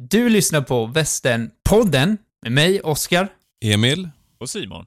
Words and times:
Du 0.00 0.28
lyssnar 0.28 0.60
på 0.60 0.86
Västernpodden 0.86 2.18
med 2.42 2.52
mig, 2.52 2.80
Oskar. 2.80 3.28
Emil? 3.64 4.08
Och 4.40 4.50
Simon. 4.50 4.86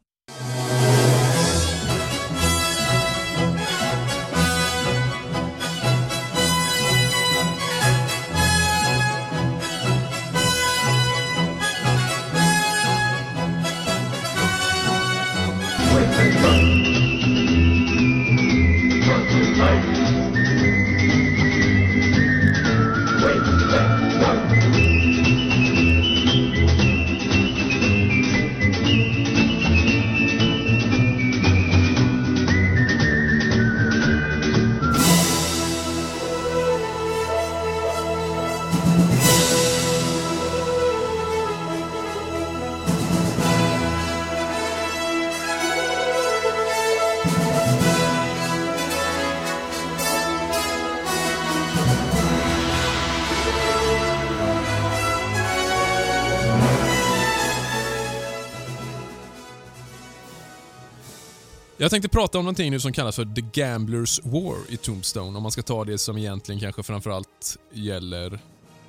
Jag 61.92 61.94
tänkte 61.94 62.10
prata 62.18 62.38
om 62.38 62.46
någonting 62.46 62.72
nu 62.72 62.80
som 62.80 62.94
kallas 62.94 63.16
för 63.16 63.26
The 63.26 63.62
Gamblers 63.62 64.20
War 64.24 64.58
i 64.70 64.78
Tombstone. 64.78 65.38
Om 65.38 65.44
man 65.44 65.52
ska 65.52 65.62
ta 65.62 65.86
det 65.86 65.98
som 65.98 66.18
egentligen 66.18 66.62
kanske 66.62 66.84
framförallt 66.84 67.58
gäller 67.72 68.40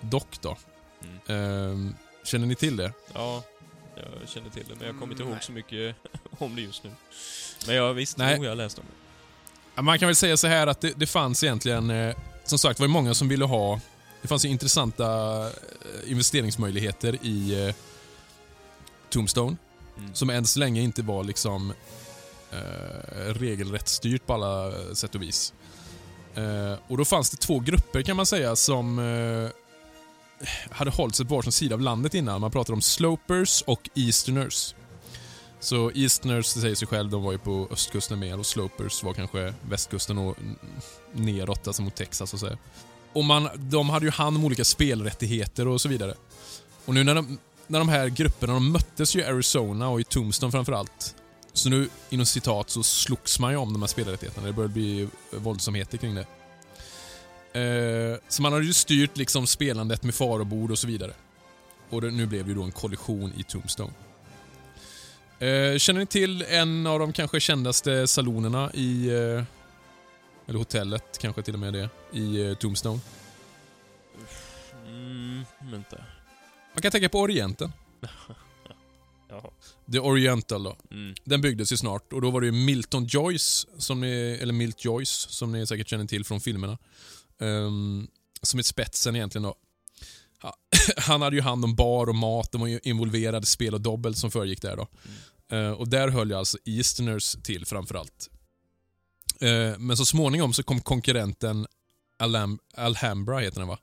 Doc 0.01 0.23
då. 0.41 0.57
Ehm, 1.27 1.95
känner 2.25 2.47
ni 2.47 2.55
till 2.55 2.77
det? 2.77 2.93
Ja, 3.15 3.43
jag 3.97 4.29
känner 4.29 4.51
till 4.51 4.65
det, 4.69 4.75
men 4.75 4.87
jag 4.87 4.99
kommer 4.99 5.13
inte 5.13 5.23
Mm, 5.23 5.35
ihåg 5.35 5.43
så 5.45 5.53
mycket 5.53 5.97
om 6.39 6.57
det 6.57 6.63
just 6.63 6.85
nu. 6.85 6.91
Men 7.67 7.77
jag 7.77 7.95
visste 7.95 8.23
Nej. 8.23 8.37
nog 8.37 8.45
jag 8.45 8.57
läste 8.57 8.81
om 8.81 8.87
det. 9.75 9.83
Man 9.83 9.99
kan 9.99 10.09
väl 10.09 10.17
säga 10.17 10.37
så 10.37 10.47
här 10.47 10.67
att 10.67 10.81
det, 10.81 10.93
det 10.97 11.07
fanns 11.07 11.45
egentligen, 11.45 11.91
eh, 11.91 12.17
som 12.45 12.59
sagt 12.59 12.81
var 12.81 12.87
det 12.87 12.93
många 12.93 13.15
som 13.15 13.29
ville 13.29 13.45
ha, 13.45 13.81
det 14.23 14.29
fanns 14.29 14.45
ju 14.45 14.49
intressanta 14.49 15.41
eh, 15.47 15.53
investeringsmöjligheter 16.07 17.19
i 17.23 17.67
eh, 17.69 17.75
Tombstone. 19.11 19.57
Mm. 19.99 20.15
Som 20.15 20.31
än 20.31 20.47
så 20.47 20.59
länge 20.59 20.81
inte 20.81 21.03
var 21.03 21.25
liksom 21.25 21.73
eh, 22.53 23.35
regelrätt 23.35 23.89
styrt 23.89 24.27
på 24.27 24.35
alla 24.35 24.73
sätt 24.95 25.15
och 25.15 25.23
vis. 25.23 25.53
Eh, 26.35 26.75
och 26.89 26.99
då 26.99 27.05
fanns 27.05 27.31
det 27.31 27.37
två 27.37 27.61
grupper 27.61 28.03
kan 28.03 28.17
man 28.17 28.27
säga 28.27 28.57
som 28.57 28.99
eh, 28.99 29.51
hade 30.71 30.91
hållit 30.91 31.15
sig 31.15 31.27
på 31.27 31.37
varsin 31.37 31.53
sida 31.53 31.75
av 31.75 31.81
landet 31.81 32.15
innan. 32.15 32.41
Man 32.41 32.51
pratade 32.51 32.75
om 32.75 32.83
slopers 32.83 33.63
och 33.67 33.91
easterners. 33.95 34.75
Så 35.61 35.91
easterners, 35.95 36.55
det 36.55 36.61
säger 36.61 36.75
sig 36.75 36.89
själv, 36.89 37.11
de 37.11 37.23
var 37.23 37.33
ju 37.33 37.39
på 37.39 37.69
östkusten 37.71 38.19
mer 38.19 38.39
och 38.39 38.47
slopers 38.47 39.03
var 39.03 39.15
kanske 39.15 39.55
västkusten 39.69 40.19
och 40.19 40.37
neråt, 41.13 41.67
alltså 41.67 41.83
mot 41.83 41.95
Texas 41.95 42.31
så 42.31 42.37
att 42.37 42.41
säga. 42.41 42.59
Och 43.13 43.25
man, 43.25 43.49
de 43.57 43.91
hade 43.91 44.05
ju 44.05 44.11
hand 44.11 44.37
om 44.37 44.45
olika 44.45 44.65
spelrättigheter 44.65 45.69
och 45.69 45.81
så 45.81 45.89
vidare. 45.89 46.15
Och 46.85 46.95
nu 46.95 47.05
när 47.05 47.15
de, 47.15 47.39
när 47.67 47.79
de 47.79 47.89
här 47.89 48.09
grupperna, 48.09 48.53
de 48.53 48.73
möttes 48.73 49.17
ju 49.17 49.21
i 49.21 49.25
Arizona 49.25 49.89
och 49.89 50.01
i 50.01 50.05
Tombstone 50.05 50.53
framförallt. 50.53 51.15
Så 51.53 51.69
nu, 51.69 51.89
inom 52.11 52.27
citat, 52.27 52.71
så 52.71 52.83
slogs 52.83 53.39
man 53.39 53.51
ju 53.51 53.57
om 53.57 53.73
de 53.73 53.83
här 53.83 53.87
spelrättigheterna. 53.87 54.47
Det 54.47 54.53
började 54.53 54.75
bli 54.75 55.09
våldsamheter 55.31 55.99
kring 55.99 56.15
det. 56.15 56.27
Eh, 57.61 58.19
så 58.29 58.43
man 58.43 58.53
hade 58.53 58.65
ju 58.65 58.73
styrt 58.73 59.17
liksom 59.17 59.47
spelandet 59.47 60.03
med 60.03 60.15
farobord 60.15 60.71
och 60.71 60.79
så 60.79 60.87
vidare. 60.87 61.13
Och 61.91 62.01
det, 62.01 62.11
nu 62.11 62.27
blev 62.27 62.45
det 62.45 62.49
ju 62.49 62.55
då 62.55 62.63
en 62.63 62.73
kollision 62.73 63.33
i 63.37 63.43
Tombstone. 63.43 63.93
Eh, 65.39 65.79
känner 65.79 66.01
ni 66.01 66.07
till 66.07 66.43
en 66.43 66.87
av 66.87 66.99
de 66.99 67.13
kanske 67.13 67.41
kändaste 67.41 68.07
salonerna 68.07 68.71
i... 68.75 69.09
Eh, 69.09 69.45
eller 70.47 70.59
hotellet 70.59 71.19
kanske 71.19 71.43
till 71.43 71.55
och 71.55 71.61
med 71.61 71.73
det, 71.73 71.89
i 72.19 72.57
Tombstone? 72.61 73.01
Mm, 74.87 75.45
vänta. 75.59 75.97
Man 76.75 76.83
kan 76.83 76.91
tänka 76.91 77.09
på 77.09 77.21
Orienten. 77.21 77.73
Jaha. 79.33 79.51
The 79.93 79.99
Oriental 79.99 80.63
då. 80.63 80.77
Mm. 80.91 81.15
Den 81.25 81.41
byggdes 81.41 81.73
ju 81.73 81.77
snart 81.77 82.13
och 82.13 82.21
då 82.21 82.31
var 82.31 82.41
det 82.41 82.47
ju 82.47 82.53
Milton 82.53 83.05
Joyce, 83.07 83.67
som 83.79 84.01
ni, 84.01 84.39
eller 84.43 84.53
Milt 84.53 84.85
Joyce, 84.85 85.27
som 85.31 85.53
ni 85.53 85.67
säkert 85.67 85.89
känner 85.89 86.07
till 86.07 86.25
från 86.25 86.41
filmerna. 86.41 86.79
Ehm, 87.41 88.09
som 88.43 88.59
är 88.59 88.63
spetsen 88.63 89.17
egentligen 89.17 89.43
då. 89.43 89.55
Ha- 90.43 90.57
Han 90.97 91.23
hade 91.23 91.37
ju 91.37 91.43
hand 91.43 91.65
om 91.65 91.75
bar 91.75 92.07
och 92.09 92.15
mat, 92.15 92.53
de 92.53 92.61
var 92.61 92.87
involverade 92.89 93.47
spel 93.47 93.75
och 93.75 93.81
dobbel 93.81 94.15
som 94.15 94.31
föregick 94.31 94.63
där 94.63 94.77
då. 94.77 94.89
Eh, 95.57 95.71
och 95.71 95.89
där 95.89 96.09
höll 96.09 96.31
ju 96.31 96.37
alltså 96.37 96.59
Easterners 96.65 97.37
till 97.43 97.67
framförallt. 97.67 98.29
Uh, 99.43 99.79
men 99.79 99.97
så 99.97 100.05
småningom 100.07 100.53
så 100.53 100.63
kom 100.63 100.81
konkurrenten 100.81 101.67
Alam- 102.19 102.59
Alhambra, 102.77 103.39
heter 103.39 103.59
den 103.59 103.69
va? 103.69 103.79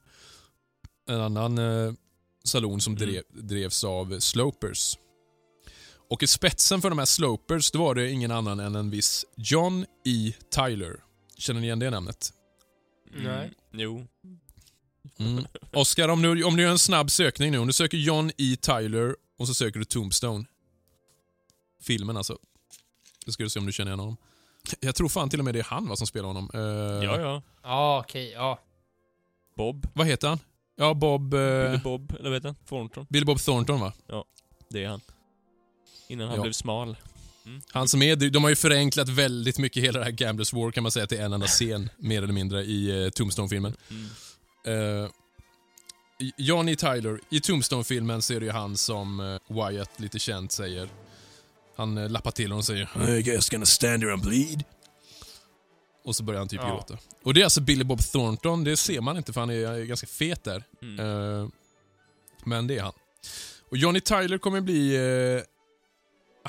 En 1.09 1.21
annan 1.21 1.57
eh, 1.57 1.93
salon 2.43 2.81
som 2.81 2.95
Mm. 2.97 3.07
drev, 3.09 3.23
drevs 3.29 3.83
av 3.83 4.19
Slopers. 4.19 4.97
Och 6.09 6.23
i 6.23 6.27
spetsen 6.27 6.81
för 6.81 6.89
de 6.89 6.99
här 6.99 7.05
Slopers, 7.05 7.71
då 7.71 7.79
var 7.79 7.95
det 7.95 8.09
ingen 8.11 8.31
annan 8.31 8.59
än 8.59 8.75
en 8.75 8.89
viss 8.89 9.25
John 9.35 9.85
E. 10.05 10.33
Tyler. 10.55 10.99
Känner 11.37 11.59
ni 11.61 11.65
igen 11.67 11.79
det 11.79 11.89
namnet? 11.89 12.33
Mm. 13.13 13.23
Nej. 13.23 13.51
Jo. 13.71 14.07
Mm. 15.19 15.45
Oscar, 15.73 16.09
om 16.09 16.21
du, 16.21 16.43
om 16.43 16.55
du 16.55 16.63
gör 16.63 16.71
en 16.71 16.79
snabb 16.79 17.11
sökning 17.11 17.51
nu. 17.51 17.57
Om 17.57 17.67
du 17.67 17.73
söker 17.73 17.97
John 17.97 18.31
E. 18.37 18.55
Tyler 18.61 19.15
och 19.37 19.47
så 19.47 19.53
söker 19.53 19.79
du 19.79 19.85
Tombstone. 19.85 20.45
Filmen 21.81 22.17
alltså. 22.17 22.37
Då 23.25 23.31
ska 23.31 23.43
du 23.43 23.49
se 23.49 23.59
om 23.59 23.65
du 23.65 23.71
känner 23.71 23.89
igen 23.91 23.99
honom. 23.99 24.17
Jag 24.79 24.95
tror 24.95 25.09
fan 25.09 25.29
till 25.29 25.39
och 25.39 25.45
med 25.45 25.53
det 25.55 25.59
är 25.59 25.63
han 25.63 25.87
va, 25.89 25.95
som 25.95 26.07
spelar 26.07 26.27
honom. 26.27 26.49
Eh, 26.53 26.59
Ja, 27.05 27.19
ja. 27.21 27.41
Ja, 27.63 27.99
okej, 28.05 28.31
ja. 28.31 28.59
Bob. 29.57 29.87
Vad 29.93 30.07
heter 30.07 30.27
han? 30.27 30.39
Ja, 30.75 30.93
Bob... 30.93 31.33
eh, 31.33 31.39
Billy 31.71 31.77
Bob, 31.83 32.11
eller 32.19 32.29
vad 32.29 32.33
heter 32.33 32.47
han? 32.49 32.55
Thornton. 32.55 33.05
Billy 33.09 33.25
Bob 33.25 33.39
Thornton 33.39 33.79
va? 33.79 33.93
Det 34.69 34.83
är 34.83 34.87
han. 34.89 35.01
Innan 36.09 36.27
han 36.27 36.35
Ja. 36.37 36.41
blev 36.43 36.53
smal. 36.53 36.97
Han 37.71 37.87
som 37.89 38.01
är, 38.01 38.15
de 38.15 38.43
har 38.43 38.49
ju 38.49 38.55
förenklat 38.55 39.09
väldigt 39.09 39.57
mycket 39.57 39.83
hela 39.83 39.99
det 39.99 40.05
här 40.05 40.11
Gamblers 40.11 40.53
War 40.53 40.71
kan 40.71 40.83
man 40.83 40.91
säga 40.91 41.07
till 41.07 41.19
en 41.19 41.33
enda 41.33 41.47
scen, 41.47 41.89
mer 41.97 42.23
eller 42.23 42.33
mindre, 42.33 42.63
i 42.63 43.03
eh, 43.05 43.09
Tombstone-filmen. 43.09 43.75
Mm. 43.89 44.77
Uh, 45.03 45.09
Johnny 46.37 46.75
Tyler, 46.75 47.19
i 47.29 47.39
Tombstone-filmen 47.39 48.21
så 48.21 48.33
är 48.33 48.39
det 48.39 48.45
ju 48.45 48.51
han 48.51 48.77
som 48.77 49.19
eh, 49.19 49.55
Wyatt 49.69 49.99
lite 49.99 50.19
känt 50.19 50.51
säger. 50.51 50.89
Han 51.75 51.97
uh, 51.97 52.09
lappar 52.09 52.31
till 52.31 52.45
honom 52.45 52.57
och 52.57 52.65
säger 52.65 53.09
I 53.17 53.21
guess 53.21 53.49
gonna 53.49 53.65
stand 53.65 54.03
here 54.03 54.13
and 54.13 54.21
bleed. 54.23 54.63
Och 56.03 56.15
så 56.15 56.23
börjar 56.23 56.39
han 56.39 56.47
typ 56.47 56.59
Ja. 56.63 56.69
gråta. 56.69 56.97
Och 57.23 57.33
det 57.33 57.39
är 57.39 57.43
alltså 57.43 57.61
Billy 57.61 57.83
Bob 57.83 57.99
Thornton, 58.01 58.63
det 58.63 58.77
ser 58.77 59.01
man 59.01 59.17
inte 59.17 59.33
för 59.33 59.39
han 59.39 59.49
är, 59.49 59.65
han 59.65 59.75
är 59.75 59.83
ganska 59.83 60.07
fet 60.07 60.43
där. 60.43 60.63
Mm. 60.81 60.99
Eh, 60.99 61.47
men 62.45 62.67
det 62.67 62.77
är 62.77 62.81
han. 62.83 62.93
Och 63.69 63.77
Johnny 63.77 63.99
Tyler 64.01 64.37
kommer 64.37 64.61
bli... 64.61 64.97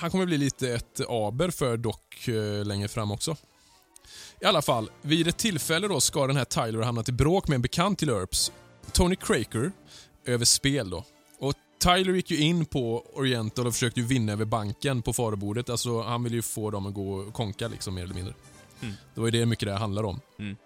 han 0.01 0.11
kommer 0.11 0.27
bli 0.27 0.39
lite 0.39 0.75
ett 0.75 1.01
aber 1.09 1.51
för 1.51 1.77
Doc 1.77 1.97
eh, 2.29 2.65
längre 2.65 2.89
fram 2.89 3.11
också. 3.11 3.37
I 4.41 4.45
alla 4.45 4.63
fall, 4.63 4.91
vid 5.03 5.29
ett 5.29 5.39
tillfälle 5.39 5.89
då 5.89 6.01
ska 6.01 6.27
den 6.27 6.37
här 6.37 6.45
Tyler 6.45 6.79
ha 6.79 6.85
hamnat 6.85 7.09
i 7.09 7.13
bråk 7.13 7.49
med 7.49 7.55
en 7.55 7.63
bekant 7.63 7.99
till 7.99 8.09
Earps, 8.09 8.53
Tony 8.93 9.17
Craker, 9.17 9.73
över 10.25 10.45
spel 10.45 10.91
då. 10.91 11.05
Och 11.39 11.55
Tyler 11.83 12.13
gick 12.13 12.31
ju 12.31 12.41
in 12.41 12.67
på 12.67 13.07
Oriental 13.15 13.67
och 13.67 13.73
försökte 13.73 14.01
vinna 14.01 14.33
över 14.33 14.45
banken 14.45 15.03
på 15.03 15.13
farobordet. 15.13 15.71
Alltså, 15.71 16.03
han 16.03 16.25
ville 16.25 16.37
ju 16.37 16.43
få 16.43 16.71
dem 16.71 16.87
att 16.87 16.95
gå 16.95 17.15
och 17.15 17.35
konka 17.35 17.69
liksom, 17.69 17.95
mer 17.95 18.03
eller 18.03 18.15
mindre. 18.15 18.35
Mm. 18.81 18.95
Det 19.15 19.21
var 19.21 19.29
ju 19.29 19.31
det 19.31 19.47
mycket 19.47 19.67
det 19.67 19.73
här 19.73 19.81
handlar 19.81 20.03
om. 20.03 20.21
Mm. 20.39 20.57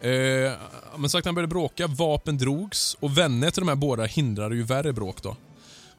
Eh, 0.00 0.52
men 0.96 1.10
sagt 1.10 1.24
han 1.24 1.34
började 1.34 1.50
bråka, 1.50 1.86
vapen 1.86 2.38
drogs 2.38 2.96
och 3.00 3.18
vänner 3.18 3.50
till 3.50 3.60
de 3.60 3.68
här 3.68 3.76
båda 3.76 4.04
hindrade 4.04 4.56
ju 4.56 4.62
värre 4.62 4.92
bråk 4.92 5.22
då. 5.22 5.36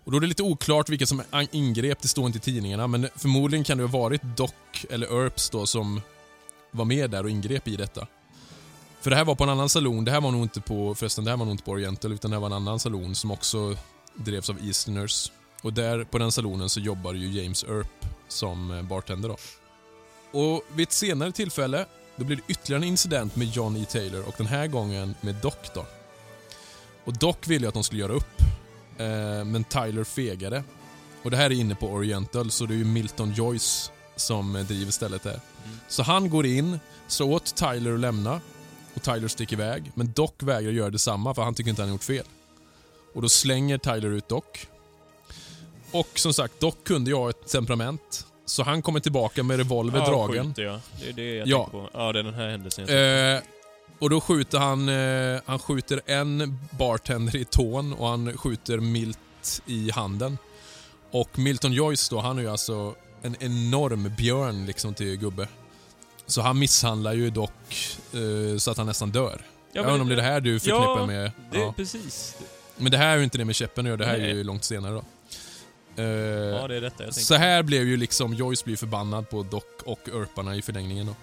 Och 0.07 0.11
då 0.11 0.17
är 0.17 0.21
det 0.21 0.27
lite 0.27 0.43
oklart 0.43 0.89
vilka 0.89 1.05
som 1.05 1.21
ingrep, 1.51 2.01
det 2.01 2.07
står 2.07 2.25
inte 2.25 2.37
i 2.37 2.41
tidningarna, 2.41 2.87
men 2.87 3.09
förmodligen 3.15 3.63
kan 3.63 3.77
det 3.77 3.83
ha 3.83 3.99
varit 3.99 4.21
Doc 4.23 4.51
eller 4.89 5.21
Earps 5.21 5.49
då 5.49 5.65
som 5.65 6.01
var 6.71 6.85
med 6.85 7.09
där 7.09 7.23
och 7.23 7.29
ingrep 7.29 7.67
i 7.67 7.75
detta. 7.75 8.07
För 9.01 9.09
det 9.09 9.15
här 9.15 9.25
var 9.25 9.35
på 9.35 9.43
en 9.43 9.49
annan 9.49 9.69
salon, 9.69 10.05
det 10.05 10.11
här 10.11 10.21
var 10.21 10.31
nog 10.31 10.41
inte 10.41 10.61
på, 10.61 10.95
förresten 10.95 11.23
det 11.23 11.29
här 11.29 11.37
var 11.37 11.45
nog 11.45 11.53
inte 11.53 11.63
på 11.63 11.71
Oriental, 11.71 12.13
utan 12.13 12.31
det 12.31 12.37
här 12.37 12.41
var 12.41 12.47
en 12.47 12.53
annan 12.53 12.79
salon 12.79 13.15
som 13.15 13.31
också 13.31 13.77
drevs 14.15 14.49
av 14.49 14.65
Easterners. 14.65 15.31
Och 15.61 15.73
där 15.73 16.03
på 16.03 16.17
den 16.17 16.31
salonen 16.31 16.69
så 16.69 16.79
jobbar 16.79 17.13
ju 17.13 17.41
James 17.41 17.63
Earp 17.63 18.05
som 18.27 18.71
eh, 18.71 18.81
bartender 18.81 19.29
då. 19.29 19.37
Och 20.39 20.63
vid 20.75 20.87
ett 20.87 20.93
senare 20.93 21.31
tillfälle, 21.31 21.85
då 22.15 22.25
blir 22.25 22.37
det 22.37 22.43
ytterligare 22.47 22.83
en 22.83 22.87
incident 22.87 23.35
med 23.35 23.47
John 23.55 23.77
E. 23.77 23.85
Taylor 23.89 24.27
och 24.27 24.35
den 24.37 24.47
här 24.47 24.67
gången 24.67 25.15
med 25.21 25.35
Doc 25.35 25.55
då. 25.73 25.85
Och 27.03 27.17
Doc 27.17 27.35
ville 27.45 27.65
ju 27.65 27.67
att 27.67 27.73
de 27.73 27.83
skulle 27.83 28.01
göra 28.01 28.13
upp. 28.13 28.41
Eh, 28.97 29.45
men 29.45 29.63
Tyler 29.63 30.03
fegade. 30.03 30.63
Och 31.23 31.31
det 31.31 31.37
här 31.37 31.45
är 31.45 31.51
inne 31.55 31.75
på 31.75 31.87
Oriental, 31.87 32.51
så 32.51 32.65
det 32.65 32.73
är 32.73 32.77
ju 32.77 32.85
Milton 32.85 33.33
Joyce 33.33 33.91
som 34.15 34.55
eh, 34.55 34.63
driver 34.65 34.91
stället 34.91 35.23
där. 35.23 35.39
Mm. 35.65 35.77
Så 35.87 36.03
han 36.03 36.29
går 36.29 36.45
in, 36.45 36.79
så 37.07 37.31
åt 37.31 37.55
Tyler 37.55 37.93
att 37.93 37.99
lämna 37.99 38.41
och 38.93 39.01
Tyler 39.03 39.27
sticker 39.27 39.55
iväg. 39.55 39.91
Men 39.95 40.11
Doc 40.11 40.31
vägrar 40.39 40.71
göra 40.71 40.89
detsamma 40.89 41.33
för 41.33 41.41
han 41.41 41.53
tycker 41.53 41.69
inte 41.69 41.81
han 41.81 41.89
har 41.89 41.95
gjort 41.95 42.03
fel. 42.03 42.25
Och 43.13 43.21
då 43.21 43.29
slänger 43.29 43.77
Tyler 43.77 44.09
ut 44.09 44.29
Doc. 44.29 44.43
Och 45.91 46.19
som 46.19 46.33
sagt, 46.33 46.59
Doc 46.59 46.75
kunde 46.83 47.11
ju 47.11 47.15
ha 47.17 47.29
ett 47.29 47.47
temperament. 47.47 48.25
Så 48.45 48.63
han 48.63 48.81
kommer 48.81 48.99
tillbaka 48.99 49.43
med 49.43 49.57
revolver 49.57 49.99
ja, 49.99 50.09
dragen. 50.09 50.45
skjuter 50.47 50.63
jag. 50.63 50.79
Det 51.01 51.09
är 51.09 51.13
det 51.13 51.35
jag 51.35 51.47
Ja. 51.47 51.57
tänker 51.63 51.71
på. 51.71 51.89
Ja, 51.93 52.13
det 52.13 52.19
är 52.19 52.23
den 52.23 52.33
här 52.33 52.49
händelsen 52.49 52.85
jag 52.87 53.35
Eh, 53.35 53.41
och 53.99 54.09
då 54.09 54.21
skjuter 54.21 54.59
han, 54.59 54.89
eh, 54.89 55.41
han 55.45 55.59
skjuter 55.59 56.01
en 56.05 56.59
bartender 56.69 57.35
i 57.35 57.45
tån 57.45 57.93
och 57.93 58.07
han 58.07 58.37
skjuter 58.37 58.77
Milt 58.77 59.61
i 59.65 59.91
handen. 59.91 60.37
Och 61.11 61.39
Milton 61.39 61.73
Joyce 61.73 62.09
då, 62.09 62.19
han 62.19 62.37
är 62.37 62.41
ju 62.41 62.49
alltså 62.49 62.95
en 63.21 63.35
enorm 63.39 64.11
björn 64.17 64.65
liksom 64.65 64.93
till 64.93 65.15
gubbe. 65.15 65.47
Så 66.25 66.41
han 66.41 66.59
misshandlar 66.59 67.13
ju 67.13 67.29
dock 67.29 67.97
eh, 68.13 68.57
så 68.57 68.71
att 68.71 68.77
han 68.77 68.85
nästan 68.85 69.11
dör. 69.11 69.41
jag 69.71 69.83
vet 69.83 69.91
inte 69.91 70.01
om 70.01 70.07
det 70.07 70.13
är 70.13 70.15
det 70.15 70.21
här 70.21 70.41
du 70.41 70.59
förknippar 70.59 70.99
ja, 70.99 71.05
med... 71.05 71.31
Det, 71.51 71.59
Ja. 71.59 71.73
Precis. 71.77 72.35
Men 72.77 72.91
det 72.91 72.97
här 72.97 73.13
är 73.13 73.17
ju 73.17 73.23
inte 73.23 73.37
det 73.37 73.45
med 73.45 73.55
käppen 73.55 73.85
att 73.85 73.87
göra, 73.87 73.97
det 73.97 74.05
här 74.05 74.15
är 74.15 74.19
Nej. 74.19 74.31
ju 74.31 74.43
långt 74.43 74.63
senare 74.63 74.93
då. 74.93 75.03
Eh, 76.03 76.07
Ja, 76.07 76.67
det 76.67 76.75
är 76.75 76.81
detta 76.81 77.03
jag 77.03 77.13
tänker 77.13 77.25
så 77.25 77.35
här 77.35 77.63
blev 77.63 77.87
ju 77.87 77.97
liksom 77.97 78.33
Joyce 78.33 78.65
blir 78.65 78.75
förbannad 78.75 79.29
på 79.29 79.43
Doc 79.43 79.63
och 79.85 79.99
Urparna 80.13 80.55
i 80.55 80.61
förlängningen 80.61 81.05
då. 81.05 81.15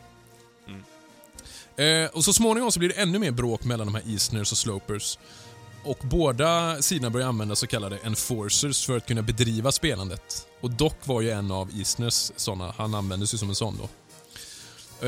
Eh, 1.76 2.06
och 2.12 2.24
så 2.24 2.32
småningom 2.32 2.72
så 2.72 2.78
blir 2.78 2.88
det 2.88 2.94
ännu 2.94 3.18
mer 3.18 3.30
bråk 3.30 3.64
mellan 3.64 3.86
de 3.86 3.94
här 3.94 4.02
Eastners 4.12 4.52
och 4.52 4.58
Slopers. 4.58 5.18
Och 5.84 5.98
båda 6.02 6.82
sidorna 6.82 7.10
börjar 7.10 7.28
använda 7.28 7.56
så 7.56 7.66
kallade 7.66 7.98
enforcers 7.98 8.86
för 8.86 8.96
att 8.96 9.06
kunna 9.06 9.22
bedriva 9.22 9.72
spelandet. 9.72 10.46
Och 10.60 10.70
Doc 10.70 10.92
var 11.04 11.20
ju 11.20 11.30
en 11.30 11.50
av 11.50 11.70
Eastners 11.78 12.32
sådana, 12.36 12.74
han 12.76 12.94
användes 12.94 13.34
ju 13.34 13.38
som 13.38 13.48
en 13.48 13.54
sån 13.54 13.78
då. 13.78 13.88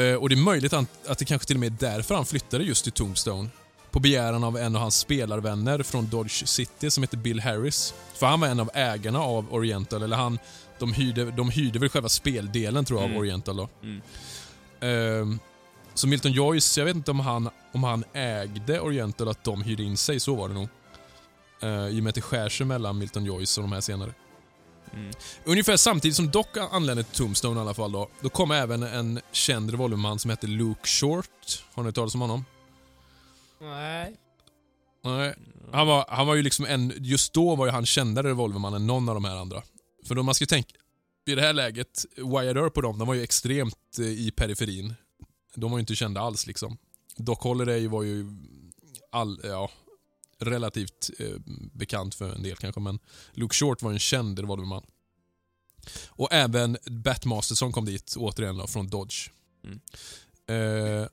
Eh, 0.01 0.15
och 0.15 0.29
det 0.29 0.35
är 0.35 0.37
möjligt 0.37 0.73
att, 0.73 1.19
det 1.19 1.25
kanske 1.25 1.47
till 1.47 1.57
och 1.57 1.61
med 1.61 1.73
är 1.83 1.91
därför 1.91 2.15
han 2.15 2.27
flyttade 2.27 2.65
just 2.65 2.83
till 2.85 2.93
Tombstone. 2.93 3.49
På 3.91 4.01
begäran 4.01 4.45
av 4.45 4.57
en 4.57 4.77
av 4.77 4.83
hans 4.83 4.99
spelarvänner 4.99 5.83
från 5.83 6.09
Dodge 6.09 6.47
City 6.49 6.91
som 6.91 7.03
heter 7.03 7.17
Bill 7.17 7.41
Harris. 7.41 7.95
För 8.15 8.27
han 8.27 8.41
var 8.41 8.49
en 8.49 8.61
av 8.61 8.71
ägarna 8.75 9.21
av 9.21 9.55
Oriental, 9.55 10.03
eller 10.03 10.17
han, 10.17 10.39
de 10.79 10.93
hyrde, 10.93 11.25
de 11.31 11.51
hyrde 11.51 11.79
väl 11.79 11.89
själva 11.89 12.09
speldelen 12.09 12.85
tror 12.85 13.01
jag 13.01 13.05
Mm. 13.05 13.17
av 13.17 13.21
Oriental 13.21 13.57
då. 13.57 13.69
Mm. 13.83 14.03
Ehm, 14.81 15.39
så 15.98 16.08
Milton 16.08 16.32
Joyce, 16.32 16.81
jag 16.81 16.84
vet 16.84 16.96
inte 16.96 17.10
om 17.10 17.20
han, 17.20 17.50
om 17.72 17.84
han 17.84 18.04
ägde 18.12 18.81
Oriental, 18.81 19.28
att 19.28 19.44
de 19.44 19.62
hyrde 19.62 19.82
in 19.82 19.96
sig, 19.96 20.20
så 20.20 20.34
var 20.34 20.48
det 20.48 20.54
nog. 20.54 20.69
Uh, 21.62 21.88
I 21.88 22.00
och 22.00 22.04
med 22.04 22.08
att 22.08 22.14
det 22.14 22.20
skär 22.20 22.48
sig 22.48 22.66
mellan 22.66 22.98
Milton 22.98 23.25
Joyce 23.25 23.60
och 23.60 23.69
de 23.69 23.72
här 23.72 23.81
senare. 23.81 24.12
Mm. 24.93 25.12
Ungefär 25.44 25.76
samtidigt 25.76 26.16
som 26.16 26.31
Doc 26.31 26.46
anlände 26.70 27.02
till 27.02 27.14
Tombstone 27.14 27.60
i 27.60 27.62
alla 27.62 27.75
fall 27.75 27.93
då, 27.93 28.08
då 28.20 28.28
kom 28.28 28.50
även 28.50 28.82
en 28.82 29.20
känd 29.32 29.70
revolverman 29.70 30.19
som 30.19 30.31
hette 30.31 30.46
Luke 30.46 30.88
Short. 30.88 31.64
Har 31.75 31.82
ni 31.82 31.88
hört 31.88 31.94
talas 31.94 32.14
om 32.14 32.20
honom? 32.20 32.44
Nej. 33.60 34.16
Nej. 35.04 35.34
Han 35.72 35.87
var, 35.87 36.04
han 36.08 36.26
var 36.26 36.34
ju 36.34 36.43
liksom 36.43 36.64
en, 36.64 36.93
just 36.96 37.32
då 37.32 37.54
var 37.54 37.66
ju 37.66 37.72
han 37.72 37.87
kändare 37.87 38.28
revolverman 38.28 38.75
än 38.75 38.87
någon 38.87 39.08
av 39.08 39.14
de 39.14 39.25
här 39.25 39.37
andra. 39.37 39.62
För 40.06 40.14
då 40.14 40.22
man 40.22 40.34
ska 40.34 40.46
tänka, 40.46 40.75
i 41.26 41.34
det 41.34 41.43
här 41.43 41.52
läget, 41.52 42.04
Wyatt 42.16 42.56
Earp 42.56 42.75
på 42.75 42.81
dem, 42.81 42.98
de 42.98 43.08
var 43.08 43.14
ju 43.14 43.22
extremt 43.22 43.98
eh, 43.98 44.06
i 44.06 44.32
periferin. 44.37 44.94
De 45.56 45.70
var 45.70 45.79
ju 45.79 45.81
inte 45.81 45.94
kända 45.94 46.20
alls 46.20 46.47
liksom. 46.47 46.79
Doc 47.17 47.38
Holliday 47.38 47.87
var 47.87 48.03
ju 48.03 48.26
all, 49.11 49.41
ja, 49.44 49.70
relativt 50.38 51.11
eh, 51.19 51.37
bekant 51.73 52.14
för 52.14 52.35
en 52.35 52.43
del 52.43 52.56
kanske, 52.56 52.81
men 52.81 52.99
Luke 53.32 53.55
Short 53.55 53.82
var 53.82 53.93
en 53.93 53.99
känd 53.99 54.38
revolverman. 54.38 54.87
Och 56.08 56.32
även 56.32 56.76
Bat 56.91 57.25
Masterson 57.25 57.73
kom 57.73 57.85
dit, 57.85 58.14
återigen 58.17 58.56
då, 58.56 58.67
från 58.67 58.88
Dodge. 58.88 59.31
Mm. 59.64 59.81
Eh, 60.49 61.08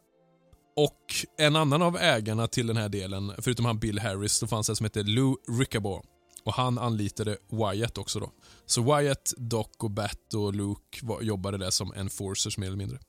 och 0.76 1.14
en 1.38 1.56
annan 1.56 1.82
av 1.82 1.98
ägarna 1.98 2.48
till 2.48 2.68
den 2.68 2.78
här 2.78 2.90
delen, 2.90 3.34
förutom 3.38 3.66
han 3.66 3.80
Bill 3.80 4.00
Harris, 4.00 4.40
då 4.40 4.48
fanns 4.48 4.68
det 4.68 4.72
en 4.72 4.76
som 4.76 4.84
hette 4.84 5.04
Lou 5.04 5.36
Rickabaugh. 5.60 6.06
Och 6.44 6.54
han 6.54 6.78
anlitade 6.78 7.38
Wyatt 7.50 7.98
också 7.98 8.20
då. 8.20 8.32
Så 8.66 8.98
Wyatt, 8.98 9.34
Doc 9.38 9.68
och 9.80 9.92
Bat 9.92 10.34
och 10.34 10.54
Luke 10.56 11.00
var, 11.02 11.22
jobbade 11.22 11.58
där 11.58 11.70
som 11.70 11.94
enforcers 11.94 12.58
mer 12.58 12.68
eller 12.68 12.78
mindre. 12.78 13.00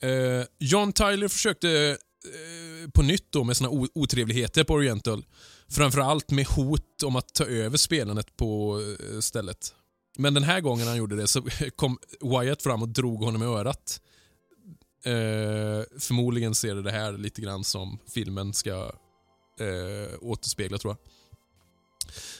Eh, 0.00 0.46
John 0.58 0.92
Tyler 0.92 1.28
försökte 1.28 1.98
eh, 2.24 2.90
på 2.90 3.02
nytt 3.02 3.32
då 3.32 3.44
med 3.44 3.56
sina 3.56 3.70
otrevligheter 3.94 4.64
på 4.64 4.74
Oriental. 4.74 5.24
Framförallt 5.68 6.30
med 6.30 6.46
hot 6.46 7.02
om 7.02 7.16
att 7.16 7.34
ta 7.34 7.44
över 7.44 7.76
spelandet 7.76 8.36
på 8.36 8.80
eh, 9.12 9.20
stället. 9.20 9.74
Men 10.18 10.34
den 10.34 10.42
här 10.42 10.60
gången 10.60 10.86
han 10.86 10.96
gjorde 10.96 11.16
det 11.16 11.28
så 11.28 11.42
kom 11.76 11.98
Wyatt 12.20 12.62
fram 12.62 12.82
och 12.82 12.88
drog 12.88 13.22
honom 13.22 13.42
i 13.42 13.46
örat. 13.46 14.00
Eh, 15.04 15.82
förmodligen 15.98 16.54
ser 16.54 16.74
det 16.74 16.82
det 16.82 16.90
här 16.90 17.12
lite 17.12 17.40
grann 17.40 17.64
som 17.64 17.98
filmen 18.14 18.54
ska 18.54 18.92
eh, 19.60 20.18
återspegla 20.20 20.78
tror 20.78 20.90
jag. 20.90 21.10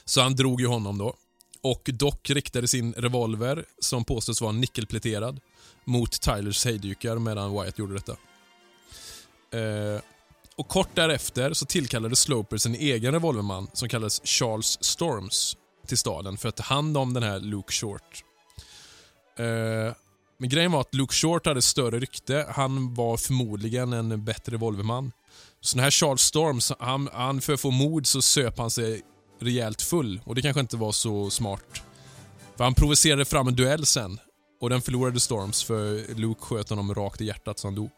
Så 0.04 0.20
han 0.20 0.36
drog 0.36 0.60
ju 0.60 0.66
honom 0.66 0.98
då. 0.98 1.16
Och 1.60 1.90
Doc 1.92 2.14
riktade 2.28 2.68
sin 2.68 2.92
revolver, 2.92 3.64
som 3.78 4.04
påstås 4.04 4.40
vara 4.40 4.52
nickelpläterad, 4.52 5.40
mot 5.84 6.20
Tylers 6.20 6.64
hejdukar 6.64 7.19
medan 7.19 7.52
Wyatt 7.52 7.78
gjorde 7.78 7.94
detta. 7.94 8.16
Eh, 9.58 10.00
och 10.56 10.69
kort 10.69 10.94
därefter 10.94 11.52
så 11.52 11.66
tillkallade 11.66 12.16
Slopers 12.16 12.66
en 12.66 12.75
egen 12.75 13.12
revolverman 13.12 13.69
som 13.72 13.88
kallades 13.88 14.20
Charles 14.25 14.84
Storms 14.84 15.56
till 15.86 15.98
staden 15.98 16.36
för 16.36 16.48
att 16.48 16.56
ta 16.56 16.62
hand 16.62 16.96
om 16.96 17.14
den 17.14 17.22
här 17.22 17.40
Luke 17.40 17.72
Short. 17.72 18.25
Eh, 19.36 19.94
men 20.38 20.48
grejen 20.48 20.72
var 20.72 20.81
att 20.81 20.94
Luke 20.94 21.14
Short 21.14 21.46
hade 21.46 21.62
större 21.62 21.98
rykte. 21.98 22.46
Han 22.48 22.94
var 22.94 23.16
förmodligen 23.16 23.92
en 23.92 24.25
bättre 24.25 24.52
revolverman. 24.52 25.12
Så 25.60 25.76
den 25.76 25.84
här 25.84 25.90
Charles 25.90 26.20
Storms, 26.20 26.72
han, 26.78 27.08
han 27.12 27.40
för 27.40 27.52
att 27.52 27.60
få 27.60 27.70
mod 27.70 28.06
så 28.06 28.22
söp 28.22 28.58
han 28.58 28.70
sig 28.70 29.02
rejält 29.40 29.82
full 29.82 30.20
och 30.25 30.34
det 30.34 30.42
kanske 30.42 30.60
inte 30.60 30.76
var 30.76 30.92
så 30.92 31.31
smart. 31.31 31.82
För 32.56 32.64
han 32.64 32.75
provocerade 32.75 33.25
fram 33.25 33.48
en 33.48 33.56
duell 33.56 33.86
sen 33.86 34.19
och 34.64 34.70
den 34.70 34.82
förlorade 34.82 35.20
Storms 35.20 35.64
för 35.64 36.14
Luke 36.14 36.40
sköt 36.40 36.70
honom 36.70 36.94
rakt 36.94 37.20
i 37.20 37.25
hjärtat 37.25 37.58
så 37.58 37.66
han 37.66 37.75
dog. 37.75 37.90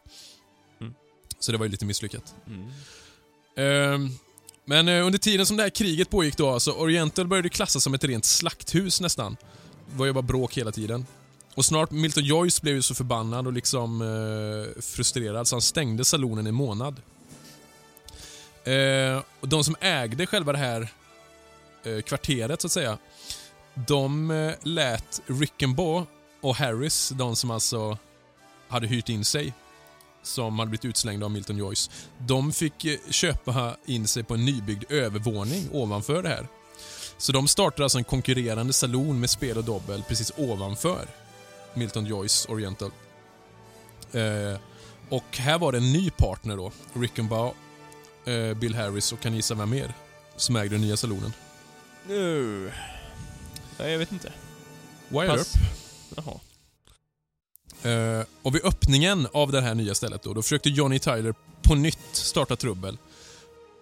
Mm. 0.81 0.95
Så 1.39 1.53
det 1.53 1.59
var 1.59 1.65
ju 1.65 1.71
lite 1.71 1.85
misslyckat. 1.85 2.35
Mm. 2.47 2.71
Ehm, 3.57 4.11
Men 4.65 4.89
eh, 4.89 5.07
under 5.07 5.19
tiden 5.19 5.47
som 5.47 5.57
det 5.57 5.63
här 5.63 5.71
kriget 5.71 6.11
pågick 6.11 6.37
då, 6.37 6.61
så 6.61 6.73
Oriental 6.73 7.27
började 7.27 7.49
klassas 7.49 7.83
som 7.85 7.95
ett 7.95 8.05
rent 8.05 8.25
slakthus 8.25 9.01
nästan. 9.01 9.37
Det 9.91 9.99
var 9.99 10.07
ju 10.07 10.13
bara 10.13 10.23
bråk 10.23 10.59
hela 10.59 10.73
tiden. 10.73 11.07
Och 11.55 11.65
snart 11.65 11.91
Milton 11.91 12.25
Joyce 12.25 12.63
blev 12.63 12.75
ju 12.75 12.83
så 12.83 12.95
förbannad 12.95 13.47
och 13.47 13.53
liksom 13.53 14.03
eh, 14.03 14.83
frustrerad 14.83 15.49
så 15.49 15.57
han 15.57 15.63
stängde 15.63 16.05
salonen 16.05 16.47
i 16.47 16.49
en 16.49 16.55
månad. 16.55 16.97
Eh, 18.65 19.23
och 19.41 19.49
de 19.49 19.65
som 19.65 19.77
ägde 19.81 20.27
själva 20.27 20.53
det 20.53 20.59
här 20.59 20.89
eh, 21.85 22.01
kvarteret 22.03 22.61
så 22.61 22.67
att 22.67 22.73
säga, 22.73 22.99
de 23.75 24.31
eh, 24.31 24.53
lät 24.63 25.23
Rickenbaugh 25.27 26.07
och 26.47 26.57
Harris, 26.57 27.09
de 27.09 27.37
som 27.37 27.51
alltså 27.51 27.99
hade 28.69 28.87
hyrt 28.87 29.09
in 29.09 29.25
sig, 29.25 29.55
som 30.23 30.59
hade 30.59 30.69
blivit 30.69 30.85
utslängda 30.85 31.27
av 31.27 31.31
Milton 31.31 31.57
Joyce, 31.57 31.91
de 32.19 32.53
fick 32.53 32.85
eh, 32.85 32.99
köpa 33.11 33.77
in 33.87 34.09
sig 34.09 34.25
på 34.25 34.35
en 34.35 34.45
nybyggd 34.45 34.85
övervåning 34.93 35.69
ovanför 35.73 36.23
det 36.23 36.29
här. 36.29 36.49
Så 37.19 37.33
de 37.33 37.49
startade 37.49 37.83
alltså 37.83 37.99
en 37.99 38.05
konkurrerande 38.05 38.73
salon 38.73 39.21
med 39.21 39.31
spel 39.31 39.59
och 39.59 39.65
dobbel 39.65 40.03
precis 40.09 40.33
ovanför 40.37 41.09
Milton 41.75 42.07
Joyce 42.07 42.49
Oriental. 42.49 42.91
Eh, 44.13 44.61
och 45.09 45.39
här 45.39 45.59
var 45.59 45.73
det 45.73 45.79
en 45.79 45.93
ny 45.93 46.11
partner 46.11 46.57
då, 46.57 46.73
Rickenbaugh, 46.93 47.55
eh, 48.25 48.55
Bill 48.55 48.75
Harris 48.75 49.13
och 49.13 49.21
kan 49.21 49.33
ni 49.33 49.39
gissa 49.39 49.55
vem 49.55 49.71
mer 49.71 49.95
som 50.37 50.57
ägde 50.57 50.75
den 50.75 50.81
nya 50.81 50.97
salonen? 50.97 51.33
Nu... 52.09 52.73
Nej, 53.79 53.93
jag 53.93 53.99
vet 53.99 54.13
inte. 54.13 54.33
Wyatt 55.09 55.29
Pass. 55.29 55.57
Earp. 55.57 55.86
Jaha. 56.15 56.41
Uh, 57.87 58.25
och 58.43 58.55
vid 58.55 58.65
öppningen 58.65 59.29
av 59.33 59.53
det 59.53 59.61
här 59.61 59.75
nya 59.75 59.95
stället 59.95 60.23
då, 60.23 60.35
då 60.35 60.43
försökte 60.43 60.69
Johnny 60.69 60.99
Tyler 60.99 61.35
på 61.63 61.75
nytt 61.75 61.99
starta 62.13 62.57
trubbel. 62.57 62.99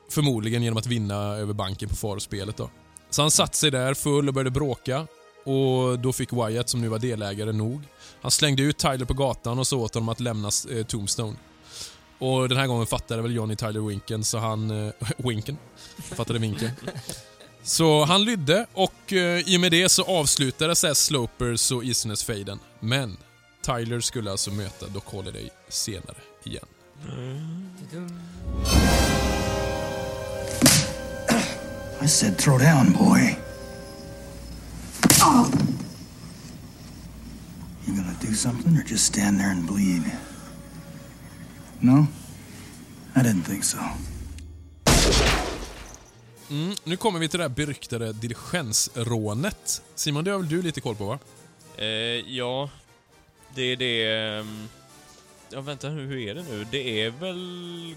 Förmodligen 0.09 0.63
genom 0.63 0.77
att 0.77 0.87
vinna 0.87 1.15
över 1.15 1.53
banken 1.53 1.89
på 1.89 1.97
farospelet 1.97 2.57
då. 2.57 2.71
Så 3.11 3.23
han 3.23 3.31
satte 3.31 3.57
sig 3.57 3.71
där 3.71 3.95
full 3.95 4.29
och 4.29 4.35
började 4.35 4.51
bråka. 4.51 5.07
Och 5.45 5.99
då 5.99 6.13
fick 6.13 6.33
Wyatt, 6.33 6.69
som 6.69 6.81
nu 6.81 6.89
var 6.89 6.99
delägare, 6.99 7.53
nog. 7.53 7.83
Han 8.21 8.31
slängde 8.31 8.63
ut 8.63 8.79
Tyler 8.79 9.05
på 9.05 9.15
gatan 9.15 9.59
och 9.59 9.67
så 9.67 9.81
åt 9.81 9.95
honom 9.95 10.09
att 10.09 10.21
lämna 10.21 10.51
eh, 10.71 10.87
Tombstone. 10.87 11.37
Och 12.19 12.49
den 12.49 12.59
här 12.59 12.67
gången 12.67 12.87
fattade 12.87 13.23
väl 13.23 13.35
Johnny 13.35 13.57
Tyler 13.57 13.81
winken, 13.81 14.25
så 14.25 14.39
han... 14.39 14.71
Eh, 14.71 14.93
winken? 15.17 15.59
Fattade 15.99 16.39
vinken. 16.39 16.71
Så 17.65 18.05
han 18.05 18.25
lydde 18.25 18.67
och 18.73 19.13
eh, 19.13 19.39
i 19.49 19.57
och 19.57 19.61
med 19.61 19.71
det 19.71 19.89
så 19.89 20.03
avslutades 20.03 21.05
slopers 21.05 21.73
och 21.73 21.85
Isnes-fejden. 21.85 22.59
Men 22.81 23.17
Tyler 23.63 24.01
skulle 24.01 24.31
alltså 24.31 24.51
möta 24.51 24.87
Doc 24.87 25.05
Holliday 25.07 25.51
senare 25.69 26.17
igen. 26.45 26.65
I 32.03 32.09
said 32.09 32.39
throw 32.39 32.59
down, 32.59 32.93
boy. 32.93 33.39
Oh. 35.23 35.49
You 37.87 37.97
gonna 37.97 38.17
do 38.21 38.35
something 38.35 38.77
or 38.77 38.85
just 38.91 39.05
stand 39.05 39.39
there 39.39 39.51
and 39.51 39.67
bleed? 39.67 40.03
No? 41.81 42.07
I 43.17 43.23
didn't 43.23 43.45
think 43.45 43.65
so. 43.65 43.79
Mm, 46.51 46.75
nu 46.85 46.97
kommer 46.97 47.19
vi 47.21 47.29
till 47.29 47.39
det 47.39 47.45
här 47.45 47.49
beryktade 47.49 48.13
diligensrånet. 48.13 49.83
Simon, 49.95 50.25
det 50.25 50.31
har 50.31 50.39
väl 50.39 50.49
du 50.49 50.63
lite 50.63 50.81
koll 50.81 50.97
på 50.97 51.05
va? 51.07 51.19
Eh, 51.77 51.87
ja, 52.37 52.71
det 53.55 53.63
är 53.63 53.77
det... 53.77 54.07
ehm, 54.13 54.69
Ja, 55.51 55.61
vänta 55.61 55.89
hur 55.89 56.19
är 56.19 56.35
det 56.35 56.43
nu? 56.43 56.67
Det 56.71 57.03
är 57.03 57.11
väl 57.11 57.95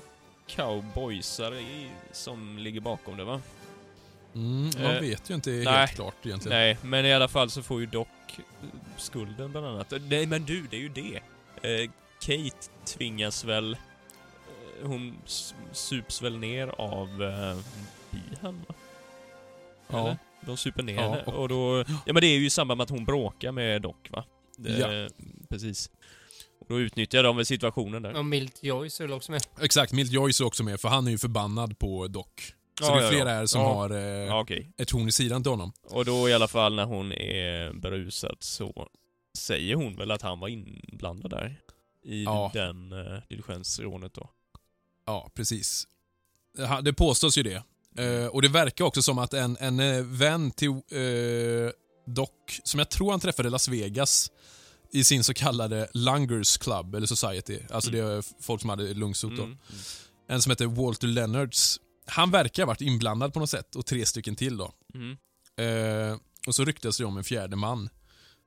cowboysar 0.47 1.63
som 2.11 2.57
ligger 2.57 2.81
bakom 2.81 3.17
det, 3.17 3.23
va? 3.23 3.41
Mm, 4.35 4.69
man 4.77 4.95
Eh, 4.95 5.01
vet 5.01 5.29
ju 5.29 5.35
inte 5.35 5.49
nej. 5.49 5.65
helt 5.65 5.91
klart 5.91 6.25
egentligen. 6.25 6.57
Nej, 6.57 6.77
men 6.81 7.05
i 7.05 7.13
alla 7.13 7.27
fall 7.27 7.49
så 7.49 7.63
får 7.63 7.79
ju 7.79 7.85
Doc 7.85 8.07
eh, 8.29 8.43
skulden 8.97 9.51
bland 9.51 9.65
annat. 9.67 9.93
Nej, 10.01 10.25
men 10.25 10.45
du, 10.45 10.67
det 10.71 10.75
är 10.77 10.79
ju 10.81 10.89
det. 10.89 11.15
Eh, 11.61 11.89
Kate 12.19 12.67
tvingas 12.85 13.43
väl... 13.43 13.73
eh, 13.73 14.87
Hon 14.87 15.17
sups 15.71 16.21
väl 16.21 16.37
ner 16.37 16.67
av 16.67 17.23
eh, 17.23 17.57
bihan, 18.11 18.65
va? 18.67 18.75
Ja. 19.87 19.99
Eller? 20.01 20.17
De 20.41 20.57
super 20.57 20.83
ner 20.83 20.93
Ja, 20.95 21.01
henne. 21.01 21.23
och- 21.23 21.33
Och 21.33 21.49
då... 21.49 21.83
Ja, 22.05 22.13
men 22.13 22.15
det 22.21 22.27
är 22.27 22.37
ju 22.39 22.45
i 22.45 22.49
samband 22.49 22.77
med 22.77 22.83
att 22.83 22.89
hon 22.89 23.05
bråkar 23.05 23.51
med 23.51 23.81
Doc, 23.81 23.95
va? 24.09 24.25
Det, 24.57 24.69
Ja. 24.77 25.09
Precis. 25.49 25.89
Och 26.59 26.65
då 26.69 26.79
utnyttjar 26.79 27.23
de 27.23 27.35
väl 27.37 27.45
situationen 27.45 28.01
där. 28.01 28.17
Och 28.17 28.25
Milt 28.25 28.63
Joyce 28.63 29.03
är 29.03 29.07
väl 29.07 29.13
också 29.13 29.31
med. 29.31 29.41
Exakt, 29.61 29.93
Milt 29.93 30.11
Joyce 30.11 30.41
är 30.43 30.45
också 30.45 30.63
med 30.63 30.79
för 30.79 30.89
han 30.89 31.07
är 31.07 31.11
ju 31.11 31.17
förbannad 31.17 31.79
på 31.79 32.07
Doc. 32.07 32.25
Så 32.79 32.85
Ja, 32.85 32.95
det 32.95 32.99
är 32.99 33.03
ja, 33.03 33.09
flera 33.09 33.29
ja. 33.29 33.35
här 33.35 33.45
som 33.45 33.61
Ja. 33.61 33.73
har 33.73 33.89
eh, 33.89 33.97
Ja, 33.99 34.39
okej. 34.41 34.71
ett 34.77 34.91
horn 34.91 35.07
i 35.07 35.11
sidan 35.11 35.43
till 35.43 35.49
honom. 35.51 35.71
Och 35.83 36.05
då 36.05 36.29
i 36.29 36.33
alla 36.33 36.47
fall 36.47 36.75
när 36.75 36.85
hon 36.85 37.11
är 37.11 37.73
berusad 37.73 38.37
så 38.39 38.87
säger 39.37 39.75
hon 39.75 39.95
väl 39.95 40.11
att 40.11 40.21
han 40.21 40.39
var 40.39 40.47
inblandad 40.47 41.31
där. 41.31 41.61
I 42.03 42.23
Ja. 42.23 42.51
den 42.53 42.91
uh, 42.93 43.19
diligensrånet 43.29 44.13
då. 44.13 44.29
Ja, 45.05 45.31
precis. 45.33 45.87
Det 46.83 46.93
påstås 46.93 47.37
ju 47.37 47.43
det. 47.43 47.63
Eh, 47.97 48.25
och 48.25 48.41
det 48.41 48.47
verkar 48.47 48.85
också 48.85 49.01
som 49.01 49.17
att 49.17 49.33
en, 49.33 49.57
en 49.59 49.79
eh, 49.79 50.01
vän 50.03 50.51
till 50.51 50.69
eh, 50.69 51.71
Doc, 52.05 52.29
som 52.63 52.77
jag 52.79 52.89
tror 52.89 53.11
han 53.11 53.19
träffade 53.19 53.47
i 53.47 53.51
Las 53.51 53.67
Vegas, 53.67 54.31
i 54.91 55.03
sin 55.03 55.23
så 55.23 55.33
kallade 55.33 55.87
Lungers 55.93 56.57
Club, 56.57 56.95
eller 56.95 57.07
Society. 57.07 57.59
Alltså 57.71 57.89
Mm. 57.89 58.05
det 58.05 58.13
är 58.13 58.23
folk 58.41 58.61
som 58.61 58.69
hade 58.69 58.93
lungsot 58.93 59.35
då. 59.37 59.43
Mm. 59.43 59.57
En 60.29 60.41
som 60.41 60.49
heter 60.49 60.65
Walter 60.65 61.07
Leonards. 61.07 61.79
Han 62.05 62.31
verkar 62.31 62.63
ha 62.63 62.67
varit 62.67 62.81
inblandad 62.81 63.33
på 63.33 63.39
något 63.39 63.49
sätt, 63.49 63.75
och 63.75 63.85
tre 63.85 64.05
stycken 64.05 64.35
till 64.35 64.57
då. 64.57 64.71
Mm. 64.93 65.17
Eh, 65.59 66.17
och 66.47 66.55
så 66.55 66.65
ryktas 66.65 66.97
det 66.97 67.05
om 67.05 67.17
en 67.17 67.23
fjärde 67.23 67.55
man 67.55 67.89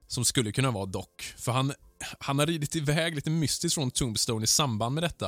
som 0.06 0.24
skulle 0.24 0.52
kunna 0.52 0.70
vara 0.70 0.86
Doc. 0.86 1.06
För 1.36 1.52
han, 1.52 1.72
han 2.18 2.38
har 2.38 2.46
ridit 2.46 2.76
iväg 2.76 3.14
lite 3.14 3.30
mystiskt 3.30 3.74
från 3.74 3.90
Tombstone 3.90 4.44
i 4.44 4.46
samband 4.46 4.94
med 4.94 5.04
detta. 5.04 5.26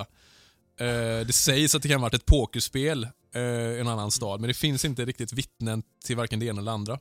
Eh, 0.80 1.26
det 1.26 1.34
sägs 1.34 1.74
att 1.74 1.82
det 1.82 1.88
kan 1.88 2.00
ha 2.00 2.02
varit 2.06 2.14
ett 2.14 2.26
pokerspel 2.26 3.08
eh, 3.34 3.80
en 3.80 3.88
annan 3.88 4.10
stad, 4.10 4.40
men 4.40 4.48
det 4.48 4.54
finns 4.54 4.84
inte 4.84 5.04
riktigt 5.04 5.32
vittnen 5.32 5.82
till 6.04 6.16
varken 6.16 6.40
det 6.40 6.46
ena 6.46 6.60
eller 6.60 6.72
andra. 6.72 6.98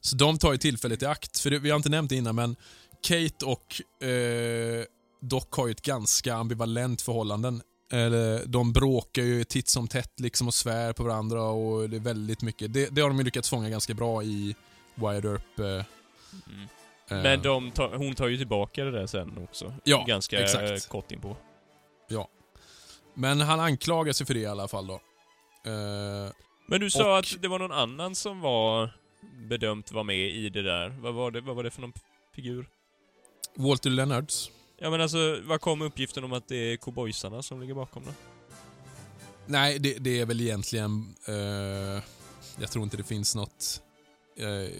Så 0.00 0.16
de 0.16 0.38
tar 0.38 0.52
ju 0.52 0.58
tillfället 0.58 1.02
i 1.02 1.06
akt, 1.06 1.38
för 1.38 1.50
det, 1.50 1.58
vi 1.58 1.70
har 1.70 1.76
inte 1.76 1.88
nämnt 1.88 2.08
det 2.10 2.16
innan, 2.16 2.34
men 2.34 2.56
Kate 3.02 3.44
och 3.46 4.02
eh, 4.06 4.84
Doc 5.20 5.44
har 5.50 5.66
ju 5.66 5.70
ett 5.72 5.82
ganska 5.82 6.34
ambivalent 6.34 7.02
förhållanden. 7.02 7.62
Eller, 7.92 8.46
de 8.46 8.72
bråkar 8.72 9.22
ju 9.22 9.44
titt 9.44 9.68
som 9.68 9.88
tätt 9.88 10.20
liksom 10.20 10.46
och 10.48 10.54
svär 10.54 10.92
på 10.92 11.02
varandra 11.04 11.42
och 11.42 11.90
det 11.90 11.96
är 11.96 12.00
väldigt 12.00 12.42
mycket. 12.42 12.72
Det, 12.72 12.88
det 12.94 13.00
har 13.02 13.08
de 13.08 13.18
ju 13.18 13.24
lyckats 13.24 13.50
fånga 13.50 13.68
ganska 13.68 13.94
bra 13.94 14.22
i 14.22 14.54
Wired 14.94 15.24
Earp. 15.24 15.58
Eh, 15.58 15.84
Mm. 16.46 16.68
eh, 17.08 17.22
Men 17.22 17.42
de 17.42 17.70
tar, 17.70 17.96
hon 17.96 18.14
tar 18.14 18.28
ju 18.28 18.36
tillbaka 18.36 18.84
det 18.84 18.90
där 18.90 19.06
sen 19.06 19.38
också. 19.44 19.74
Ja, 19.84 20.04
Ganska 20.08 20.40
exakt. 20.42 20.70
eh, 20.70 20.76
kort 20.90 21.12
inpå. 21.12 21.36
Men 23.14 23.40
han 23.40 23.60
anklagar 23.60 24.12
sig 24.12 24.26
för 24.26 24.34
det 24.34 24.40
i 24.40 24.46
alla 24.46 24.68
fall 24.68 24.86
då. 24.86 25.00
Eh, 25.66 26.32
Men 26.66 26.80
du 26.80 26.90
sa 26.90 27.12
Och- 27.12 27.18
att 27.18 27.42
det 27.42 27.48
var 27.48 27.58
någon 27.58 27.72
annan 27.72 28.14
som 28.14 28.40
var 28.40 28.90
bedömt 29.48 29.92
vara 29.92 30.04
med 30.04 30.30
i 30.30 30.48
det 30.48 30.62
där. 30.62 30.88
Vad 30.88 31.14
var 31.14 31.30
det, 31.30 31.40
vad 31.40 31.56
var 31.56 31.62
det 31.62 31.70
för 31.70 31.80
någon 31.80 31.92
figur? 32.34 32.68
Walter 33.54 33.90
Leonards. 33.90 34.50
Ja 34.78 34.90
men 34.90 35.00
alltså, 35.00 35.40
vad 35.44 35.60
kom 35.60 35.82
uppgiften 35.82 36.24
om 36.24 36.32
att 36.32 36.48
det 36.48 36.56
är 36.56 36.76
cowboysarna 36.76 37.42
som 37.42 37.60
ligger 37.60 37.74
bakom 37.74 38.04
då? 38.04 38.10
Nej, 39.46 39.78
det, 39.78 39.98
det 39.98 40.20
är 40.20 40.26
väl 40.26 40.40
egentligen... 40.40 41.14
Eh, 41.28 42.02
jag 42.60 42.70
tror 42.70 42.84
inte 42.84 42.96
det 42.96 43.02
finns 43.04 43.34
något 43.34 43.82
eh, 44.36 44.70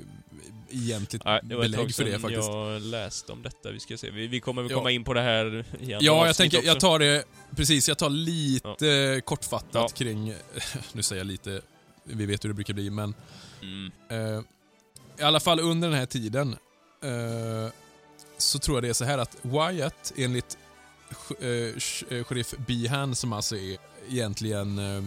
egentligt 0.70 1.24
Nej, 1.24 1.40
det 1.42 1.56
var 1.56 1.64
ett 1.64 1.70
belägg 1.70 1.86
tag 1.86 1.94
för 1.94 2.04
det 2.04 2.18
faktiskt. 2.18 2.48
jag 2.48 2.82
läste 2.82 3.32
om 3.32 3.42
detta. 3.42 3.70
Vi 3.70 3.80
ska 3.80 3.96
se. 3.96 4.10
Vi, 4.10 4.26
vi 4.26 4.40
kommer 4.40 4.62
väl 4.62 4.70
Ja. 4.70 4.76
komma 4.78 4.90
in 4.90 5.04
på 5.04 5.14
det 5.14 5.20
här 5.20 5.64
i 5.80 5.94
andra 5.94 6.06
Ja, 6.06 6.26
jag 6.26 6.36
tänker, 6.36 6.58
också. 6.58 6.66
jag 6.68 6.80
tar 6.80 6.98
det, 6.98 7.24
precis, 7.56 7.88
jag 7.88 7.98
tar 7.98 8.10
lite 8.10 9.22
kortfattat 9.24 9.72
Ja. 9.74 9.88
kring, 9.88 10.34
nu 10.92 11.02
säger 11.02 11.20
jag 11.20 11.26
lite, 11.26 11.60
vi 12.04 12.26
vet 12.26 12.44
hur 12.44 12.48
det 12.48 12.54
brukar 12.54 12.74
bli, 12.74 12.90
men 12.90 13.14
Mm. 13.62 13.92
eh, 14.10 14.42
i 15.18 15.22
alla 15.22 15.40
fall 15.40 15.60
under 15.60 15.88
den 15.88 15.98
här 15.98 16.06
tiden 16.06 16.56
eh, 17.04 17.72
så 18.38 18.58
tror 18.58 18.76
jag 18.76 18.82
det 18.84 18.88
är 18.88 18.92
så 18.92 19.04
här 19.04 19.18
att 19.18 19.36
Wyatt 19.42 20.12
enligt 20.16 20.58
eh, 21.40 21.48
eh, 21.48 21.74
sheriff 22.24 22.54
Behan 22.66 23.14
som 23.14 23.32
alltså 23.32 23.56
är 23.56 23.76
egentligen 24.10 24.78
eh, 24.78 25.04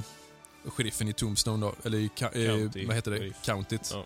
sheriffen 0.66 1.08
i 1.08 1.14
Tombstone 1.14 1.66
då, 1.66 1.76
eller 1.84 1.98
i 1.98 2.10
eh, 2.20 2.86
vad 2.88 2.96
heter 2.96 3.12
det? 3.12 3.18
sheriff. 3.18 3.36
Countyt. 3.46 3.90
Ja. 3.94 4.06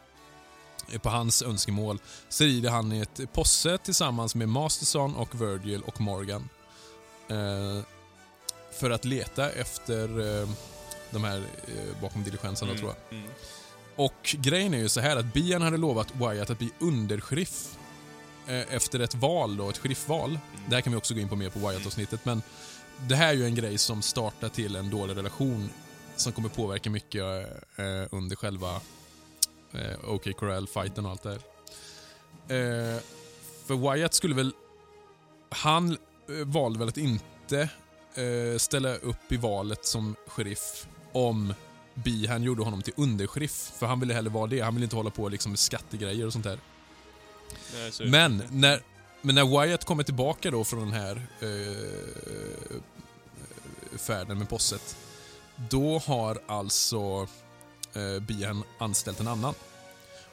På 1.01 1.09
hans 1.09 1.41
önskemål 1.41 1.99
så 2.29 2.43
rider 2.43 2.69
han 2.69 2.93
i 2.93 2.99
ett 2.99 3.33
posse 3.33 3.77
tillsammans 3.77 4.35
med 4.35 4.49
Masterson 4.49 5.15
och 5.15 5.41
Virgil 5.41 5.81
och 5.81 6.01
Morgan. 6.01 6.49
Eh, 7.29 7.83
för 8.79 8.89
att 8.89 9.05
leta 9.05 9.49
efter 9.49 10.19
eh, 10.41 10.49
de 11.11 11.23
här 11.23 11.37
eh, 11.37 12.01
bakom 12.01 12.23
diligenserna 12.23 12.71
Mm, 12.71 12.81
tror 12.81 12.93
jag. 13.09 13.17
Mm. 13.17 13.31
Och 13.95 14.35
grejen 14.39 14.73
är 14.73 14.77
ju 14.77 14.89
så 14.89 14.99
här 14.99 15.17
att 15.17 15.33
Bian 15.33 15.61
hade 15.61 15.77
lovat 15.77 16.15
Wyatt 16.15 16.49
att 16.49 16.59
bli 16.59 16.69
undersheriff 16.79 17.77
eh, 18.47 18.75
efter 18.75 18.99
ett 18.99 19.15
val 19.15 19.57
då, 19.57 19.69
ett 19.69 19.77
sheriffval. 19.77 20.39
Det 20.67 20.75
här 20.75 20.81
kan 20.81 20.93
vi 20.93 20.99
också 20.99 21.13
gå 21.13 21.19
in 21.19 21.29
på 21.29 21.35
mer 21.35 21.49
på 21.49 21.59
Wyatt-avsnittet, 21.59 22.25
men 22.25 22.41
det 23.07 23.15
här 23.15 23.29
är 23.29 23.33
ju 23.33 23.45
en 23.45 23.55
grej 23.55 23.77
som 23.77 24.01
startar 24.01 24.49
till 24.49 24.75
en 24.75 24.89
dålig 24.89 25.17
relation 25.17 25.69
som 26.15 26.31
kommer 26.31 26.49
påverka 26.49 26.89
mycket 26.89 27.23
eh, 27.75 28.07
under 28.11 28.35
själva 28.35 28.81
eh, 29.73 30.09
OK 30.09 30.37
Corral-fighten 30.37 31.05
och 31.05 31.11
allt 31.11 31.23
det 31.23 31.29
här. 31.29 31.39
Eh, 32.57 32.99
för 33.65 33.93
Wyatt 33.93 34.13
skulle 34.13 34.35
väl... 34.35 34.53
Han 35.49 35.91
eh, 35.91 35.97
valde 36.45 36.79
väl 36.79 36.87
att 36.87 36.97
inte 36.97 37.69
eh, 38.13 38.57
ställa 38.57 38.95
upp 38.95 39.31
i 39.31 39.37
valet 39.37 39.85
som 39.85 40.15
sheriff 40.27 40.87
om 41.11 41.53
Bihan 41.93 42.43
gjorde 42.43 42.63
honom 42.63 42.81
till 42.81 42.93
undersheriff. 42.97 43.71
För 43.79 43.87
han 43.87 43.99
ville 43.99 44.13
hellre 44.13 44.29
vara 44.29 44.47
det. 44.47 44.59
Han 44.59 44.73
ville 44.73 44.83
inte 44.83 44.95
hålla 44.95 45.09
på 45.09 45.29
liksom 45.29 45.51
med 45.51 45.59
skattegrejer 45.59 46.25
och 46.25 46.33
sånt 46.33 46.45
där. 46.45 46.59
Nej, 47.73 48.09
Men 48.11 48.43
när, 48.51 48.81
men 49.21 49.35
när 49.35 49.61
Wyatt 49.61 49.85
kommer 49.85 50.03
tillbaka 50.03 50.51
då 50.51 50.63
från 50.63 50.79
den 50.79 50.91
här 50.91 51.27
eh, 51.39 52.79
färden 53.97 54.37
med 54.37 54.49
posset, 54.49 54.97
då 55.69 55.97
har 55.97 56.39
alltså 56.47 57.27
eh, 57.93 58.19
Bihan 58.19 58.63
anställt 58.77 59.19
en 59.19 59.27
annan. 59.27 59.53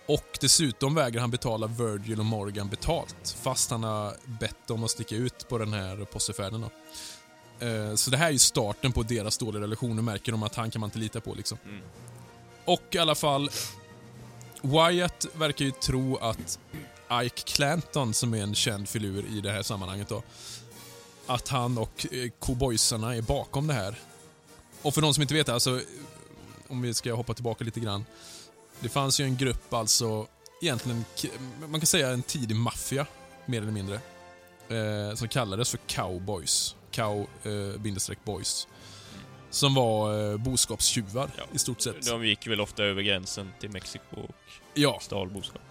Och 0.06 0.38
dessutom 0.40 0.94
vägrar 0.94 1.20
han 1.20 1.30
betala 1.30 1.66
Virgil 1.66 2.18
och 2.18 2.26
Morgan 2.26 2.68
betalt, 2.68 3.36
fast 3.42 3.70
han 3.70 3.84
har 3.84 4.16
bett 4.40 4.66
dem 4.66 4.84
att 4.84 4.90
sticka 4.90 5.14
ut 5.14 5.48
på 5.48 5.58
den 5.58 5.72
här 5.72 6.04
possefärden. 6.04 6.64
Eh, 7.60 7.94
så 7.94 8.10
det 8.10 8.16
här 8.16 8.32
är 8.32 8.38
starten 8.38 8.92
på 8.92 9.02
deras 9.02 9.38
dåliga 9.38 9.62
relation. 9.62 10.04
Märker 10.04 10.32
de 10.32 10.42
att 10.42 10.54
han 10.54 10.70
kan 10.70 10.80
man 10.80 10.88
inte 10.88 10.98
lita 10.98 11.20
på. 11.20 11.34
Liksom. 11.34 11.58
Mm. 11.64 11.82
Och 12.64 12.82
i 12.90 12.98
alla 12.98 13.14
fall, 13.14 13.50
Wyatt 14.62 15.26
verkar 15.34 15.64
ju 15.64 15.70
tro 15.70 16.16
att 16.16 16.58
Ike 17.24 17.42
Clanton, 17.44 18.14
som 18.14 18.34
är 18.34 18.42
en 18.42 18.54
känd 18.54 18.88
filur 18.88 19.24
i 19.36 19.40
det 19.40 19.52
här 19.52 19.62
sammanhanget 19.62 20.08
då, 20.08 20.22
att 21.26 21.48
han 21.48 21.78
och 21.78 22.06
eh, 22.12 22.30
cowboysarna 22.38 23.16
är 23.16 23.22
bakom 23.22 23.66
det 23.66 23.74
här. 23.74 23.98
Och 24.82 24.94
för 24.94 25.00
de 25.02 25.14
som 25.14 25.22
inte 25.22 25.34
vet 25.34 25.48
alltså, 25.48 25.80
om 26.68 26.82
vi 26.82 26.94
ska 26.94 27.14
hoppa 27.14 27.34
tillbaka 27.34 27.64
lite 27.64 27.80
grann. 27.80 28.04
Det 28.80 28.88
fanns 28.88 29.20
ju 29.20 29.24
en 29.24 29.36
grupp, 29.36 29.74
alltså, 29.74 30.26
egentligen, 30.62 31.04
man 31.68 31.80
kan 31.80 31.86
säga 31.86 32.08
en 32.10 32.22
tidig 32.22 32.56
maffia, 32.56 33.06
mer 33.46 33.62
eller 33.62 33.72
mindre, 33.72 34.00
eh, 34.68 35.14
som 35.14 35.28
kallades 35.28 35.70
för 35.70 35.78
cowboys. 35.86 36.76
Cow, 36.90 37.26
eh, 37.42 37.80
bindestreck 37.80 38.24
boys. 38.24 38.68
Som 39.50 39.74
var 39.74 40.30
eh, 40.32 40.36
boskapstjuvar 40.36 41.30
Ja. 41.38 41.44
i 41.52 41.58
stort 41.58 41.80
sett. 41.80 42.06
De 42.06 42.26
gick 42.26 42.46
väl 42.46 42.60
ofta 42.60 42.84
över 42.84 43.02
gränsen 43.02 43.52
till 43.60 43.70
Mexiko 43.70 44.16
och 44.16 44.30
Ja, 44.74 44.98
stal 45.02 45.28
boskap. 45.30 45.62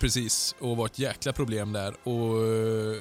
Precis, 0.00 0.54
och 0.60 0.76
var 0.76 0.86
ett 0.86 0.98
jäkla 0.98 1.32
problem 1.32 1.72
där. 1.72 1.94
Och 2.08 2.34
uh, 2.42 2.96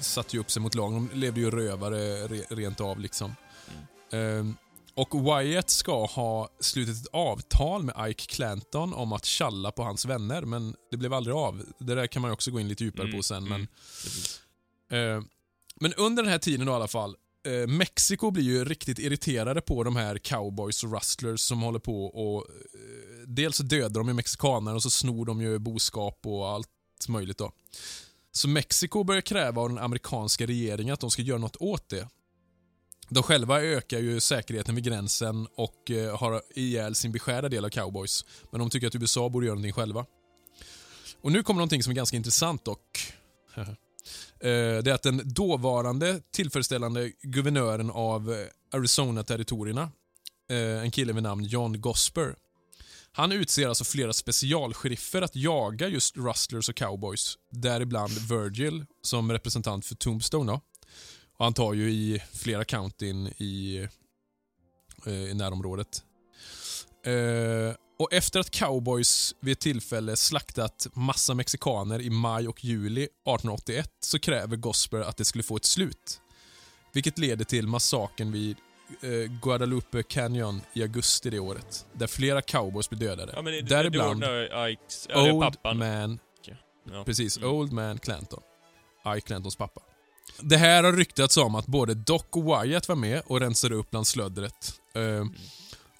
satte 0.00 0.36
ju 0.36 0.40
upp 0.40 0.50
sig 0.50 0.62
mot 0.62 0.74
lagen. 0.74 1.08
De 1.12 1.18
levde 1.18 1.40
ju 1.40 1.50
rövare 1.50 2.26
re, 2.28 2.42
rent 2.48 2.80
av 2.80 3.00
liksom. 3.00 3.34
Ehm, 4.12 4.56
Och 4.94 5.24
Wyatt 5.24 5.70
ska 5.70 6.04
ha 6.06 6.48
slutit 6.60 6.96
ett 7.02 7.10
avtal 7.12 7.82
med 7.82 8.10
Ike 8.10 8.24
Clanton 8.26 8.94
om 8.94 9.12
att 9.12 9.24
tjalla 9.24 9.72
på 9.72 9.82
hans 9.82 10.04
vänner, 10.04 10.42
men 10.42 10.74
det 10.90 10.96
blev 10.96 11.12
aldrig 11.14 11.36
av. 11.36 11.62
Det 11.78 11.94
där 11.94 12.06
kan 12.06 12.22
man 12.22 12.30
också 12.30 12.50
gå 12.50 12.60
in 12.60 12.68
lite 12.68 12.84
djupare 12.84 13.06
Mm, 13.06 13.16
på 13.16 13.22
sen. 13.22 13.46
mm. 13.46 13.66
Men, 14.90 15.16
eh, 15.16 15.22
men 15.80 15.94
under 15.94 16.22
den 16.22 16.32
här 16.32 16.38
tiden 16.38 16.66
då 16.66 16.72
i 16.72 16.74
alla 16.74 16.88
fall, 16.88 17.16
eh, 17.46 17.68
Mexiko 17.68 18.30
blir 18.30 18.44
ju 18.44 18.64
riktigt 18.64 18.98
irriterade 18.98 19.60
på 19.60 19.84
de 19.84 19.96
här 19.96 20.18
cowboys 20.18 20.84
och 20.84 20.92
rustlers 20.92 21.40
som 21.40 21.60
håller 21.62 21.78
på 21.78 22.04
och 22.06 22.46
eh, 22.46 23.26
dels 23.26 23.58
dödar 23.58 24.00
de 24.00 24.08
ju 24.08 24.14
mexikaner 24.14 24.74
och 24.74 24.82
så 24.82 24.90
snor 24.90 25.26
de 25.26 25.40
ju 25.40 25.58
boskap 25.58 26.20
och 26.26 26.48
allt 26.48 26.68
möjligt 27.08 27.38
då. 27.38 27.52
Så 28.32 28.48
Mexiko 28.48 29.04
börjar 29.04 29.20
kräva 29.20 29.62
av 29.62 29.68
den 29.68 29.78
amerikanska 29.78 30.46
regeringen 30.46 30.94
att 30.94 31.00
de 31.00 31.10
ska 31.10 31.22
göra 31.22 31.38
något 31.38 31.56
åt 31.56 31.88
det. 31.88 32.08
De 33.12 33.22
själva 33.22 33.62
ökar 33.62 33.98
ju 33.98 34.20
säkerheten 34.20 34.74
vid 34.74 34.84
gränsen 34.84 35.46
och 35.54 35.90
eh, 35.90 36.18
har 36.18 36.42
ihjäl 36.54 36.94
sin 36.94 37.12
beskärda 37.12 37.48
del 37.48 37.64
av 37.64 37.68
cowboys. 37.68 38.24
Men 38.50 38.58
de 38.58 38.70
tycker 38.70 38.86
att 38.86 38.94
USA 38.94 39.28
borde 39.28 39.46
göra 39.46 39.54
någonting 39.54 39.72
själva. 39.72 40.06
Och 41.20 41.32
nu 41.32 41.42
kommer 41.42 41.58
någonting 41.58 41.82
som 41.82 41.90
är 41.90 41.94
ganska 41.94 42.16
intressant 42.16 42.64
dock. 42.64 43.12
Eh, 44.42 44.82
det 44.82 44.90
är 44.90 44.92
att 44.92 45.02
den 45.02 45.22
dåvarande 45.24 46.20
tillfredsställande 46.32 47.12
guvernören 47.22 47.90
av 47.90 48.32
eh, 48.32 48.38
Arizona-territorierna, 48.78 49.90
en 50.82 50.90
kille 50.90 51.12
vid 51.12 51.22
namn 51.22 51.44
John 51.44 51.80
Gosper, 51.80 52.34
han 53.12 53.32
utser 53.32 53.68
alltså 53.68 53.84
flera 53.84 54.12
specialsheriffer 54.12 55.22
att 55.22 55.36
jaga 55.36 55.88
just 55.88 56.16
rustlers 56.16 56.68
och 56.68 56.76
cowboys, 56.76 57.38
däribland 57.50 58.12
Virgil 58.12 58.84
som 59.02 59.32
representant 59.32 59.86
för 59.86 59.94
Tombstone. 59.94 60.60
Och 61.40 61.46
han 61.46 61.54
tar 61.54 61.74
ju 61.74 61.90
i 61.90 62.22
flera 62.32 62.64
countyn 62.64 63.26
i, 63.26 63.86
eh, 65.06 65.12
i 65.12 65.34
närområdet. 65.34 66.02
Eh, 67.06 67.74
och 67.98 68.12
efter 68.12 68.40
att 68.40 68.50
cowboys 68.50 69.34
vid 69.40 69.52
ett 69.52 69.60
tillfälle 69.60 70.16
slaktat 70.16 70.86
massa 70.92 71.34
mexikaner 71.34 72.00
i 72.00 72.10
maj 72.10 72.48
och 72.48 72.64
juli 72.64 73.02
1881 73.02 73.90
så 74.00 74.18
kräver 74.18 74.56
Gosper 74.56 75.00
att 75.00 75.16
det 75.16 75.24
skulle 75.24 75.44
få 75.44 75.56
ett 75.56 75.64
slut. 75.64 76.20
Vilket 76.92 77.18
leder 77.18 77.44
till 77.44 77.66
massakern 77.66 78.32
vid 78.32 78.56
eh, 79.02 79.10
Guadalupe 79.42 80.02
Canyon 80.02 80.60
i 80.72 80.82
augusti 80.82 81.30
det 81.30 81.38
året. 81.38 81.86
Där 81.92 82.06
flera 82.06 82.42
cowboys 82.42 82.90
blir 82.90 83.00
dödade. 83.00 83.32
Ja, 83.36 83.42
det, 83.42 83.60
Däribland 83.60 84.20
det 84.20 84.70
Ikes, 84.70 85.08
Old. 85.14 85.56
Man 85.76 86.18
Ja. 86.92 87.04
Precis, 87.04 87.38
Mm. 87.38 87.50
Old 87.50 87.72
Man 87.72 87.98
Clanton. 87.98 88.42
Ike 89.16 89.26
Clantons 89.26 89.56
pappa. 89.56 89.80
Det 90.40 90.56
här 90.56 90.84
har 90.84 90.92
ryktats 90.92 91.36
om 91.36 91.54
att 91.54 91.66
både 91.66 91.94
Doc 91.94 92.22
och 92.30 92.44
Wyatt 92.44 92.88
var 92.88 92.96
med 92.96 93.22
och 93.26 93.40
rensade 93.40 93.74
upp 93.74 93.90
bland 93.90 94.06
slöddret. 94.06 94.74
Eh, 94.94 95.24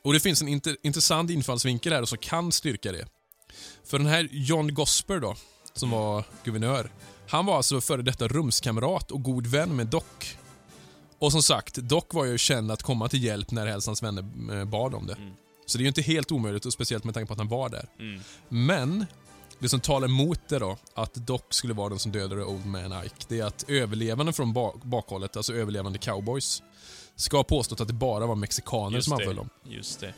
och 0.03 0.13
Det 0.13 0.21
finns 0.21 0.43
en 0.43 0.49
intressant 0.83 1.31
infallsvinkel 1.31 1.93
här 1.93 2.05
som 2.05 2.19
kan 2.19 2.53
styrka 2.53 2.93
det. 2.93 3.07
För 3.85 3.99
den 3.99 4.07
här 4.07 4.29
John 4.31 4.75
Gosper 4.75 5.21
då, 5.21 5.37
som 5.75 5.91
var 5.91 6.25
guvernör, 6.45 6.91
han 7.29 7.47
var 7.47 7.57
alltså 7.57 7.81
före 7.81 8.03
detta 8.03 8.29
rumskamrat 8.29 9.11
och 9.11 9.23
god 9.23 9.47
vän 9.47 9.77
med 9.77 9.87
Doc. 9.87 10.05
Och 11.19 11.33
som 11.33 11.43
sagt, 11.43 11.75
Doc 11.75 12.05
var 12.11 12.25
ju 12.25 12.39
känd 12.39 12.71
att 12.73 12.83
komma 12.83 13.09
till 13.09 13.25
hjälp 13.25 13.51
när 13.51 13.67
helst 13.67 13.87
hans 13.87 14.03
vänner 14.03 14.25
eh, 14.59 14.65
bad 14.65 14.95
om 14.95 15.07
det. 15.07 15.15
Mm. 15.15 15.33
Så 15.67 15.79
det 15.79 15.83
är 15.83 15.85
ju 15.85 15.89
inte 15.89 16.03
helt 16.03 16.33
omöjligt, 16.33 16.67
och 16.67 16.73
speciellt 16.73 17.05
med 17.05 17.15
tanke 17.15 17.27
på 17.27 17.33
att 17.33 17.39
han 17.39 17.49
var 17.49 17.69
där. 17.69 17.89
Mm. 17.99 18.21
Men 18.49 19.07
det 19.61 19.69
som 19.69 19.81
talar 19.81 20.09
emot 20.09 20.41
det 20.49 20.59
då, 20.59 20.77
att 20.95 21.15
Doc 21.15 21.41
skulle 21.51 21.75
vara 21.75 21.89
den 21.89 21.99
som 21.99 22.13
dödade 22.13 22.45
Old 22.45 22.67
Man 22.67 23.05
Ike, 23.05 23.25
det 23.29 23.41
är 23.41 23.45
att 23.45 23.65
överlevande 23.69 24.33
från 24.33 24.53
bak 24.53 24.83
bakhållet, 24.83 25.37
alltså 25.37 25.55
överlevande 25.55 25.99
cowboys, 25.99 26.63
ska 27.17 27.37
ha 27.37 27.45
påstått 27.45 27.81
att 27.81 27.89
det 27.89 27.95
bara 27.95 28.27
var 28.27 28.35
mexikaner 28.35 28.97
Just 28.97 29.09
som 29.09 29.13
anföll 29.13 29.37
dem. 29.37 29.49
Just 29.65 30.01
det. 30.01 30.15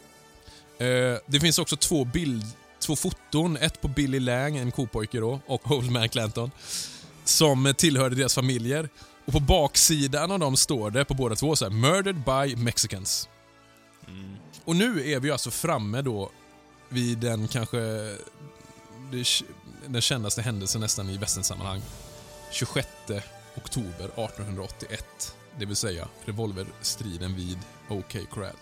Eh, 0.87 1.19
det 1.27 1.41
finns 1.41 1.59
också 1.59 1.77
två 1.77 2.05
bild, 2.05 2.45
två 2.79 2.97
foton, 2.97 3.57
ett 3.57 3.81
på 3.81 3.89
Billy 3.89 4.21
Lang, 4.21 4.57
en 4.57 4.73
kopojke 4.73 5.21
då, 5.21 5.41
och 5.47 5.71
Old 5.71 5.91
Man 5.91 6.09
Clanton, 6.09 6.51
som 7.25 7.75
tillhörde 7.77 8.15
deras 8.15 8.35
familjer. 8.35 8.89
Och 9.25 9.33
på 9.33 9.41
baksidan 9.41 10.31
av 10.31 10.39
dem 10.39 10.57
står 10.57 10.91
det 10.91 11.05
på 11.05 11.15
båda 11.15 11.35
två 11.35 11.57
så 11.57 11.65
här, 11.65 11.73
“Murdered 11.73 12.25
by 12.25 12.57
Mexicans”. 12.57 13.29
Mm. 14.09 14.37
Och 14.65 14.77
nu 14.77 15.13
är 15.13 15.21
vi 15.21 15.31
alltså 15.31 15.51
framme 15.51 16.03
då 16.03 16.31
vid 16.89 17.19
den 17.19 17.49
kanske 17.49 17.79
den 19.87 20.01
kändaste 20.01 20.43
händelsen 20.43 20.81
nästan 20.81 21.11
i 21.11 21.17
västernsammanhang. 21.17 21.83
26 22.51 22.89
oktober 23.57 24.05
1881. 24.05 25.37
Det 25.59 25.65
vill 25.65 25.77
säga 25.77 26.09
revolverstriden 26.25 27.35
vid 27.35 27.59
OK 27.89 28.17
Corral. 28.31 28.57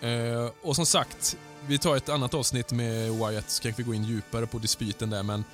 Eh, 0.00 0.50
och 0.62 0.76
som 0.76 0.86
sagt, 0.86 1.36
vi 1.66 1.78
tar 1.78 1.96
ett 1.96 2.08
annat 2.08 2.34
avsnitt 2.34 2.72
med 2.72 3.12
Wyatt 3.12 3.50
så 3.50 3.62
kanske 3.62 3.82
vi 3.82 3.86
går 3.86 3.94
in 3.94 4.04
djupare 4.04 4.46
på 4.46 4.58
dispyten 4.58 5.10
där 5.10 5.22
men 5.22 5.44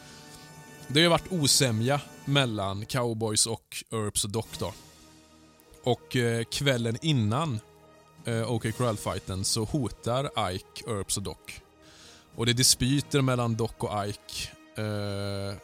det 0.88 1.00
har 1.00 1.02
ju 1.02 1.08
varit 1.08 1.32
osämja 1.32 2.00
mellan 2.24 2.86
cowboys 2.86 3.46
och 3.46 3.84
Earps 3.90 4.24
och 4.24 4.30
Doc 4.30 4.46
då. 4.58 4.72
Och 5.84 6.16
eh, 6.16 6.44
kvällen 6.44 6.98
innan 7.02 7.60
eh, 8.24 8.52
OK 8.52 8.76
Corral-fighten 8.76 9.44
så 9.44 9.64
hotar 9.64 10.50
Ike 10.52 10.90
Earps 10.90 11.16
och 11.16 11.22
Doc. 11.22 11.61
Och 12.34 12.46
det 12.46 12.52
är 12.52 12.54
dispyter 12.54 13.20
mellan 13.22 13.54
Doc 13.56 13.70
och 13.78 14.06
Ike. 14.08 14.48
Eh, 14.76 15.54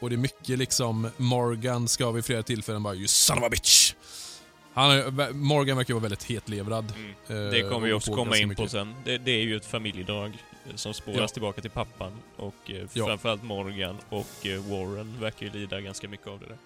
och 0.00 0.10
det 0.10 0.14
är 0.14 0.18
mycket 0.18 0.58
liksom, 0.58 1.10
Morgan 1.16 1.88
ska 1.88 2.10
vid 2.10 2.24
flera 2.24 2.42
tillfällen 2.42 2.82
bara 2.82 2.94
“You 2.94 3.06
son 3.08 3.38
of 3.38 3.44
a 3.44 3.48
bitch!” 3.50 3.94
Han, 4.74 5.16
Morgan 5.32 5.76
verkar 5.76 5.94
vara 5.94 6.02
väldigt 6.02 6.22
hetlevrad. 6.24 6.92
Mm. 6.96 7.46
eh, 7.46 7.50
Det 7.52 7.70
kommer 7.70 7.86
vi 7.86 7.92
också 7.92 8.14
komma 8.14 8.36
in 8.36 8.54
på 8.54 8.68
sen. 8.68 8.94
Det, 9.04 9.18
det 9.18 9.30
är 9.30 9.42
ju 9.42 9.56
ett 9.56 9.66
familjedrag 9.66 10.32
eh, 10.70 10.74
som 10.76 10.94
spåras 10.94 11.18
Ja. 11.18 11.28
tillbaka 11.28 11.60
till 11.60 11.70
pappan 11.70 12.12
och 12.36 12.54
eh, 12.70 12.86
Ja. 12.92 13.06
framförallt 13.06 13.42
Morgan 13.42 13.96
och 14.08 14.46
eh, 14.46 14.60
Warren 14.62 15.20
verkar 15.20 15.46
ju 15.46 15.52
lida 15.52 15.80
ganska 15.80 16.08
mycket 16.08 16.26
av 16.26 16.40
det 16.40 16.46
där. 16.46 16.58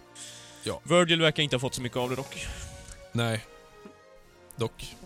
Ja. 0.65 0.81
Virgil 0.83 1.21
verkar 1.21 1.43
inte 1.43 1.57
ha 1.57 1.61
fått 1.61 1.75
så 1.75 1.83
mycket 1.83 1.99
av 1.99 2.11
det 2.11 2.17
dock. 2.17 2.47
Nej. 3.13 3.45
Dock. 4.57 4.97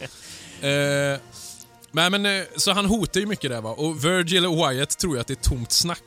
eh, 0.60 1.18
nej 1.92 2.10
men, 2.10 2.26
eh, 2.26 2.42
så 2.56 2.72
han 2.72 2.86
hotar 2.86 3.20
ju 3.20 3.26
mycket 3.26 3.50
där 3.50 3.60
va. 3.60 3.70
Och 3.70 4.04
Virgil 4.04 4.46
och 4.46 4.56
Wyatt 4.56 4.98
tror 4.98 5.14
ju 5.14 5.20
att 5.20 5.26
det 5.26 5.32
är 5.32 5.48
tomt 5.50 5.72
snack. 5.72 6.02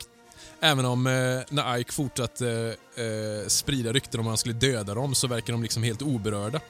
Även 0.60 0.84
om 0.84 1.06
eh, 1.06 1.12
när 1.48 1.78
Ike 1.78 1.92
fortsatte 1.92 2.76
eh, 2.96 3.48
sprida 3.48 3.92
rykten 3.92 4.20
om 4.20 4.26
att 4.26 4.30
han 4.30 4.38
skulle 4.38 4.54
döda 4.54 4.94
dem 4.94 5.14
så 5.14 5.26
verkar 5.26 5.52
de 5.52 5.62
liksom 5.62 5.82
helt 5.82 6.02
oberörda. 6.02 6.60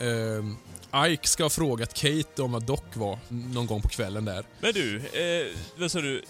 Eh, 0.00 1.06
Ike 1.12 1.28
ska 1.28 1.42
ha 1.42 1.50
frågat 1.50 1.94
Kate 1.94 2.42
om 2.42 2.52
vad 2.52 2.62
Doc 2.62 2.80
var 2.94 3.18
någon 3.28 3.66
gång 3.66 3.82
på 3.82 3.88
kvällen 3.88 4.24
där. 4.24 4.44
Men 4.60 4.72
du, 4.72 4.96
eh, 4.98 5.46
vad 5.76 5.90
sa 5.92 6.00
du? 6.00 6.22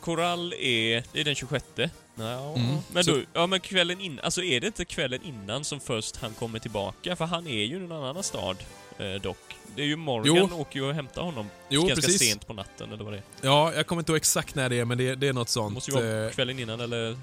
Korall 0.00 0.52
är, 0.52 1.04
det 1.12 1.20
är 1.20 1.24
den 1.24 1.34
26? 1.34 1.64
Ja, 1.76 2.54
Mm. 2.56 2.76
men 2.92 3.04
du, 3.04 3.26
ja 3.32 3.46
men 3.46 3.60
kvällen 3.60 4.00
innan, 4.00 4.24
alltså 4.24 4.42
är 4.42 4.60
det 4.60 4.66
inte 4.66 4.84
kvällen 4.84 5.20
innan 5.22 5.64
som 5.64 5.80
först 5.80 6.16
han 6.16 6.34
kommer 6.34 6.58
tillbaka? 6.58 7.16
För 7.16 7.24
han 7.24 7.46
är 7.46 7.64
ju 7.64 7.76
i 7.76 7.78
någon 7.78 8.04
annan 8.04 8.22
stad, 8.22 8.56
eh, 8.98 9.22
dock. 9.22 9.38
Det 9.76 9.82
är 9.82 9.86
ju 9.86 9.96
Morgan 9.96 10.48
Jo. 10.50 10.60
åker 10.60 10.80
ju 10.80 10.86
och 10.86 10.94
hämtar 10.94 11.22
honom 11.22 11.50
Jo, 11.68 11.80
ganska 11.86 11.94
precis. 12.06 12.28
sent 12.28 12.46
på 12.46 12.52
natten, 12.52 12.92
eller 12.92 13.04
vad 13.04 13.12
det 13.12 13.16
är. 13.18 13.22
Ja, 13.40 13.72
jag 13.74 13.86
kommer 13.86 14.02
inte 14.02 14.12
ihåg 14.12 14.16
exakt 14.16 14.54
när 14.54 14.68
det 14.68 14.78
är, 14.78 14.84
men 14.84 14.98
det, 14.98 15.14
det 15.14 15.28
är 15.28 15.32
något 15.32 15.46
Det 15.46 15.52
sånt. 15.52 15.74
måste 15.74 15.90
ju 15.90 15.96
vara 15.96 16.24
eh, 16.26 16.30
kvällen 16.30 16.58
innan, 16.58 16.80
eller? 16.80 17.18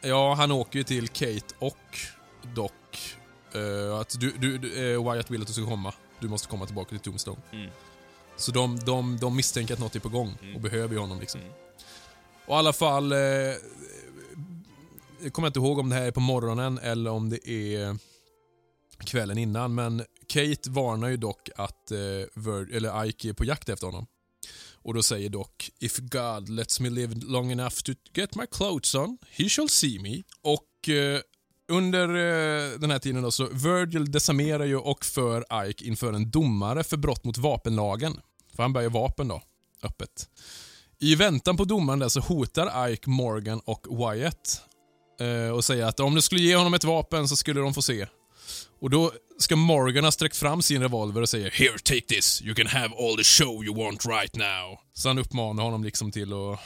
Ja, 0.00 0.34
han 0.34 0.50
åker 0.52 0.78
ju 0.78 0.82
till 0.84 1.08
Kate 1.08 1.54
och 1.58 1.98
Doc. 2.54 2.70
Eh, 3.54 3.98
att 4.00 4.20
du, 4.20 4.32
du, 4.38 4.58
du, 4.58 4.94
eh, 4.94 5.12
Wyatt 5.12 5.30
vill 5.30 5.40
att 5.40 5.46
du 5.46 5.52
ska 5.52 5.66
komma. 5.66 5.92
Du 6.20 6.28
måste 6.28 6.48
komma 6.48 6.66
tillbaka 6.66 6.88
till 6.90 6.98
Tombstone. 7.00 7.36
Mm. 7.52 7.70
Så 8.36 8.52
de, 8.52 8.78
de, 8.78 9.18
de 9.20 9.36
misstänker 9.36 9.74
att 9.74 9.80
något 9.80 9.96
är 9.96 10.00
på 10.00 10.08
gång 10.08 10.34
Mm. 10.42 10.54
och 10.54 10.60
behöver 10.60 10.94
ju 10.94 11.00
honom 11.00 11.20
liksom. 11.20 11.40
Mm. 11.40 11.52
Och 12.46 12.54
i 12.54 12.58
alla 12.58 12.72
fall... 12.72 13.12
Eh, 13.12 13.18
jag 15.22 15.32
kommer 15.32 15.48
inte 15.48 15.58
ihåg 15.58 15.78
om 15.78 15.88
det 15.88 15.96
här 15.96 16.02
är 16.02 16.10
på 16.10 16.20
morgonen 16.20 16.78
eller 16.78 17.10
om 17.10 17.30
det 17.30 17.48
är 17.48 17.96
kvällen 19.04 19.38
innan, 19.38 19.74
men 19.74 20.04
Kate 20.30 20.70
varnar 20.70 21.08
ju 21.08 21.16
dock 21.16 21.48
att 21.56 21.90
eh, 21.90 21.96
Vir- 22.34 22.76
eller 22.76 23.04
Ike 23.04 23.28
är 23.28 23.32
på 23.32 23.44
jakt 23.44 23.68
efter 23.68 23.86
honom. 23.86 24.06
Och 24.82 24.94
då 24.94 25.02
säger 25.02 25.28
dock 25.28 25.70
If 25.78 25.98
God 25.98 26.48
lets 26.48 26.80
me 26.80 26.90
live 26.90 27.14
long 27.14 27.52
enough 27.52 27.74
to 27.74 27.92
get 28.14 28.34
my 28.34 28.46
clothes 28.50 28.94
on, 28.94 29.18
he 29.30 29.48
shall 29.48 29.68
see 29.68 29.98
me. 29.98 30.22
Och 30.42 30.88
eh, 30.88 31.20
under 31.68 32.08
eh, 32.08 32.78
den 32.78 32.90
här 32.90 32.98
tiden 32.98 33.22
då 33.22 33.30
så 33.30 33.48
Virgil 33.52 34.12
desarmerar 34.12 34.64
ju 34.64 34.76
och 34.76 35.04
för 35.04 35.66
Ike 35.68 35.84
inför 35.84 36.12
en 36.12 36.30
domare 36.30 36.84
för 36.84 36.96
brott 36.96 37.24
mot 37.24 37.38
vapenlagen. 37.38 38.20
För 38.56 38.62
han 38.62 38.72
bär 38.72 38.80
ju 38.80 38.88
vapen 38.88 39.28
då, 39.28 39.42
öppet. 39.82 40.28
I 40.98 41.14
väntan 41.14 41.56
på 41.56 41.64
domaren 41.64 41.98
där 41.98 42.08
så 42.08 42.20
hotar 42.20 42.88
Ike 42.88 43.10
Morgan 43.10 43.60
och 43.64 43.86
Wyatt 43.90 44.62
eh, 45.20 45.54
och 45.54 45.64
säger 45.64 45.84
att 45.84 46.00
om 46.00 46.14
du 46.14 46.22
skulle 46.22 46.40
ge 46.40 46.56
honom 46.56 46.74
ett 46.74 46.84
vapen 46.84 47.28
så 47.28 47.36
skulle 47.36 47.60
de 47.60 47.74
få 47.74 47.82
se. 47.82 48.06
Och 48.78 48.90
då 48.90 49.12
ska 49.38 49.56
Morgan 49.56 50.04
ha 50.04 50.12
sträckt 50.12 50.36
fram 50.36 50.62
sin 50.62 50.82
revolver 50.82 51.22
och 51.22 51.28
säger 51.28 51.50
“Here, 51.50 51.78
take 51.78 52.00
this. 52.00 52.42
You 52.42 52.54
can 52.54 52.66
have 52.66 52.94
all 52.98 53.16
the 53.16 53.24
show 53.24 53.64
you 53.64 53.84
want 53.84 54.06
right 54.06 54.36
now”. 54.36 54.78
Så 54.92 55.08
han 55.08 55.18
uppmanar 55.18 55.62
honom 55.62 55.84
liksom 55.84 56.12
till 56.12 56.32
att... 56.32 56.58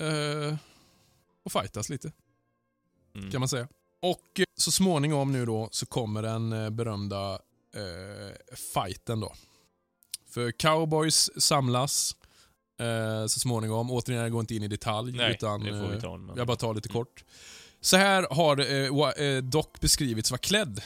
Uh, 0.00 0.54
och 1.44 1.52
fightas 1.52 1.88
lite, 1.88 2.12
Mm. 3.16 3.30
kan 3.30 3.40
man 3.40 3.48
säga. 3.48 3.68
Och 4.02 4.40
eh, 4.40 4.44
så 4.56 4.72
småningom 4.72 5.32
nu 5.32 5.46
då 5.46 5.68
så 5.72 5.86
kommer 5.86 6.22
den 6.22 6.52
eh, 6.52 6.70
berömda 6.70 7.32
eh, 7.74 8.56
fighten 8.74 9.20
då. 9.20 9.32
För 10.30 10.50
cowboys 10.52 11.30
samlas 11.42 12.16
eh, 12.80 13.26
så 13.26 13.40
småningom. 13.40 13.90
Återigen, 13.90 14.22
jag 14.22 14.32
går 14.32 14.40
inte 14.40 14.54
in 14.54 14.62
i 14.62 14.68
detalj. 14.68 15.12
Nej, 15.16 15.30
utan, 15.30 15.60
det 15.60 15.70
får 15.70 15.88
vi 15.88 15.94
eh, 15.94 16.00
ta 16.00 16.14
en 16.14 16.32
jag 16.36 16.46
bara 16.46 16.56
tar 16.56 16.74
lite 16.74 16.88
kort. 16.88 17.24
Så 17.84 17.96
här 17.96 18.26
har 18.30 18.60
eh, 18.60 19.26
eh, 19.26 19.42
Doc 19.42 19.66
beskrivits 19.80 20.30
vara 20.30 20.38
klädd. 20.38 20.82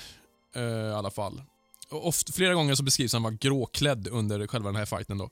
Eh, 0.55 0.63
I 0.63 0.93
alla 0.93 1.11
fall. 1.11 1.43
Ofta, 1.91 2.33
flera 2.33 2.55
gånger 2.55 2.75
så 2.75 2.83
beskrivs 2.83 3.13
han 3.13 3.23
vara 3.23 3.35
gråklädd 3.41 4.09
under 4.11 4.47
själva 4.47 4.69
den 4.69 4.77
här 4.77 4.87
fighten. 4.87 5.19
Då. 5.19 5.31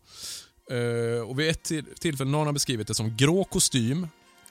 Och 1.26 1.40
vid 1.40 1.50
ett 1.50 1.62
till, 1.62 1.85
tillfälle 2.00 2.31
någon 2.31 2.46
har 2.46 2.52
beskrivit 2.52 2.88
det 2.88 2.94
som 2.94 3.16
grå 3.16 3.44
kostym, 3.44 4.09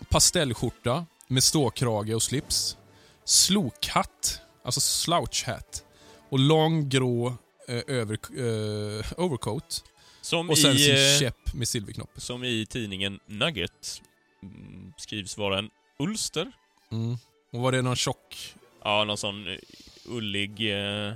pastellskjorta 0.09 1.05
med 1.27 1.43
ståkrage 1.43 2.15
och 2.15 2.23
slips, 2.23 2.77
slokhatt, 3.25 4.41
alltså 4.63 4.81
slouch 4.81 5.43
hat 5.47 5.83
och 6.29 6.39
lång 6.39 6.89
grå 6.89 7.27
eh, 7.67 7.81
över, 7.87 8.13
eh, 8.13 9.05
overcoat 9.17 9.83
Som 10.21 10.49
och 10.49 10.57
sen 10.57 10.75
i, 10.75 10.79
sin 10.79 11.19
käpp 11.19 11.53
med 11.53 11.67
silverknopp. 11.67 12.09
som 12.17 12.43
i 12.43 12.65
tidningen 12.65 13.19
Nugget 13.25 14.01
mm, 14.43 14.93
skrivs 14.97 15.37
vara 15.37 15.59
en 15.59 15.69
ulster. 15.99 16.51
Mm. 16.91 17.17
Och 17.51 17.59
var 17.59 17.71
det 17.71 17.81
någon 17.81 17.95
tjock... 17.95 18.55
Ja, 18.83 19.03
någon 19.03 19.17
sån 19.17 19.47
eh, 19.47 19.57
ullig, 20.05 20.71
eh, 20.71 21.13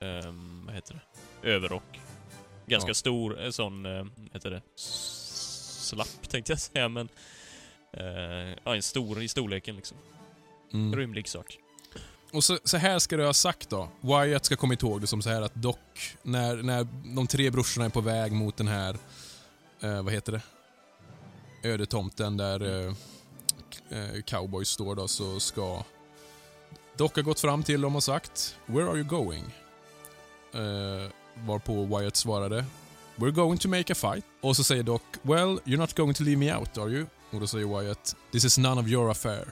ehm, 0.00 0.62
vad 0.66 0.74
heter 0.74 0.94
det, 0.94 1.48
överrock. 1.48 2.00
Ganska 2.66 2.90
Ja. 2.90 2.94
stor, 2.94 3.44
eh, 3.44 3.50
sån, 3.50 3.86
eh, 3.86 4.04
heter 4.32 4.50
det, 4.50 4.62
slapp 4.76 6.28
tänkte 6.28 6.52
jag 6.52 6.60
säga, 6.60 6.88
men 6.88 7.08
eh, 7.92 8.56
ja, 8.64 8.74
en 8.76 8.82
stor 8.82 9.22
i 9.22 9.28
storleken 9.28 9.76
liksom. 9.76 9.96
Mm. 10.72 10.96
Rymlig 10.96 11.28
sak. 11.28 11.58
Och 12.32 12.44
så, 12.44 12.58
så 12.64 12.76
här 12.76 12.98
ska 12.98 13.16
du 13.16 13.24
ha 13.26 13.34
sagt 13.34 13.70
då. 13.70 13.88
Wyatt 14.00 14.44
ska 14.44 14.56
komma 14.56 14.74
ihåg 14.74 15.00
det 15.00 15.06
som 15.06 15.22
så 15.22 15.30
här 15.30 15.42
att 15.42 15.54
Doc, 15.54 15.76
när, 16.22 16.56
när 16.56 16.86
de 17.14 17.26
tre 17.26 17.50
brorsorna 17.50 17.86
är 17.86 17.90
på 17.90 18.00
väg 18.00 18.32
mot 18.32 18.56
den 18.56 18.68
här, 18.68 18.96
eh, 19.80 20.02
vad 20.02 20.12
heter 20.12 20.32
det? 20.32 20.42
Ödetomten 21.68 22.36
där 22.36 22.88
eh, 23.90 24.22
cowboys 24.22 24.68
står 24.68 24.94
då, 24.94 25.08
så 25.08 25.40
ska 25.40 25.82
Doc 26.96 27.12
ha 27.14 27.22
gått 27.22 27.40
fram 27.40 27.62
till 27.62 27.80
dem 27.80 27.96
och 27.96 28.04
sagt 28.04 28.56
“Where 28.66 28.88
are 28.90 28.96
you 28.96 29.04
going?” 29.04 29.44
eh, 30.52 31.10
Varpå 31.46 31.84
Wyatt 31.84 32.16
svarade 32.16 32.64
“We're 33.16 33.30
going 33.30 33.58
to 33.58 33.68
make 33.68 33.92
a 33.92 33.96
fight” 33.96 34.24
Och 34.40 34.56
så 34.56 34.64
säger 34.64 34.82
Doc 34.82 35.02
“Well, 35.22 35.60
you're 35.64 35.76
not 35.76 35.94
going 35.94 36.14
to 36.14 36.22
leave 36.22 36.38
me 36.38 36.54
out, 36.54 36.78
are 36.78 36.90
you?” 36.90 37.06
Och 37.30 37.40
då 37.40 37.46
säger 37.46 37.80
Wyatt 37.80 38.16
“This 38.32 38.44
is 38.44 38.58
none 38.58 38.80
of 38.80 38.86
your 38.86 39.10
affair” 39.10 39.44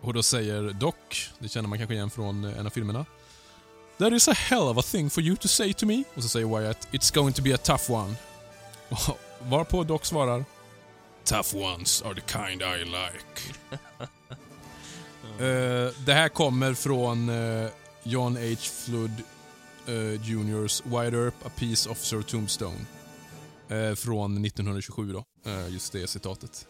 Och 0.00 0.14
då 0.14 0.22
säger 0.22 0.72
Doc, 0.72 0.94
det 1.38 1.48
känner 1.48 1.68
man 1.68 1.78
kanske 1.78 1.94
igen 1.94 2.10
från 2.10 2.44
en 2.44 2.66
av 2.66 2.70
filmerna. 2.70 3.06
That 3.98 4.12
is 4.12 4.28
a 4.28 4.32
hell 4.32 4.62
of 4.62 4.78
a 4.78 4.82
thing 4.82 5.10
for 5.10 5.22
you 5.22 5.36
to 5.36 5.48
say 5.48 5.72
to 5.72 5.86
me. 5.86 6.04
Och 6.14 6.22
så 6.22 6.28
säger 6.28 6.46
Wyatt, 6.46 6.88
It's 6.92 7.14
going 7.14 7.32
to 7.32 7.42
be 7.42 7.54
a 7.54 7.58
tough 7.58 7.90
one. 7.90 8.14
Och 8.88 9.18
Varpå 9.40 9.84
Doc 9.84 10.04
svarar, 10.04 10.44
Tough 11.24 11.54
ones 11.54 12.02
are 12.02 12.14
the 12.14 12.20
kind 12.20 12.62
I 12.62 12.84
like. 12.84 13.54
Eh, 15.38 15.92
det 16.06 16.12
här 16.12 16.28
kommer 16.28 16.74
från 16.74 17.28
eh, 17.28 17.68
John 18.02 18.36
H. 18.36 18.56
Flood 18.60 19.10
uh, 19.88 20.22
Juniors 20.28 20.82
Wide 20.84 21.16
Earp, 21.16 21.34
A 21.46 21.50
Peace 21.56 21.90
Officer 21.90 22.22
Tombstone. 22.22 22.78
eh, 23.68 23.94
från 23.94 24.44
1927 24.44 25.12
då, 25.12 25.24
just 25.68 25.92
det 25.92 26.06
citatet. 26.06 26.66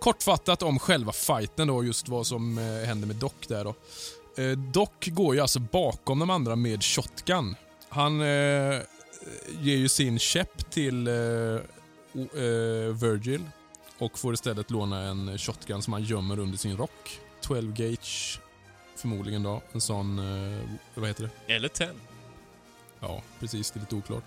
Kortfattat 0.00 0.62
om 0.62 0.78
själva 0.78 1.12
fighten 1.12 1.68
då, 1.68 1.84
just 1.84 2.08
vad 2.08 2.26
som 2.26 2.58
händer 2.86 3.06
med 3.06 3.16
Doc 3.16 3.32
där 3.48 3.64
då. 3.64 3.74
Doc 4.72 4.88
går 5.06 5.34
ju 5.34 5.40
alltså 5.40 5.60
bakom 5.60 6.18
de 6.18 6.30
andra 6.30 6.56
med 6.56 6.84
shotgun. 6.84 7.56
Han 7.88 8.18
ger 8.20 9.76
ju 9.76 9.88
sin 9.88 10.18
käpp 10.18 10.70
till 10.70 11.08
Virgil 13.00 13.40
och 14.04 14.18
får 14.18 14.34
istället 14.34 14.70
låna 14.70 15.00
en 15.02 15.38
shotgun 15.38 15.82
som 15.82 15.92
han 15.92 16.02
gömmer 16.04 16.38
under 16.38 16.58
sin 16.58 16.76
rock. 16.76 17.20
12 17.40 17.72
gauge 17.74 18.38
förmodligen 18.96 19.42
då. 19.42 19.62
En 19.72 19.80
sån, 19.80 20.18
eh, 20.18 20.60
vad 20.94 21.08
heter 21.08 21.30
det? 21.46 21.54
Eller 21.54 21.68
ten. 21.68 22.00
Ja, 23.00 23.22
precis. 23.40 23.70
Det 23.70 23.78
är 23.78 23.80
lite 23.80 23.94
oklart. 23.94 24.24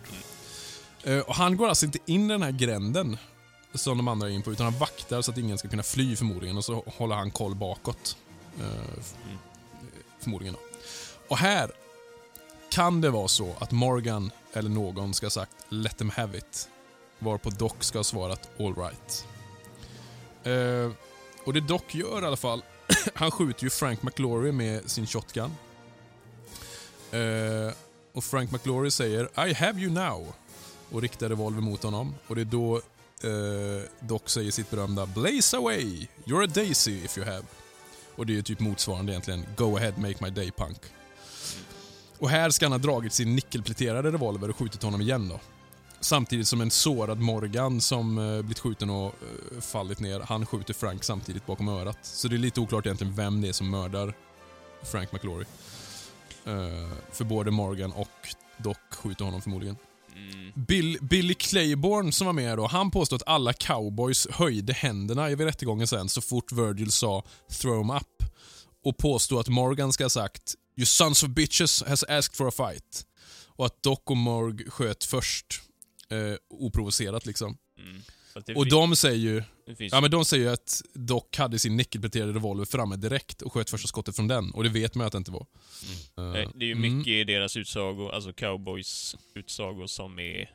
Eh, 1.04 1.20
och 1.20 1.36
han 1.36 1.58
går 1.58 1.68
alltså 1.68 1.86
inte 1.86 2.00
in 2.06 2.26
i 2.26 2.28
den 2.34 2.42
här 2.42 2.52
gränden 2.52 3.18
som 3.74 3.98
de 3.98 4.08
andra 4.08 4.28
är 4.28 4.32
in 4.32 4.42
på, 4.42 4.52
utan 4.52 4.63
han 4.66 4.78
vaktar 4.80 5.22
så 5.22 5.32
att 5.32 5.38
ingen 5.38 5.58
ska 5.58 5.68
kunna 5.68 5.84
fly 5.84 6.16
förmodligen 6.16 6.58
och 6.58 6.66
så 6.66 6.84
håller 6.98 7.16
han 7.16 7.32
koll 7.32 7.56
bakåt. 7.56 8.18
Eh, 8.60 8.66
Mm. 8.66 9.38
Förmodligen 10.20 10.54
då. 10.54 10.60
Och 11.28 11.38
här 11.38 11.72
kan 12.70 13.02
det 13.02 13.10
vara 13.10 13.28
så 13.28 13.56
att 13.60 13.72
Morgan 13.72 14.32
eller 14.54 14.70
någon 14.70 15.13
ska 15.13 15.26
ha 15.26 15.32
sagt 15.32 15.52
“Let 15.70 15.98
them 15.98 16.10
have 16.10 16.38
it”. 16.38 16.70
Varpå 17.20 17.50
Doc 17.50 17.74
ska 17.80 18.00
ha 18.00 18.04
svarat 18.04 18.50
“All 18.60 18.76
right”. 18.76 19.26
Eh, 20.43 20.91
och 21.43 21.54
det 21.54 21.62
Doc 21.62 21.82
gör 21.91 22.21
i 22.21 22.26
alla 22.26 22.38
fall, 22.38 22.63
han 23.13 23.32
skjuter 23.32 23.63
ju 23.63 23.69
Frank 23.69 24.04
McLaury 24.04 24.52
med 24.52 24.91
sin 24.91 25.08
shotgun. 25.08 25.52
Eh, 27.12 27.73
och 28.13 28.23
Frank 28.23 28.52
McLaury 28.52 28.91
säger 28.91 29.47
“I 29.50 29.54
have 29.54 29.82
you 29.82 29.91
now” 29.91 30.34
och 30.91 31.02
riktar 31.02 31.30
revolver 31.30 31.62
mot 31.62 31.84
honom. 31.84 32.15
Och 32.28 32.36
det 32.36 32.41
är 32.41 32.45
då 32.45 32.76
eh, 33.23 33.89
Doc 34.00 34.21
säger 34.26 34.52
sitt 34.52 34.69
berömda 34.69 35.06
“Blaze 35.06 35.58
away, 35.58 36.08
you're 36.26 36.43
a 36.43 36.52
daisy 36.54 37.06
if 37.06 37.17
you 37.17 37.28
have”. 37.28 37.43
Och 38.15 38.26
det 38.26 38.38
är 38.38 38.41
typ 38.41 38.60
motsvarande 38.60 39.12
egentligen 39.12 39.45
“Go 39.58 39.78
ahead, 39.78 39.93
make 39.97 40.15
my 40.19 40.30
day 40.30 40.52
punk”. 40.52 40.82
Och 42.19 42.30
här 42.30 42.50
ska 42.50 42.65
han 42.65 42.71
ha 42.71 42.80
dragit 42.80 43.13
sin 43.13 43.36
nickelpläterade 43.36 44.12
revolver 44.12 44.50
och 44.50 44.58
skjutit 44.58 44.84
honom 44.84 45.02
igen 45.02 45.30
då. 45.30 45.39
Samtidigt 46.00 46.48
som 46.48 46.62
en 46.62 46.72
sårad 46.72 47.20
Morgan 47.20 47.82
som 47.82 48.18
eh, 48.18 48.42
blivit 48.42 48.60
skjuten 48.60 48.90
och 48.90 49.06
eh, 49.06 49.62
fallit 49.62 50.00
ner, 50.00 50.20
han 50.20 50.46
skjuter 50.46 50.74
Frank 50.74 51.04
samtidigt 51.04 51.46
bakom 51.46 51.68
örat. 51.68 51.98
Så 52.02 52.28
det 52.28 52.36
är 52.36 52.38
lite 52.38 52.60
oklart 52.60 52.86
egentligen 52.86 53.16
vem 53.16 53.42
det 53.42 53.48
är 53.48 53.54
som 53.54 53.70
mördar 53.70 54.14
Frank 54.84 55.12
McLaury. 55.12 55.46
Eh, 56.46 56.90
för 57.12 57.24
både 57.24 57.52
Morgan 57.52 57.92
och 57.92 58.10
Doc 58.58 58.78
skjuter 58.92 59.26
honom 59.26 59.42
förmodligen. 59.42 59.76
Mm. 60.16 60.52
Bill, 60.56 60.98
Billy 61.02 61.34
Claiborne 61.34 62.12
som 62.12 62.26
var 62.26 62.34
med 62.34 62.58
då, 62.58 62.68
han 62.68 62.92
påstod 62.92 63.22
att 63.22 63.28
alla 63.28 63.54
cowboys 63.54 64.28
höjde 64.32 64.74
händerna 64.74 65.28
vid 65.28 65.42
rättegången 65.42 65.88
sen 65.88 66.10
så 66.10 66.22
fort 66.22 66.52
Virgil 66.52 66.92
sa 66.92 67.24
“throw 67.62 67.82
'em 67.82 67.96
up” 67.98 68.24
och 68.84 68.98
påstod 68.98 69.40
att 69.40 69.48
Morgan 69.48 69.94
ska 69.94 70.04
ha 70.04 70.10
sagt 70.10 70.56
“You 70.78 70.86
sons 70.86 71.24
of 71.24 71.30
bitches 71.30 71.84
has 71.88 72.04
asked 72.04 72.36
for 72.36 72.48
a 72.48 72.52
fight” 72.52 73.06
och 73.48 73.66
att 73.66 73.84
Doc 73.84 74.00
och 74.06 74.18
Morg 74.18 74.70
sköt 74.70 75.04
först 75.04 75.62
eh, 76.12 76.38
oprovocerat 76.50 77.26
liksom. 77.26 77.58
Mm. 77.78 78.02
Och 78.56 78.70
de 78.70 78.96
säger 78.96 79.17
ju 79.17 79.43
finns 79.76 79.93
Ja 79.93 80.02
men 80.02 80.12
de 80.12 80.26
säger 80.26 80.43
ju 80.43 80.50
att 80.50 80.82
Doc 80.93 81.24
hade 81.38 81.60
sin 81.60 81.78
nickelpläterade 81.78 82.34
revolver 82.34 82.65
framme 82.65 82.96
direkt 82.96 83.41
och 83.41 83.54
sköt 83.54 83.70
första 83.70 83.88
skottet 83.88 84.15
från 84.15 84.28
den 84.28 84.52
och 84.52 84.63
det 84.63 84.70
vet 84.70 84.96
man 84.96 85.04
ju 85.04 85.08
att 85.08 85.12
det 85.12 85.17
inte 85.17 85.32
var. 85.32 85.46
Eh, 86.17 86.24
Nej, 86.24 86.48
det 86.56 86.65
är 86.65 86.67
ju 86.67 86.72
mm. 86.72 86.98
mycket 86.98 87.12
i 87.12 87.24
deras 87.24 87.58
utsagor, 87.58 88.12
alltså 88.12 88.34
cowboys 88.34 89.15
utsagor 89.34 89.88
som 89.88 90.20
är 90.20 90.41
eh, 90.41 90.48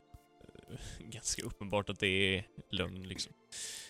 ganska 0.99 1.41
uppenbart 1.41 1.89
att 1.89 1.99
det 1.99 2.07
är 2.07 2.47
lögn 2.71 3.07
liksom. 3.07 3.33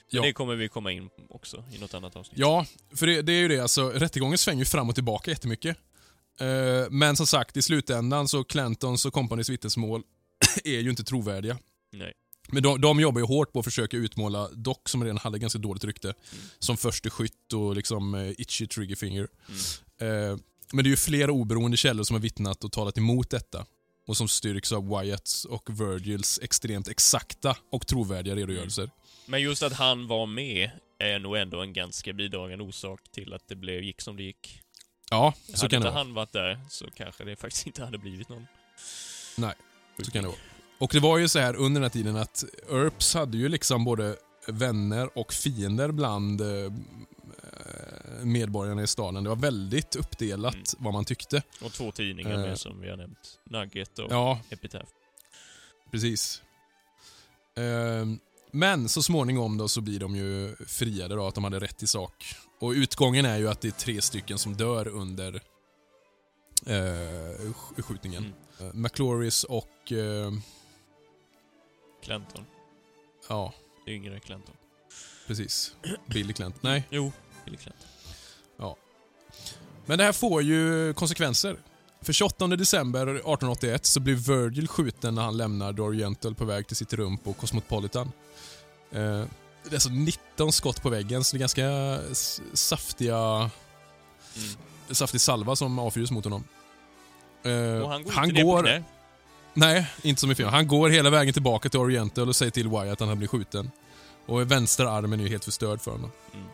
Ja. 0.10 0.22
Det 0.22 0.34
kommer 0.34 0.56
vi 0.56 0.68
komma 0.68 0.92
in 0.92 1.10
också 1.30 1.64
i 1.76 1.78
något 1.78 1.94
annat 1.94 2.16
avsnitt. 2.16 2.40
Ja, 2.40 2.66
för 2.96 3.08
det, 3.08 3.22
det 3.22 3.34
är 3.34 3.42
ju 3.42 3.48
det. 3.48 3.60
Alltså, 3.60 3.90
rättegången 3.90 4.38
svänger 4.38 4.60
ju 4.60 4.66
fram 4.66 4.90
och 4.90 4.96
tillbaka 4.96 5.32
jättemycket. 5.32 5.78
Men 6.90 7.16
som 7.16 7.28
sagt, 7.28 7.58
i 7.58 7.62
slutändan 7.62 8.28
så 8.28 8.44
Clantons 8.44 9.06
och 9.06 9.14
kompanys 9.14 9.50
vittnesmål 9.50 10.04
är 10.64 10.80
ju 10.80 10.90
inte 10.90 11.04
trovärdiga. 11.04 11.58
Nej. 11.92 12.14
Men 12.48 12.64
de, 12.64 12.82
de 12.82 13.00
jobbar 13.00 13.20
ju 13.20 13.26
hårt 13.26 13.54
på 13.54 13.60
att 13.60 13.66
försöka 13.66 13.98
utmåla 13.98 14.50
Doc, 14.50 14.78
som 14.86 15.04
redan 15.04 15.18
hade 15.18 15.40
ganska 15.40 15.60
dåligt 15.60 15.84
rykte, 15.84 16.14
som 16.60 16.78
förste 16.78 17.10
skytt 17.10 17.54
och 17.54 17.76
liksom 17.76 18.16
eh, 18.16 18.32
itchy 18.38 18.68
triggerfinger. 18.68 19.28
Eh, 20.02 20.38
men 20.72 20.84
det 20.84 20.88
är 20.88 20.92
ju 20.92 20.96
flera 20.96 21.32
oberoende 21.32 21.78
källor 21.78 22.04
som 22.04 22.14
har 22.14 22.22
vittnat 22.22 22.64
och 22.64 22.72
talat 22.72 22.98
emot 22.98 23.30
detta. 23.30 23.66
Och 24.08 24.18
som 24.18 24.28
styrks 24.28 24.72
av 24.72 24.90
Wyatts 24.90 25.46
och 25.46 25.70
Virgils 25.82 26.40
extremt 26.44 26.88
exakta 26.88 27.58
och 27.72 27.88
trovärdiga 27.88 28.36
redogörelser. 28.36 28.90
Men 29.26 29.42
just 29.42 29.64
att 29.64 29.74
han 29.74 30.08
var 30.08 30.26
med 30.26 30.70
är 31.00 31.20
nog 31.20 31.38
ändå 31.38 31.62
en 31.62 31.74
ganska 31.74 32.14
bidragande 32.14 32.64
orsak 32.64 33.02
till 33.12 33.34
att 33.34 33.48
det 33.48 33.56
blev, 33.56 33.84
gick 33.84 34.02
som 34.02 34.18
det 34.18 34.24
gick. 34.24 34.60
Ja, 35.10 35.34
så 35.46 35.52
hade 35.52 35.60
kan 35.60 35.70
det 35.70 35.76
inte 35.76 35.88
vara. 35.88 35.98
han 35.98 36.14
varit 36.14 36.32
där 36.32 36.60
så 36.70 36.86
kanske 36.92 37.24
det 37.24 37.36
faktiskt 37.36 37.68
inte 37.68 37.84
hade 37.84 37.98
blivit 37.98 38.30
någon. 38.30 38.48
Nej, 39.38 39.54
Så 40.02 40.12
kan 40.12 40.22
det 40.24 40.28
vara. 40.28 40.38
Och 40.78 40.90
det 40.94 41.00
var 41.00 41.18
ju 41.18 41.28
så 41.28 41.40
här 41.40 41.56
under 41.56 41.82
den 41.82 41.84
här 41.84 41.90
tiden 41.90 42.16
att 42.16 42.44
Earps 42.72 43.14
hade 43.14 43.38
ju 43.38 43.50
liksom 43.50 43.86
både 43.86 44.16
vänner 44.48 45.18
och 45.18 45.34
fiender 45.34 45.92
bland 45.92 46.42
eh, 46.42 46.72
medborgarna 48.24 48.84
i 48.84 48.88
staden. 48.88 49.24
Det 49.24 49.30
var 49.30 49.36
väldigt 49.36 49.96
uppdelat 49.96 50.54
Mm. 50.54 50.66
vad 50.78 50.94
man 50.94 51.06
tyckte. 51.06 51.44
Och 51.62 51.72
två 51.74 51.92
tidningar 51.92 52.32
Eh. 52.34 52.40
med 52.40 52.60
som 52.60 52.82
vi 52.82 52.90
har 52.90 52.98
nämnt. 52.98 53.40
Nugget 53.50 54.00
och 54.00 54.12
Ja, 54.12 54.40
Epitaph. 54.50 54.86
precis. 55.92 56.42
Ehm, 57.56 58.20
Men 58.56 58.90
så 58.90 59.04
småningom 59.04 59.58
då 59.58 59.68
så 59.68 59.82
blir 59.82 60.00
de 60.00 60.16
ju 60.16 60.56
friade 60.68 61.16
då, 61.16 61.28
att 61.28 61.36
de 61.36 61.44
hade 61.44 61.60
rätt 61.60 61.84
i 61.84 61.88
sak. 61.88 62.36
Och 62.60 62.70
utgången 62.72 63.26
är 63.26 63.38
ju 63.38 63.50
att 63.50 63.62
det 63.62 63.68
är 63.68 63.72
tre 63.72 64.02
stycken 64.02 64.38
som 64.38 64.54
dör 64.54 64.88
under 64.88 65.42
eh, 66.66 66.74
sk- 67.52 67.82
skjutningen. 67.82 68.24
Mm. 68.60 68.68
Eh, 68.70 68.74
McLauris 68.74 69.44
och... 69.44 69.92
Eh, 69.92 70.32
Clanton. 72.04 72.46
ja, 73.30 73.54
Yngre 73.88 74.20
Clanton. 74.20 74.56
precis. 75.28 75.76
Billy 76.06 76.34
Clanton. 76.34 76.60
Nej, 76.64 76.84
Jo, 76.90 77.12
Billy 77.46 77.58
Clanton. 77.58 77.88
men 79.86 79.98
det 79.98 80.04
här 80.04 80.12
får 80.12 80.42
ju 80.42 80.94
konsekvenser. 80.94 81.58
För 82.02 82.14
28 82.14 82.48
december 82.48 83.02
1881 83.08 83.86
så 83.86 84.00
blir 84.00 84.16
Virgil 84.16 84.68
skjuten 84.68 85.16
när 85.16 85.22
han 85.22 85.38
lämnar 85.38 85.74
The 85.74 85.82
Oriental 85.82 86.36
på 86.36 86.46
väg 86.46 86.68
till 86.68 86.76
sitt 86.76 86.94
rum 86.94 87.18
på 87.18 87.34
Cosmopolitan. 87.34 88.12
Eh, 88.92 89.26
det 89.64 89.70
är 89.70 89.74
alltså 89.74 89.90
19 89.90 90.52
skott 90.54 90.82
på 90.82 90.90
väggen, 90.90 91.24
så 91.24 91.36
det 91.36 91.38
är 91.38 91.40
ganska 91.40 92.00
saftiga, 92.54 93.18
Mm. 94.36 94.58
Saftig 94.92 95.22
salva 95.22 95.56
som 95.56 95.80
avfyras 95.80 96.12
mot 96.12 96.24
honom. 96.24 96.44
Eh, 97.44 97.52
Och 97.82 97.90
han 97.90 98.04
går 98.04 98.12
han 98.12 98.34
går. 98.34 98.84
Nej, 99.54 99.88
inte 100.02 100.22
som 100.22 100.32
i 100.32 100.36
film. 100.36 100.50
Han 100.50 100.68
går 100.68 100.90
hela 100.90 101.10
vägen 101.10 101.34
tillbaka 101.34 101.70
till 101.70 101.80
Oriental 101.80 102.30
och 102.30 102.36
säger 102.36 102.52
till 102.52 102.68
Wyatt 102.70 103.02
att 103.02 103.08
han 103.08 103.18
blir 103.18 103.28
skjuten. 103.28 103.72
Och 104.26 104.52
vänster 104.52 104.86
armen 104.86 105.20
är 105.20 105.24
ju 105.24 105.30
helt 105.30 105.46
förstörd 105.46 105.82
för 105.82 105.92
honom. 105.92 106.12
Mm. 106.34 106.46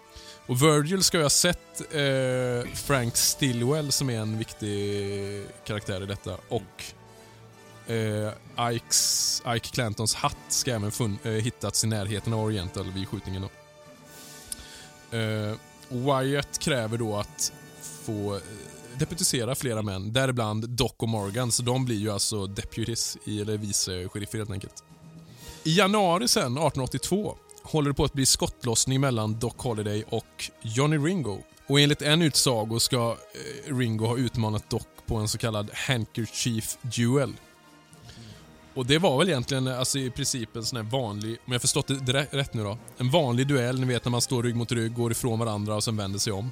Och 0.46 0.62
Virgil 0.62 1.04
ska 1.04 1.18
ju 1.18 1.24
ha 1.24 1.30
sett 1.30 1.82
eh, 1.96 2.72
Frank 2.74 3.18
Stillwell 3.18 3.92
som 3.92 4.10
är 4.10 4.20
en 4.20 4.38
viktig 4.38 5.44
karaktär 5.66 6.04
i 6.04 6.06
detta. 6.06 6.38
Och 6.50 6.84
eh, 7.92 8.34
Ikes, 8.72 9.42
Ike 9.56 9.70
Clantons 9.70 10.16
hatt 10.16 10.36
ska 10.48 10.72
även 10.76 10.92
fun, 10.92 11.18
eh, 11.24 11.32
hittats 11.32 11.84
i 11.84 11.88
närheten 11.88 12.34
av 12.34 12.40
Oriental 12.40 12.92
vid 12.92 13.08
skjutningen. 13.08 13.42
Då. 13.42 13.50
Eh, 15.18 15.56
Wyatt 15.90 16.60
kräver 16.60 16.98
då 16.98 17.18
att 17.18 17.54
få 18.10 18.36
eh, 18.36 18.42
deputisera 18.98 19.56
flera 19.56 19.82
män, 19.82 20.14
däribland 20.14 20.70
Doc 20.70 20.92
och 20.98 21.10
Morgan, 21.10 21.52
så 21.52 21.64
de 21.64 21.86
blir 21.86 21.98
ju 21.98 22.10
alltså 22.10 22.48
deputies, 22.48 23.18
eller 23.26 23.58
vice 23.58 24.10
sheriffer 24.10 24.38
helt 24.38 24.52
enkelt. 24.52 24.84
I 25.64 25.78
januari 25.78 26.28
sen, 26.28 26.42
1882, 26.42 27.38
håller 27.64 27.90
det 27.90 27.94
på 27.94 28.04
att 28.04 28.14
bli 28.14 28.26
skottlossning 28.26 29.02
mellan 29.02 29.40
Doc 29.40 29.54
Holliday 29.58 30.04
och 30.10 30.52
Johnny 30.62 30.98
Ringo. 30.98 31.38
Och 31.68 31.80
enligt 31.80 32.02
en 32.02 32.22
utsago 32.22 32.80
ska 32.80 33.18
eh, 33.68 33.76
Ringo 33.78 34.06
ha 34.06 34.18
utmanat 34.18 34.70
Doc 34.70 34.84
på 35.06 35.16
en 35.16 35.28
så 35.28 35.38
kallad 35.38 35.70
handkerchief 35.74 36.78
duel. 36.82 37.34
Och 38.74 38.86
det 38.86 38.98
var 38.98 39.18
väl 39.18 39.30
egentligen 39.30 39.68
alltså 39.68 40.00
i 40.00 40.10
princip 40.10 40.56
en 40.56 40.66
sån 40.66 40.78
här 40.78 40.92
vanlig, 40.92 41.38
om 41.46 41.54
jag 41.54 41.62
förstått 41.62 41.88
det 41.88 42.28
rätt 42.32 42.54
nu 42.54 42.64
då, 42.64 42.78
en 42.98 43.12
vanlig 43.12 43.48
duell, 43.48 43.80
ni 43.80 43.86
vet 43.86 44.06
när 44.06 44.12
man 44.12 44.22
står 44.22 44.44
rygg 44.44 44.56
mot 44.56 44.72
rygg, 44.72 44.94
går 44.94 45.12
ifrån 45.12 45.40
varandra 45.40 45.76
och 45.76 45.84
sen 45.84 45.98
vänder 45.98 46.20
sig 46.20 46.34
om. 46.34 46.52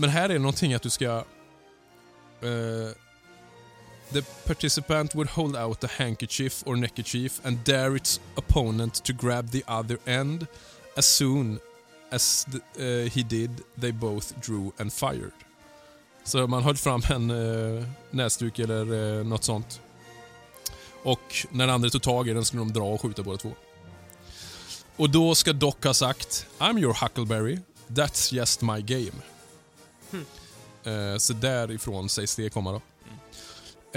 Men 0.00 0.10
här 0.10 0.28
är 0.28 0.38
någonting 0.38 0.74
att 0.74 0.82
du 0.82 0.90
ska... 0.90 1.24
Uh, 2.42 2.92
the 4.12 4.22
participant 4.46 5.14
would 5.14 5.28
hold 5.28 5.56
out 5.56 5.84
a 5.84 5.88
handkerchief 5.98 6.62
or 6.66 6.76
neckerchief 6.76 7.40
and 7.44 7.58
dare 7.64 7.96
its 7.96 8.20
opponent 8.34 9.04
to 9.04 9.12
grab 9.12 9.50
the 9.50 9.62
other 9.66 9.98
end 10.04 10.46
as 10.96 11.06
soon 11.06 11.60
as 12.10 12.46
the, 12.46 12.58
uh, 12.58 13.10
he 13.10 13.22
did, 13.22 13.50
they 13.80 13.92
both 13.92 14.32
drew 14.40 14.72
and 14.78 14.92
fired. 14.92 15.32
Så 16.24 16.46
man 16.46 16.62
höll 16.62 16.76
fram 16.76 17.02
en 17.10 17.30
uh, 17.30 17.84
näsduk 18.10 18.58
eller 18.58 18.92
uh, 18.92 19.26
något 19.26 19.44
sånt. 19.44 19.80
Och 21.02 21.46
när 21.50 21.66
den 21.66 21.74
andra 21.74 21.90
tog 21.90 22.02
tag 22.02 22.28
i 22.28 22.32
den 22.32 22.44
skulle 22.44 22.60
de 22.60 22.72
dra 22.72 22.84
och 22.84 23.00
skjuta 23.00 23.22
båda 23.22 23.38
två. 23.38 23.52
Och 24.96 25.10
då 25.10 25.34
ska 25.34 25.52
Doc 25.52 25.74
ha 25.84 25.94
sagt 25.94 26.46
I'm 26.58 26.78
your 26.78 26.94
Huckleberry, 26.94 27.58
that's 27.88 28.34
just 28.34 28.62
my 28.62 28.80
game. 28.80 29.22
Eh, 30.84 31.18
så 31.18 31.32
därifrån 31.32 32.08
sägs 32.08 32.36
det 32.36 32.50
komma 32.50 32.72
då. 32.72 32.80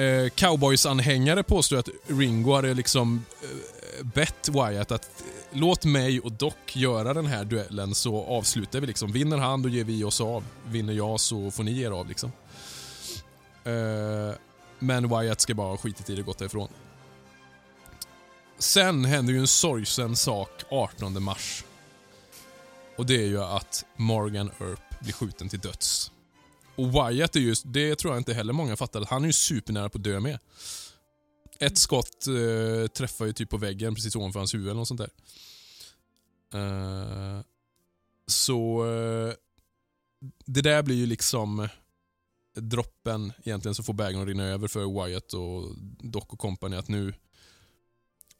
Eh, 0.01 0.29
Cowboys-anhängare 0.29 1.43
påstår 1.43 1.77
att 1.77 1.89
Ringo 2.07 2.53
hade 2.55 2.73
liksom 2.73 3.25
eh, 3.41 4.05
bett 4.05 4.49
Wyatt 4.49 4.91
att 4.91 5.21
eh, 5.21 5.25
låt 5.51 5.85
mig 5.85 6.19
och 6.19 6.31
Doc 6.31 6.53
göra 6.73 7.13
den 7.13 7.25
här 7.25 7.45
duellen 7.45 7.95
så 7.95 8.23
avslutar 8.23 8.79
vi 8.79 8.87
liksom. 8.87 9.11
Vinner 9.11 9.37
han 9.37 9.61
då 9.61 9.69
ger 9.69 9.83
vi 9.83 10.03
oss 10.03 10.21
av. 10.21 10.43
Vinner 10.67 10.93
jag 10.93 11.19
så 11.19 11.51
får 11.51 11.63
ni 11.63 11.71
ge 11.71 11.85
er 11.85 11.91
av 11.91 12.07
liksom. 12.07 12.31
Eh, 13.63 14.35
men 14.79 15.09
Wyatt 15.09 15.41
ska 15.41 15.53
bara 15.53 15.67
ha 15.67 15.77
skitit 15.77 16.09
i 16.09 16.15
det 16.15 16.21
och 16.21 16.25
gått 16.25 16.37
därifrån. 16.37 16.67
Sen 18.59 19.05
händer 19.05 19.33
ju 19.33 19.39
en 19.39 19.47
sorgsen 19.47 20.15
sak 20.15 20.63
18 20.69 21.23
mars. 21.23 21.63
Och 22.97 23.05
det 23.05 23.15
är 23.15 23.27
ju 23.27 23.43
att 23.43 23.85
Morgan 23.95 24.51
Earp 24.59 24.90
blir 25.03 25.13
skjuten 25.13 25.49
till 25.49 25.59
döds. 25.59 26.11
Och 26.75 26.87
Wyatt 26.87 27.35
är 27.35 27.39
just, 27.39 27.63
det 27.65 27.95
tror 27.95 28.13
jag 28.13 28.19
inte 28.19 28.33
heller 28.33 28.53
många 28.53 28.75
fattar, 28.75 29.05
han 29.09 29.23
är 29.23 29.27
ju 29.27 29.33
supernära 29.33 29.89
på 29.89 29.97
att 29.97 30.03
dö 30.03 30.19
med. 30.19 30.39
Ett 31.59 31.77
skott 31.77 32.27
eh, 32.27 32.87
träffar 32.87 33.25
ju 33.25 33.33
typ 33.33 33.49
på 33.49 33.57
väggen 33.57 33.95
precis 33.95 34.15
ovanför 34.15 34.39
hans 34.39 34.53
huvud 34.53 34.67
eller 34.67 34.79
något 34.79 34.87
sånt 34.87 35.01
där. 35.01 35.11
Eh, 36.53 37.41
så 38.27 38.85
eh, 38.85 39.33
det 40.45 40.61
där 40.61 40.83
blir 40.83 40.95
ju 40.95 41.05
liksom 41.05 41.67
droppen 42.55 43.33
egentligen 43.43 43.75
som 43.75 43.85
får 43.85 43.93
bägaren 43.93 44.21
att 44.21 44.27
rinna 44.27 44.43
över 44.43 44.67
för 44.67 45.05
Wyatt 45.05 45.33
och 45.33 45.75
Doc 45.99 46.23
och 46.27 46.39
company 46.39 46.75
att 46.75 46.87
nu 46.87 47.13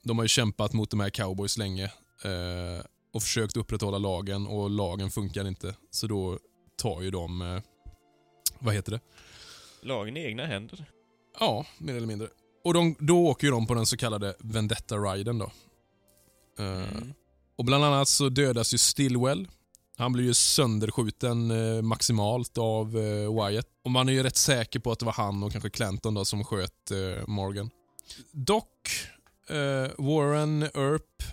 de 0.04 0.17
har 0.17 0.26
ju 0.26 0.30
kämpat 0.30 0.74
mot 0.74 0.91
de 0.91 1.00
här 1.00 1.10
cowboys 1.10 1.58
länge 1.58 1.86
eh, 2.24 2.86
och 3.13 3.24
försökt 3.24 3.58
upprätthålla 3.58 3.97
lagen 3.97 4.47
och 4.47 4.69
lagen 4.69 5.12
funkar 5.12 5.47
inte. 5.47 5.76
Så 5.91 6.08
då 6.08 6.39
tar 6.82 7.02
ju 7.02 7.12
de, 7.12 7.41
eh, 7.41 7.62
vad 8.60 8.74
heter 8.74 8.91
det? 8.91 9.00
Lagen 9.82 10.17
i 10.17 10.26
egna 10.26 10.46
händer. 10.46 10.86
Ja, 11.39 11.65
mer 11.78 11.96
eller 11.96 12.08
mindre. 12.08 12.28
Och 12.63 12.74
de, 12.74 12.96
då 13.00 13.28
åker 13.28 13.48
ju 13.48 13.52
de 13.52 13.67
på 13.67 13.74
den 13.74 13.86
så 13.86 13.98
kallade 13.98 14.36
Vendetta-riden 14.39 15.38
då. 15.39 15.52
Eh, 16.60 16.91
Mm. 16.91 17.13
Och 17.58 17.65
bland 17.65 17.84
annat 17.86 18.08
så 18.08 18.30
dödas 18.30 18.74
ju 18.74 18.78
Stillwell. 18.78 19.48
Han 19.98 20.13
blir 20.13 20.24
ju 20.24 20.34
sönderskjuten 20.34 21.52
eh, 21.52 21.82
maximalt 21.82 22.58
av 22.58 22.98
eh, 22.98 23.46
Wyatt. 23.48 23.67
Och 23.84 23.91
man 23.91 24.10
är 24.10 24.13
ju 24.13 24.24
rätt 24.24 24.38
säker 24.38 24.80
på 24.80 24.91
att 24.91 25.00
det 25.00 25.06
var 25.06 25.13
han 25.13 25.44
och 25.44 25.52
kanske 25.52 25.70
Clanton 25.70 26.13
då 26.13 26.26
som 26.26 26.44
sköt 26.44 26.91
eh, 26.91 27.28
Morgan. 27.28 27.70
Doc, 28.32 28.63
eh, 29.50 29.91
Warren 29.98 30.63
Earp, 30.63 31.24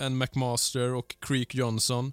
en 0.00 0.18
McMaster 0.18 0.94
och 0.94 1.16
Creek 1.20 1.54
Johnson. 1.54 2.12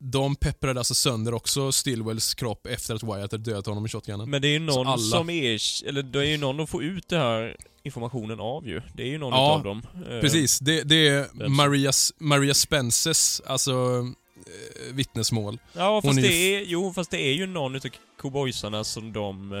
De 0.00 0.36
pepprade 0.36 0.80
alltså 0.80 0.94
sönder 0.94 1.34
också 1.34 1.72
Stillwells 1.72 2.34
kropp 2.34 2.66
efter 2.66 2.94
att 2.94 3.02
Wyatt 3.02 3.32
hade 3.32 3.38
dödat 3.38 3.66
honom 3.66 3.82
med 3.82 3.92
shotgunnen. 3.92 4.30
Men 4.30 4.42
det 4.42 4.48
är 4.48 4.52
ju 4.52 4.58
någon 4.58 4.86
alla- 4.86 4.98
som 4.98 5.30
är... 5.30 5.58
Eller 5.88 6.02
det 6.02 6.18
är 6.18 6.24
ju 6.24 6.36
någon 6.36 6.60
att 6.60 6.70
få 6.70 6.82
ut 6.82 7.08
det 7.08 7.18
här 7.18 7.56
informationen 7.82 8.40
av 8.40 8.66
ju. 8.68 8.82
Det 8.94 9.02
är 9.02 9.06
ju 9.06 9.18
någon 9.18 9.32
Ja, 9.32 9.52
av 9.52 9.62
dem. 9.62 9.82
Eh, 10.10 10.20
Precis, 10.20 10.58
det, 10.58 10.82
det 10.82 11.08
är 11.08 11.24
som- 11.24 11.56
Maria, 11.56 11.92
Maria 12.18 12.54
Spences 12.54 13.42
alltså, 13.46 13.72
eh, 14.36 14.94
vittnesmål. 14.94 15.58
Ja, 15.72 16.02
fast 16.02 16.18
är 16.18 16.22
det 16.22 16.28
ju 16.28 16.56
är, 16.56 16.64
jo, 16.66 16.92
fast 16.92 17.10
det 17.10 17.20
är 17.20 17.32
ju 17.34 17.46
någon 17.46 17.74
utav 17.74 17.90
cowboysarna 18.20 18.84
som 18.84 19.12
de 19.12 19.52
eh, 19.52 19.58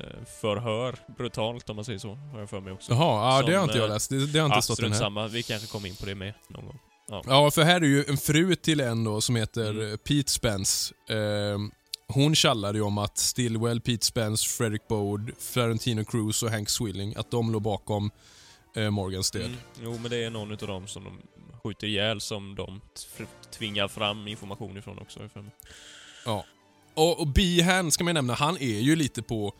eh, 0.00 0.24
förhör 0.40 0.96
brutalt 1.18 1.70
om 1.70 1.76
man 1.76 1.84
säger 1.84 1.98
så, 1.98 2.14
har 2.14 2.40
jag 2.40 2.50
för 2.50 2.60
mig 2.60 2.72
också. 2.72 2.92
Jaha, 2.92 3.34
ja, 3.36 3.42
det 3.42 3.46
Som, 3.52 3.54
har 3.56 3.64
inte 3.64 3.78
jag 3.78 3.88
läst. 3.90 4.10
Det, 4.10 4.26
det 4.26 4.38
har 4.38 4.46
inte 4.46 4.56
Ja, 4.58 4.62
stått 4.62 4.80
den 4.80 4.92
här. 4.92 4.98
samma. 4.98 5.28
Vi 5.28 5.42
kanske 5.42 5.68
kommer 5.68 5.88
in 5.88 5.96
på 5.96 6.06
det 6.06 6.14
med 6.14 6.34
någon 6.48 6.64
gång. 6.66 6.78
Ja, 7.06 7.50
för 7.50 7.62
här 7.62 7.80
är 7.80 7.84
ju 7.86 8.04
en 8.08 8.16
fru 8.16 8.54
till 8.54 8.80
en 8.80 9.04
då 9.04 9.20
som 9.20 9.36
heter 9.36 9.70
Mm. 9.70 9.90
eh, 9.90 9.96
Pete 9.96 10.30
Spence. 10.30 10.94
Eh, 11.08 11.58
hon 12.08 12.34
tjallade 12.34 12.78
ju 12.78 12.84
om 12.84 12.98
att 12.98 13.18
Stillwell, 13.18 13.80
Pete 13.80 14.06
Spence, 14.06 14.48
Frederick 14.48 14.88
Bode, 14.88 15.32
Florentino 15.38 16.04
Cruz 16.04 16.42
och 16.42 16.50
Hank 16.50 16.68
Swilling, 16.70 17.14
att 17.16 17.30
de 17.30 17.52
låg 17.52 17.62
bakom 17.62 18.10
eh, 18.76 18.90
Morgans 18.90 19.30
död. 19.30 19.44
Mm. 19.44 19.56
Jo, 19.82 19.98
men 19.98 20.10
det 20.10 20.24
är 20.24 20.30
någon 20.30 20.50
utav 20.52 20.68
dem 20.68 20.86
som 20.86 21.04
de 21.04 21.12
skjuter 21.62 21.86
ihjäl 21.86 22.20
som 22.20 22.54
de 22.54 22.80
tvingar 23.50 23.88
fram 23.88 24.28
information 24.28 24.76
ifrån 24.78 24.98
också. 24.98 25.18
mig. 25.18 25.28
Och, 26.94 27.20
och 27.20 27.26
Behan 27.26 27.90
ska 27.90 28.04
man 28.04 28.14
nämna, 28.14 28.34
han 28.34 28.56
är 28.58 28.80
ju 28.80 28.96
lite 28.96 29.22
på 29.22 29.52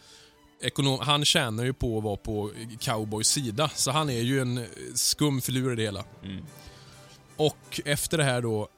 ekonom, 0.62 0.98
han 1.00 1.24
tjänar 1.24 1.64
ju 1.64 1.72
på 1.72 1.98
att 1.98 2.04
vara 2.04 2.16
på 2.16 2.50
cowboys 2.80 3.28
sida, 3.28 3.68
så 3.74 3.90
han 3.90 4.10
är 4.10 4.20
ju 4.20 4.40
en 4.40 4.58
eh, 4.58 4.64
skum 4.94 5.40
filur 5.40 5.72
i 5.72 5.76
det 5.76 5.82
hela. 5.82 6.04
Mm. 6.22 6.44
Och 7.42 7.80
efter 7.84 8.18
det 8.18 8.24
här 8.24 8.42
då, 8.42 8.68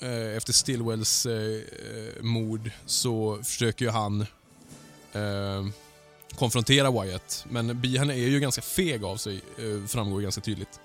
eh, 0.00 0.36
efter 0.36 0.52
Stillwells 0.52 1.26
eh, 1.26 1.32
eh, 1.34 2.22
mord, 2.22 2.70
så 2.86 3.38
försöker 3.42 3.84
ju 3.84 3.90
han 3.90 4.26
konfrontera 6.34 6.90
Wyatt. 6.90 7.46
Men 7.48 7.80
Behan 7.80 8.10
är 8.10 8.14
ju 8.14 8.40
ganska 8.40 8.62
feg 8.62 9.04
av 9.04 9.16
sig, 9.16 9.40
framgår 9.88 10.20
ganska 10.20 10.40
tydligt. 10.40 10.80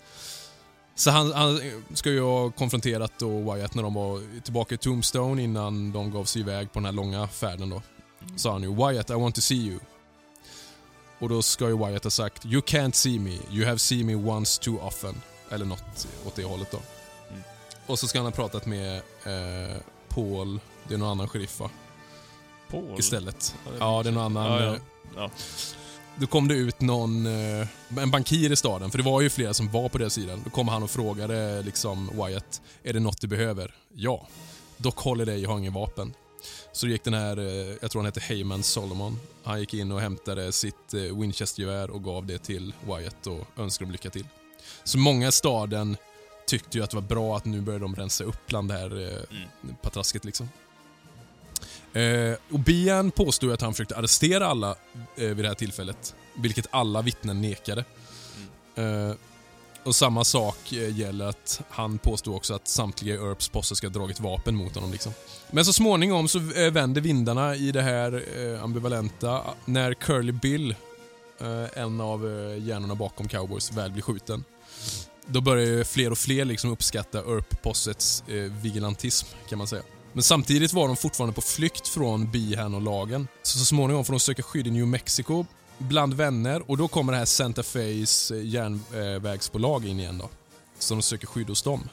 Så 0.95 1.11
han, 1.11 1.33
han 1.33 1.61
ska 1.93 2.09
ju 2.09 2.21
ha 2.21 2.51
konfronterat 2.51 3.11
då 3.17 3.53
Wyatt 3.53 3.75
när 3.75 3.83
de 3.83 3.93
var 3.93 4.41
tillbaka 4.41 4.75
i 4.75 4.77
Tombstone 4.77 5.43
innan 5.43 5.91
de 5.91 6.11
gav 6.11 6.23
sig 6.23 6.41
iväg 6.41 6.73
på 6.73 6.79
den 6.79 6.85
här 6.85 6.91
långa 6.91 7.27
färden 7.27 7.69
då. 7.69 7.81
Sa 8.35 8.51
han 8.51 8.63
ju 8.63 8.75
“Wyatt, 8.75 9.09
I 9.09 9.13
want 9.13 9.35
to 9.35 9.41
see 9.41 9.55
you”. 9.55 9.79
Och 11.19 11.29
då 11.29 11.41
ska 11.41 11.67
ju 11.67 11.77
Wyatt 11.77 12.03
ha 12.03 12.11
sagt 12.11 12.45
“You 12.45 12.61
can't 12.61 12.91
see 12.91 13.19
me, 13.19 13.37
you 13.51 13.65
have 13.65 13.79
seen 13.79 14.05
me 14.05 14.15
once 14.15 14.61
too 14.61 14.79
often”. 14.79 15.21
Eller 15.49 15.65
något 15.65 16.07
åt 16.25 16.35
det 16.35 16.43
hållet 16.43 16.71
då. 16.71 16.79
Och 17.89 17.99
så 17.99 18.07
ska 18.07 18.19
han 18.19 18.25
ha 18.25 18.31
pratat 18.31 18.65
med 18.65 18.95
eh, 19.25 19.77
Paul, 20.09 20.59
det 20.87 20.93
är 20.93 20.97
någon 20.97 21.09
annan 21.09 21.27
sheriff 21.27 21.59
va? 21.59 21.69
Paul? 22.71 22.99
Istället. 22.99 23.55
Ja, 23.65 23.71
det 23.71 23.77
är 23.77 23.79
Ja, 23.79 24.03
det 24.03 24.09
är 24.09 24.13
någon 24.13 24.23
annan 24.37 24.51
Ja, 24.51 24.63
ja. 24.65 24.73
eh, 24.75 24.81
Ja. 25.15 25.29
Då 26.15 26.27
kom 26.27 26.47
det 26.47 26.53
ut 26.55 26.81
någon, 26.81 27.25
eh, 27.25 27.67
en 27.97 28.11
bankir 28.11 28.51
i 28.51 28.55
staden, 28.55 28.91
för 28.91 28.97
det 28.97 29.03
var 29.03 29.21
ju 29.21 29.29
flera 29.29 29.53
som 29.53 29.71
var 29.71 29.89
på 29.89 29.97
deras 29.97 30.13
sidan. 30.13 30.41
Då 30.43 30.49
kom 30.49 30.67
han 30.67 30.83
och 30.83 30.89
frågade 30.89 31.61
liksom 31.61 32.09
Wyatt, 32.25 32.61
är 32.83 32.93
det 32.93 32.99
något 32.99 33.21
du 33.21 33.27
behöver? 33.27 33.75
Ja. 33.93 34.27
Doc 34.77 34.93
Holliday 34.95 35.45
har 35.45 35.57
ingen 35.57 35.73
vapen. 35.73 36.13
Så 36.71 36.87
gick 36.87 37.03
den 37.03 37.13
här, 37.13 37.37
eh, 37.37 37.75
jag 37.81 37.91
tror 37.91 38.01
han 38.01 38.05
hette 38.05 38.19
Heyman 38.19 38.63
Solomon, 38.63 39.19
han 39.43 39.59
gick 39.59 39.73
in 39.73 39.91
och 39.91 40.01
hämtade 40.01 40.51
sitt 40.51 40.93
Winchester-gevär 40.93 41.89
och 41.89 42.03
gav 42.03 42.25
det 42.25 42.37
till 42.37 42.73
Wyatt 42.85 43.27
och 43.27 43.59
önskade 43.59 43.85
dem 43.85 43.91
lycka 43.91 44.09
till. 44.09 44.25
Så 44.83 44.97
många 44.97 45.27
i 45.27 45.31
staden 45.31 45.97
tyckte 46.49 46.77
ju 46.77 46.83
att 46.83 46.89
det 46.89 46.97
var 46.97 47.01
bra 47.01 47.37
att 47.37 47.45
nu 47.45 47.61
började 47.61 47.85
de 47.85 47.95
rensa 47.95 48.23
upp 48.23 48.47
bland 48.47 48.69
det 48.69 48.73
här 48.73 49.11
eh, 49.11 49.73
patrasket 49.81 50.25
liksom. 50.25 50.49
Eh, 51.93 52.37
och 52.51 52.59
Bian 52.59 53.11
påstod 53.11 53.51
att 53.51 53.61
han 53.61 53.73
försökte 53.73 53.97
arrestera 53.97 54.47
alla 54.47 54.75
eh, 55.15 55.27
vid 55.27 55.37
det 55.37 55.47
här 55.47 55.55
tillfället, 55.55 56.15
vilket 56.35 56.67
alla 56.71 57.01
vittnen 57.01 57.41
nekade. 57.41 57.85
Eh, 58.75 59.11
och 59.83 59.95
samma 59.95 60.23
sak 60.23 60.73
eh, 60.73 60.97
gäller 60.97 61.25
att 61.25 61.61
han 61.69 61.97
påstod 61.97 62.35
också 62.35 62.53
att 62.53 62.67
samtliga 62.67 63.15
Earps 63.15 63.49
posse 63.49 63.75
ska 63.75 63.87
ha 63.87 63.93
dragit 63.93 64.19
vapen 64.19 64.55
mot 64.55 64.75
honom. 64.75 64.91
Liksom. 64.91 65.13
Men 65.51 65.65
så 65.65 65.73
småningom 65.73 66.27
så 66.27 66.39
eh, 66.39 66.71
vänder 66.71 67.01
vindarna 67.01 67.55
i 67.55 67.71
det 67.71 67.81
här 67.81 68.23
ambivalenta 68.63 69.41
när 69.65 69.93
Curly 69.93 70.31
Bill, 70.31 70.75
en 71.73 72.01
av 72.01 72.21
hjärnorna 72.61 72.95
bakom 72.95 73.27
Cowboys, 73.27 73.71
väl 73.71 73.91
blir 73.91 74.01
skjuten. 74.01 74.43
Då 75.31 75.41
börjar 75.41 75.65
ju 75.65 75.83
fler 75.83 76.11
och 76.11 76.17
fler 76.17 76.45
liksom 76.45 76.71
uppskatta 76.71 77.19
Earp-possets 77.19 78.23
eh, 78.29 78.51
vigilantism, 78.61 79.27
kan 79.49 79.57
man 79.57 79.67
säga. 79.67 79.83
Men 80.13 80.23
samtidigt 80.23 80.73
var 80.73 80.87
de 80.87 80.97
fortfarande 80.97 81.35
på 81.35 81.41
flykt 81.41 81.87
från 81.87 82.31
Behan 82.31 82.75
och 82.75 82.81
lagen. 82.81 83.27
Så, 83.43 83.59
så 83.59 83.65
småningom 83.65 84.05
får 84.05 84.13
de 84.13 84.19
söka 84.19 84.43
skydd 84.43 84.67
i 84.67 84.71
New 84.71 84.87
Mexico 84.87 85.45
bland 85.77 86.13
vänner 86.13 86.71
och 86.71 86.77
då 86.77 86.87
kommer 86.87 87.13
det 87.13 87.17
här 87.17 87.25
Santa 87.25 87.61
Fe's 87.61 88.35
eh, 88.35 88.45
järnvägsbolag 88.45 89.85
in 89.85 89.99
igen 89.99 90.17
då. 90.17 90.29
Så 90.79 90.93
de 90.93 91.01
söker 91.01 91.27
skydd 91.27 91.49
hos 91.49 91.61
dem 91.61 91.89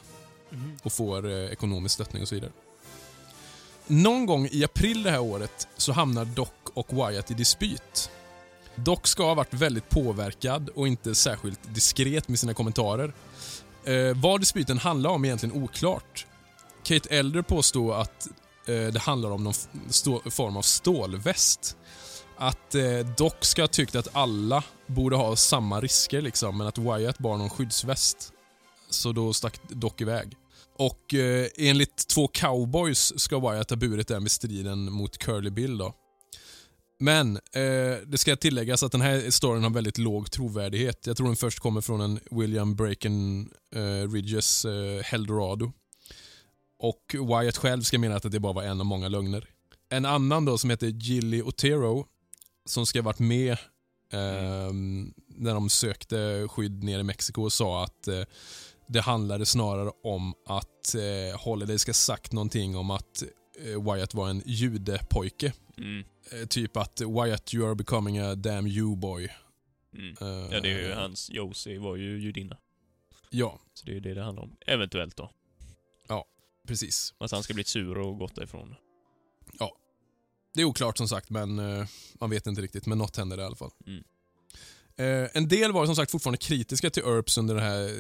och 0.83 0.93
får 0.93 1.31
eh, 1.31 1.53
ekonomisk 1.53 1.95
stöttning 1.95 2.23
och 2.23 2.29
så 2.29 2.35
vidare. 2.35 2.51
Någon 3.87 4.27
gång 4.27 4.49
i 4.53 4.65
april 4.65 5.03
det 5.03 5.11
här 5.11 5.21
året 5.21 5.69
så 5.77 5.93
hamnar 5.93 6.25
Doc 6.25 6.49
och 6.75 6.93
Wyatt 6.93 7.31
i 7.31 7.35
dispyt. 7.35 8.11
Doc 8.75 9.01
ska 9.03 9.23
ha 9.23 9.35
varit 9.35 9.55
väldigt 9.55 9.89
påverkad 9.89 10.69
och 10.69 10.89
inte 10.89 11.15
särskilt 11.15 11.75
diskret 11.75 12.29
med 12.29 12.39
sina 12.39 12.55
kommentarer. 12.55 13.13
Eh, 13.87 14.17
vad 14.17 14.41
dispyten 14.41 14.79
handlar 14.79 15.11
om 15.11 15.25
är 15.25 15.29
egentligen 15.29 15.63
oklart. 15.63 16.27
Kate 16.85 17.09
Elder 17.09 17.43
påstår 17.43 18.01
att 18.01 18.29
eh, 18.67 18.87
det 18.87 18.99
handlar 18.99 19.31
om 19.31 19.45
någon 19.45 19.55
form 20.31 20.57
av 20.57 20.63
stålväst. 20.63 21.77
Att 22.37 22.75
eh, 22.75 22.99
Doc 23.17 23.33
ska 23.41 23.63
ha 23.63 23.69
tyckt 23.69 23.95
att 23.95 24.17
alla 24.17 24.65
borde 24.87 25.17
ha 25.17 25.37
samma 25.37 25.81
risker 25.81 26.21
liksom, 26.21 26.59
men 26.59 26.67
att 26.67 26.79
Wyatt 26.79 27.19
bar 27.19 27.37
någon 27.37 27.51
skyddsväst. 27.51 28.33
Så 28.91 29.13
då 29.13 29.33
stack 29.33 29.61
Doc 29.69 29.93
iväg. 29.99 30.37
Och 30.79 31.15
eh, 31.15 31.49
enligt 31.57 32.09
två 32.09 32.29
cowboys 32.29 33.21
ska 33.21 33.51
Wyatt 33.51 33.71
ha 33.71 33.77
burit 33.77 34.09
den 34.09 34.23
vid 34.23 34.31
striden 34.31 34.93
mot 34.93 35.19
Curly 35.19 35.51
Bill 35.51 35.79
då. 35.79 35.95
Men 36.99 37.37
eh, 37.37 37.97
det 38.07 38.19
ska 38.19 38.37
tilläggas 38.37 38.83
att 38.83 38.93
den 38.93 39.01
här 39.01 39.31
storyn 39.31 39.63
har 39.63 39.71
väldigt 39.71 39.99
låg 39.99 40.31
trovärdighet. 40.31 41.07
Jag 41.07 41.17
tror 41.17 41.27
den 41.27 41.37
först 41.37 41.59
kommer 41.59 41.81
från 41.81 42.01
en 42.01 42.21
William 42.31 42.77
Braken 42.77 43.49
eh, 43.75 44.13
Ridges 44.13 44.65
eh, 44.65 45.03
Heldorado. 45.03 45.73
Och 46.79 47.15
Wyatt 47.15 47.57
själv 47.57 47.83
ska 47.83 47.99
mena 47.99 48.17
att 48.17 48.33
det 48.33 48.41
bara 48.41 48.53
var 48.53 48.63
en 48.63 48.81
av 48.81 48.87
många 48.87 49.09
lögner. 49.09 49.49
En 49.89 50.05
annan 50.05 50.45
då 50.45 50.59
som 50.59 50.71
heter 50.71 50.87
Gilly 50.87 51.43
Otero 51.43 52.07
som 52.65 52.87
ska 52.87 52.99
ha 52.99 53.05
varit 53.05 53.19
med 53.19 53.53
eh, 54.13 54.73
när 55.29 55.55
de 55.55 55.71
sökte 55.71 56.49
skydd 56.51 56.85
nere 56.85 57.01
i 57.01 57.03
Mexiko 57.05 57.43
och 57.43 57.53
sa 57.53 57.85
att 57.85 58.09
eh, 58.09 58.23
det 58.89 59.01
handlade 59.01 59.47
snarare 59.47 59.91
om 60.03 60.35
att 60.47 60.95
eh, 60.95 61.41
Holiday 61.41 61.79
ska 61.79 61.93
sagt 61.93 62.33
någonting 62.33 62.77
om 62.77 62.91
att 62.91 63.23
eh, 63.59 63.93
Wyatt 63.93 64.15
var 64.15 64.29
en 64.29 64.43
judepojke. 64.47 65.53
Mm. 65.79 66.05
Eh, 66.33 66.47
typ 66.47 66.77
att 66.77 67.01
Wyatt 67.01 67.55
you 67.55 67.67
are 67.69 67.75
becoming 67.75 68.19
a 68.19 68.35
damn 68.35 68.67
you 68.67 68.97
boy. 68.97 69.29
Mm. 69.95 70.17
Eh, 70.21 70.55
Ja, 70.55 70.61
det 70.61 70.73
är 70.73 70.89
ju 70.89 70.93
hans 70.93 71.31
Josie 71.31 71.79
var 71.79 71.97
ju 71.97 72.19
judinna. 72.21 72.57
Ja, 73.31 73.61
Så 73.75 73.87
det 73.87 73.93
är 73.93 73.95
ju 73.95 74.01
det 74.01 74.15
det 74.15 74.23
handlar 74.23 74.43
om. 74.43 74.57
Eventuellt 74.67 75.17
då. 75.17 75.31
precis. 76.67 77.15
Att 77.19 77.31
han 77.31 77.43
ska 77.43 77.55
blivit 77.55 77.69
sur 77.69 77.99
och 77.99 78.19
gått 78.19 78.35
därifrån. 78.35 78.75
Det 80.55 80.63
är 80.63 80.65
oklart 80.65 80.99
som 80.99 81.09
sagt, 81.09 81.31
men 81.31 81.59
eh, 81.59 81.87
man 82.21 82.31
vet 82.31 82.47
inte 82.47 82.63
riktigt. 82.63 82.87
Men 82.87 82.99
något 82.99 83.17
händer 83.17 83.39
i 83.39 83.43
alla 83.43 83.57
fall. 83.57 83.71
Mm. 83.87 84.05
En 85.33 85.49
del 85.49 85.73
var 85.73 85.87
som 85.87 85.97
sagt 85.97 86.11
fortfarande 86.11 86.39
kritiska 86.39 86.91
till 86.91 87.03
Earps 87.03 87.39
under 87.39 87.55
den 87.55 87.65
här 87.65 87.91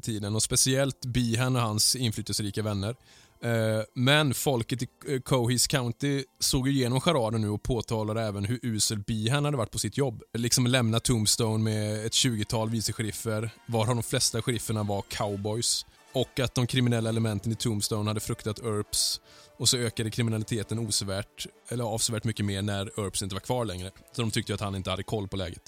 tiden 0.00 0.34
och 0.34 0.42
speciellt 0.42 1.04
Behan 1.06 1.56
och 1.56 1.62
hans 1.62 1.96
inflytelserika 1.96 2.62
vänner. 2.62 2.96
Eh, 3.44 3.82
men 3.94 4.34
folket 4.34 4.82
i 4.82 4.86
eh, 5.08 5.20
Cohis 5.20 5.22
Cohees 5.24 5.66
County 5.66 6.24
såg 6.40 6.68
ju 6.68 6.74
igenom 6.74 7.00
charaden 7.00 7.40
nu 7.40 7.48
och 7.48 7.62
påtalade 7.62 8.22
även 8.22 8.44
hur 8.44 8.58
usel 8.62 8.98
Behan 8.98 9.44
hade 9.44 9.56
varit 9.56 9.70
på 9.70 9.78
sitt 9.78 9.98
jobb. 9.98 10.22
Liksom 10.38 10.66
lämna 10.66 11.00
Tombstone 11.00 11.64
med 11.64 12.06
ett 12.06 12.12
20-tal 12.12 12.70
vice-sheriffer, 12.70 13.50
varav 13.66 13.94
de 13.94 14.02
flesta 14.02 14.42
sherifferna 14.42 14.82
var 14.82 15.02
cowboys. 15.02 15.86
Och 16.12 16.40
att 16.40 16.54
de 16.54 16.66
kriminella 16.66 17.08
elementen 17.08 17.52
i 17.52 17.54
Tombstone 17.54 18.10
hade 18.10 18.20
fruktat 18.20 18.58
Earps 18.58 19.20
och 19.58 19.68
så 19.68 19.76
ökade 19.76 20.10
kriminaliteten 20.10 20.78
osvärt, 20.78 21.46
eller 21.68 21.84
avsevärt 21.84 22.24
mycket 22.24 22.46
mer 22.46 22.62
när 22.62 23.00
Earps 23.00 23.22
inte 23.22 23.34
var 23.34 23.40
kvar 23.40 23.64
längre. 23.64 23.90
Så 24.12 24.22
de 24.22 24.30
tyckte 24.30 24.54
att 24.54 24.60
han 24.60 24.74
inte 24.74 24.90
hade 24.90 25.02
koll 25.02 25.28
på 25.28 25.36
läget. 25.36 25.62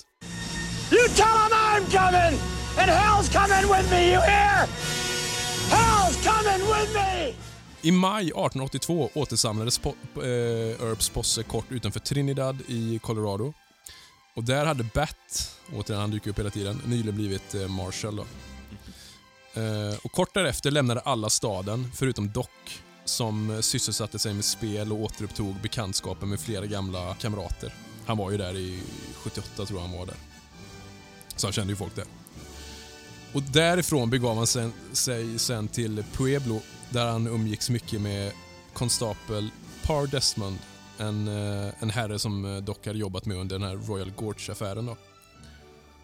You 0.91 1.09
tell 1.09 1.27
him 1.27 1.53
I'm 1.53 1.85
coming, 1.91 2.39
and 2.79 2.91
hell's 2.91 3.29
coming 3.29 3.77
with 3.77 3.91
me, 3.91 4.13
you 4.13 4.21
hear? 4.21 4.69
Hell's 5.71 6.17
coming 6.25 6.67
with 6.67 6.95
me! 6.95 7.52
I 7.83 7.91
maj 7.93 8.23
1882 8.25 9.11
återsamlades 9.15 9.81
po- 9.81 9.95
eh, 10.17 10.87
Earps 10.89 11.09
posse 11.09 11.43
kort 11.43 11.65
utanför 11.69 12.01
Trinidad 12.01 12.59
i 12.69 12.99
Colorado. 12.99 13.53
Och 14.35 14.45
där 14.45 14.67
hade 14.67 14.85
Bat, 14.95 15.57
återigen 15.75 16.01
han 16.01 16.11
dyker 16.11 16.31
upp 16.31 16.39
hela 16.39 16.51
tiden, 16.51 16.81
nyligen 16.87 17.15
blivit 17.17 17.55
eh, 17.55 17.69
Marshall. 17.69 18.17
Då. 18.17 18.25
Eh, 19.61 19.95
och 20.05 20.13
kort 20.13 20.35
därefter 20.35 20.71
lämnade 20.71 21.01
alla 21.01 21.31
staden, 21.31 21.91
förutom 21.95 22.33
Doc, 22.33 22.47
som 23.05 23.51
eh, 23.51 23.61
sysselsatte 23.61 24.19
sig 24.19 24.35
med 24.35 24.45
spel 24.45 24.93
och 24.93 25.01
återupptog 25.01 25.55
bekantskapen 25.55 26.29
med 26.29 26.41
flera 26.41 26.67
gamla 26.67 27.15
kamrater. 27.15 27.75
Han 28.07 28.17
var 28.19 28.31
ju 28.31 28.37
där 28.39 28.57
i 28.57 28.81
78 29.17 29.67
tror 29.67 29.81
jag 29.81 29.89
han 29.89 29.99
var 29.99 30.07
där. 30.07 30.17
Så 31.37 31.47
han 31.47 31.53
kände 31.53 31.73
ju 31.73 31.77
folk 31.77 31.95
där. 31.97 32.05
Och 33.33 33.43
därifrån 33.43 34.11
begav 34.11 34.37
han 34.37 34.47
sen, 34.47 34.73
sig 34.93 35.39
sen 35.39 35.69
till 35.69 36.05
Pueblo 36.13 36.61
där 36.93 37.07
han 37.07 37.27
umgicks 37.27 37.71
mycket 37.71 38.01
med 38.01 38.33
konstapel 38.73 39.51
Par 39.83 40.07
Desmond, 40.07 40.59
en, 40.99 41.29
eh, 41.29 41.73
en 41.81 41.91
herre 41.91 42.19
som 42.19 42.45
eh, 42.45 42.63
dock 42.63 42.87
hade 42.87 42.99
jobbat 42.99 43.27
med 43.27 43.37
under 43.37 43.59
den 43.59 43.69
här 43.69 43.77
Royal 43.77 44.11
Gorge-affären. 44.11 44.97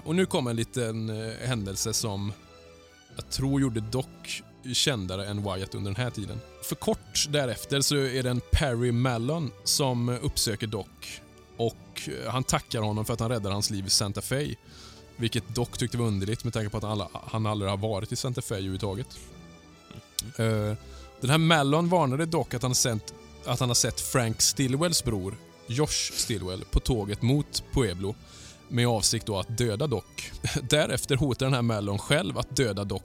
Och 0.04 0.14
nu 0.14 0.26
kom 0.26 0.46
en 0.46 0.56
liten 0.56 1.10
eh, 1.10 1.48
händelse 1.48 1.92
som 1.92 2.32
jag 3.16 3.30
tror 3.30 3.60
gjorde 3.60 3.80
Dock 3.80 4.42
kändare 4.72 5.26
än 5.26 5.42
Wyatt 5.42 5.74
under 5.74 5.90
den 5.90 6.04
här 6.04 6.10
tiden. 6.10 6.40
För 6.62 6.74
kort 6.74 7.26
därefter 7.28 7.80
så 7.80 7.96
är 7.96 8.22
det 8.22 8.30
en 8.30 8.40
Perry 8.52 8.92
Mallon 8.92 9.50
som 9.64 10.08
uppsöker 10.08 10.66
Doc 10.66 10.86
och 11.56 12.08
han 12.26 12.44
tackar 12.44 12.82
honom 12.82 13.04
för 13.04 13.12
att 13.12 13.20
han 13.20 13.28
räddade 13.28 13.54
hans 13.54 13.70
liv 13.70 13.86
i 13.86 13.90
Santa 13.90 14.20
Fe. 14.20 14.54
Vilket 15.16 15.54
Doc 15.54 15.68
tyckte 15.68 15.98
var 15.98 16.06
underligt 16.06 16.44
med 16.44 16.52
tanke 16.52 16.70
på 16.70 16.76
att 16.76 16.82
han, 16.82 16.92
alla, 16.92 17.08
han 17.12 17.46
aldrig 17.46 17.70
har 17.70 17.76
varit 17.76 18.12
i 18.12 18.16
Santa 18.16 18.42
Fe 18.42 18.54
överhuvudtaget. 18.54 19.18
Eh, 20.36 20.76
den 21.20 21.30
här 21.30 21.38
Mallon 21.38 21.88
varnade 21.88 22.26
dock 22.26 22.54
att 22.54 22.62
han, 22.62 22.74
sett, 22.74 23.14
att 23.44 23.60
han 23.60 23.68
har 23.68 23.74
sett 23.74 24.00
Frank 24.00 24.40
Stillwells 24.40 25.04
bror, 25.04 25.36
Josh 25.66 26.12
Stillwell, 26.12 26.64
på 26.70 26.80
tåget 26.80 27.22
mot 27.22 27.64
Pueblo 27.72 28.14
med 28.68 28.88
avsikt 28.88 29.26
då 29.26 29.38
att 29.38 29.58
döda 29.58 29.86
Doc. 29.86 30.04
Därefter 30.70 31.16
hotar 31.16 31.46
den 31.46 31.54
här 31.54 31.62
Mallon 31.62 31.98
själv 31.98 32.38
att 32.38 32.56
döda 32.56 32.84
Doc 32.84 33.02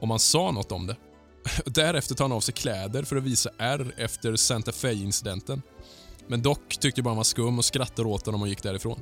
om 0.00 0.10
han 0.10 0.18
sa 0.18 0.50
något 0.50 0.72
om 0.72 0.86
det. 0.86 0.96
Därefter 1.64 2.14
tar 2.14 2.24
han 2.24 2.32
av 2.32 2.40
sig 2.40 2.54
kläder 2.54 3.02
för 3.02 3.16
att 3.16 3.22
visa 3.22 3.50
ärr 3.58 3.94
efter 3.96 4.36
Santa 4.36 4.72
Fe-incidenten. 4.72 5.62
Men 6.26 6.42
Doc 6.42 6.58
tyckte 6.80 7.02
bara 7.02 7.10
han 7.10 7.16
var 7.16 7.24
skum 7.24 7.58
och 7.58 7.64
skrattade 7.64 8.08
åt 8.08 8.26
honom 8.26 8.42
och 8.42 8.48
gick 8.48 8.62
därifrån. 8.62 9.00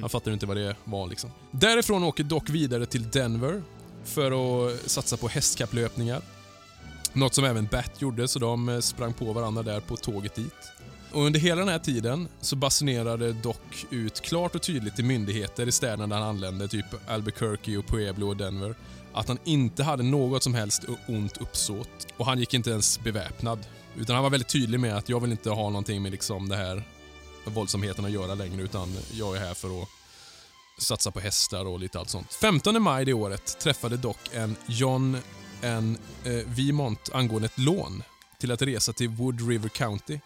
Han 0.00 0.10
fattade 0.10 0.34
inte 0.34 0.46
vad 0.46 0.56
det 0.56 0.76
var 0.84 1.06
liksom. 1.06 1.30
Därifrån 1.50 2.04
åker 2.04 2.24
Doc 2.24 2.42
vidare 2.48 2.86
till 2.86 3.10
Denver 3.10 3.62
för 4.04 4.32
att 4.32 4.90
satsa 4.90 5.16
på 5.16 5.28
hästkapplöpningar. 5.28 6.22
Något 7.12 7.34
som 7.34 7.44
även 7.44 7.66
Bat 7.66 8.02
gjorde, 8.02 8.28
så 8.28 8.38
de 8.38 8.68
eh, 8.68 8.78
sprang 8.78 9.12
på 9.12 9.32
varandra 9.32 9.62
där 9.62 9.80
på 9.80 9.96
tåget 9.96 10.34
dit. 10.34 10.72
Och 11.12 11.22
under 11.22 11.40
hela 11.40 11.60
den 11.60 11.68
här 11.68 11.78
tiden 11.78 12.28
så 12.40 12.56
basunerade 12.56 13.32
Doc 13.32 13.56
ut 13.90 14.20
klart 14.20 14.54
och 14.54 14.62
tydligt 14.62 14.96
till 14.96 15.04
myndigheter 15.04 15.68
i 15.68 15.72
städerna 15.72 16.06
där 16.06 16.16
han 16.16 16.28
anlände, 16.28 16.68
typ 16.68 16.86
Albuquerque, 17.08 17.76
och 17.76 17.86
Pueblo 17.86 18.28
och 18.28 18.36
Denver, 18.36 18.74
att 19.12 19.28
han 19.28 19.38
inte 19.44 19.84
hade 19.84 20.02
något 20.02 20.42
som 20.42 20.54
helst 20.54 20.84
ont 21.08 21.36
uppsåt. 21.36 22.06
Och 22.16 22.26
han 22.26 22.38
gick 22.38 22.54
inte 22.54 22.70
ens 22.70 23.00
beväpnad. 23.00 23.58
Utan 23.96 24.14
han 24.14 24.22
var 24.22 24.30
väldigt 24.30 24.48
tydlig 24.48 24.80
med 24.80 24.96
att 24.96 25.08
jag 25.08 25.20
vill 25.20 25.30
inte 25.30 25.50
ha 25.50 25.70
någonting 25.70 26.02
med 26.02 26.12
liksom 26.12 26.48
det 26.48 26.56
här 26.56 26.82
våldsamheten 27.44 28.04
att 28.04 28.10
göra 28.10 28.34
längre 28.34 28.62
utan 28.62 28.96
jag 29.12 29.36
är 29.36 29.40
här 29.40 29.54
för 29.54 29.82
att 29.82 29.88
satsa 30.78 31.10
på 31.10 31.20
hästar 31.20 31.64
och 31.64 31.80
lite 31.80 31.98
allt 31.98 32.10
sånt. 32.10 32.34
15 32.34 32.82
maj 32.82 33.04
det 33.04 33.12
året 33.12 33.58
träffade 33.60 33.96
dock 33.96 34.18
en 34.32 34.56
John 34.66 35.18
en 35.62 35.98
eh, 36.24 36.32
Vimont 36.32 37.10
angående 37.12 37.46
ett 37.46 37.58
lån 37.58 38.02
till 38.38 38.52
att 38.52 38.62
resa 38.62 38.92
till 38.92 39.08
Wood 39.08 39.48
River 39.48 39.68
County. 39.68 40.18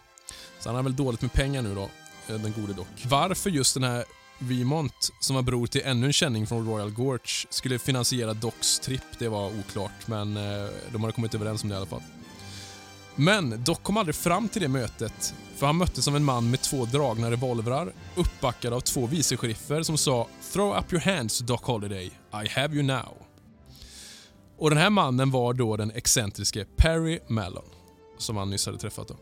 Så 0.59 0.69
han 0.69 0.75
har 0.75 0.83
väl 0.83 0.95
dåligt 0.95 1.21
med 1.21 1.33
pengar 1.33 1.61
nu 1.61 1.75
då, 1.75 1.89
eh, 2.27 2.41
den 2.41 2.53
gode 2.53 2.73
Doc. 2.73 2.87
Varför 3.03 3.49
just 3.49 3.73
den 3.73 3.83
här 3.83 4.05
Vemont, 4.39 5.11
som 5.19 5.35
var 5.35 5.43
bror 5.43 5.67
till 5.67 5.81
ännu 5.85 6.07
en 6.07 6.13
känning 6.13 6.47
från 6.47 6.67
Royal 6.67 6.91
Gorge, 6.91 7.47
skulle 7.49 7.79
finansiera 7.79 8.33
Docs 8.33 8.79
tripp, 8.79 9.19
det 9.19 9.27
var 9.29 9.59
oklart, 9.59 10.07
men 10.07 10.37
eh, 10.37 10.69
de 10.91 11.01
hade 11.01 11.13
kommit 11.13 11.35
överens 11.35 11.63
om 11.63 11.69
det 11.69 11.73
i 11.73 11.77
alla 11.77 11.85
fall. 11.85 12.03
Men 13.15 13.63
Doc 13.63 13.77
kom 13.83 13.97
aldrig 13.97 14.15
fram 14.15 14.49
till 14.49 14.61
det 14.61 14.67
mötet, 14.67 15.33
för 15.55 15.65
han 15.65 15.77
möttes 15.77 16.07
av 16.07 16.15
en 16.15 16.23
man 16.23 16.49
med 16.49 16.61
två 16.61 16.85
dragna 16.85 17.31
revolvrar, 17.31 17.93
uppbackad 18.15 18.73
av 18.73 18.79
två 18.79 19.07
vice-sheriffer 19.07 19.83
som 19.83 19.97
sa 19.97 20.27
“Throw 20.53 20.77
up 20.77 20.93
your 20.93 21.01
hands, 21.01 21.39
Doc 21.39 21.61
Holiday. 21.61 22.05
I 22.43 22.49
have 22.49 22.75
you 22.75 22.83
now”. 22.83 23.26
Och 24.57 24.69
Den 24.69 24.79
här 24.79 24.89
mannen 24.89 25.31
var 25.31 25.53
då 25.53 25.77
den 25.77 25.91
excentriske 25.91 26.65
Perry 26.75 27.19
Mallon, 27.27 27.65
som 28.17 28.37
han 28.37 28.49
nyss 28.49 28.65
hade 28.65 28.77
träffat. 28.77 29.07
Då. 29.07 29.15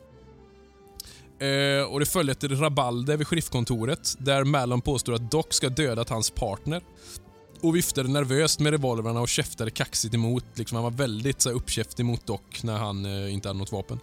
Eh, 1.46 1.84
och 1.84 2.00
Det 2.00 2.06
följde 2.06 2.32
ett 2.32 2.44
rabalder 2.44 3.18
vid 3.18 3.28
sheriffkontoret 3.28 4.16
där 4.18 4.44
Mallon 4.44 4.82
påstod 4.82 5.16
att 5.16 5.32
Doc 5.32 5.46
ska 5.50 5.70
dödat 5.70 6.10
hans 6.10 6.30
partner 6.30 6.82
och 7.62 7.76
viftade 7.76 8.10
nervöst 8.10 8.60
med 8.60 8.72
revolverna 8.72 9.22
och 9.22 9.30
käftade 9.30 9.72
kaxigt 9.72 10.14
emot. 10.14 10.46
Liksom 10.54 10.76
han 10.76 10.84
var 10.84 10.92
väldigt 10.92 11.42
så 11.42 11.50
här, 11.50 11.56
uppkäftig 11.56 12.06
mot 12.06 12.26
Doc 12.26 12.40
när 12.62 12.78
han 12.78 13.06
eh, 13.06 13.34
inte 13.34 13.50
hade 13.50 13.60
något 13.60 13.72
vapen. 13.72 14.00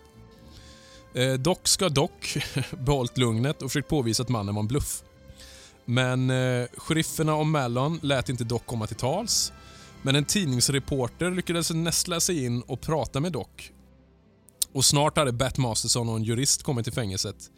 Eh, 1.14 1.33
Doc 1.33 1.59
ska 1.64 1.89
dock 1.89 2.37
behållit 2.70 3.18
lugnet 3.18 3.62
och 3.62 3.70
försökt 3.70 3.89
påvisa 3.89 4.22
att 4.22 4.28
mannen 4.28 4.55
var 4.55 4.62
en 4.62 4.68
bluff. 4.68 5.03
Men 5.85 6.30
eh, 6.30 6.66
sherifferna 6.76 7.35
och 7.35 7.47
Mallon 7.47 8.01
lät 8.03 8.28
inte 8.28 8.45
Doc 8.45 8.62
komma 8.66 8.87
till 8.87 8.97
tals. 8.97 9.53
Men 10.03 10.16
en 10.16 10.24
tidningsreporter 10.24 11.30
lyckades 11.30 11.70
nästla 11.70 12.20
sig 12.20 12.44
in 12.44 12.62
och 12.62 12.80
prata 12.80 13.20
med 13.20 13.32
Doc. 13.32 13.46
Och 14.72 14.84
snart 14.84 15.16
hade 15.16 15.32
Bat 15.32 15.59
Masterson 15.59 16.09
och 16.09 16.16
en 16.16 16.24
jurist 16.24 16.62
kommit 16.62 16.84
till 16.84 16.92
fängelset. 16.92 17.50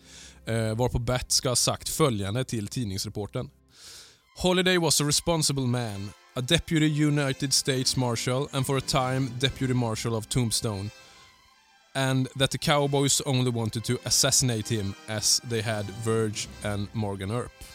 Eh, 0.47 0.75
varpå 0.75 0.99
Bat 0.99 1.33
ska 1.33 1.49
ha 1.49 1.57
sagt 1.57 1.89
följande 1.89 2.45
till 2.45 2.69
tidningsreporten. 2.69 3.51
Holiday 4.37 4.79
was 4.79 5.01
a 5.01 5.05
responsible 5.05 5.67
man, 5.67 6.11
a 6.35 6.41
deputy 6.41 7.05
United 7.05 7.53
States 7.53 7.97
Marshal 7.97 8.49
and 8.53 8.67
for 8.67 8.79
a 8.79 8.81
time 8.81 9.31
deputy 9.41 9.75
marshal 9.75 10.15
of 10.15 10.29
Tombstone. 10.29 10.91
And 11.95 12.29
that 12.39 12.51
the 12.51 12.59
cowboys 12.59 13.23
only 13.27 13.51
wanted 13.51 13.85
to 13.85 13.93
assassinate 14.05 14.75
him 14.75 14.95
as 15.09 15.41
they 15.51 15.63
had 15.63 15.85
Verge 16.05 16.49
and 16.65 16.89
Morgan 16.93 17.31
Earp. 17.31 17.74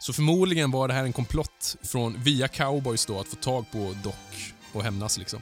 Så 0.00 0.12
förmodligen 0.12 0.70
var 0.70 0.88
det 0.88 0.94
här 0.94 1.04
en 1.04 1.12
komplott 1.12 1.76
från, 1.82 2.22
via 2.22 2.48
cowboys 2.48 3.06
då, 3.06 3.20
att 3.20 3.28
få 3.28 3.36
tag 3.36 3.64
på 3.72 3.94
Doc 4.02 4.14
och 4.72 4.82
hämnas 4.82 5.18
liksom. 5.18 5.40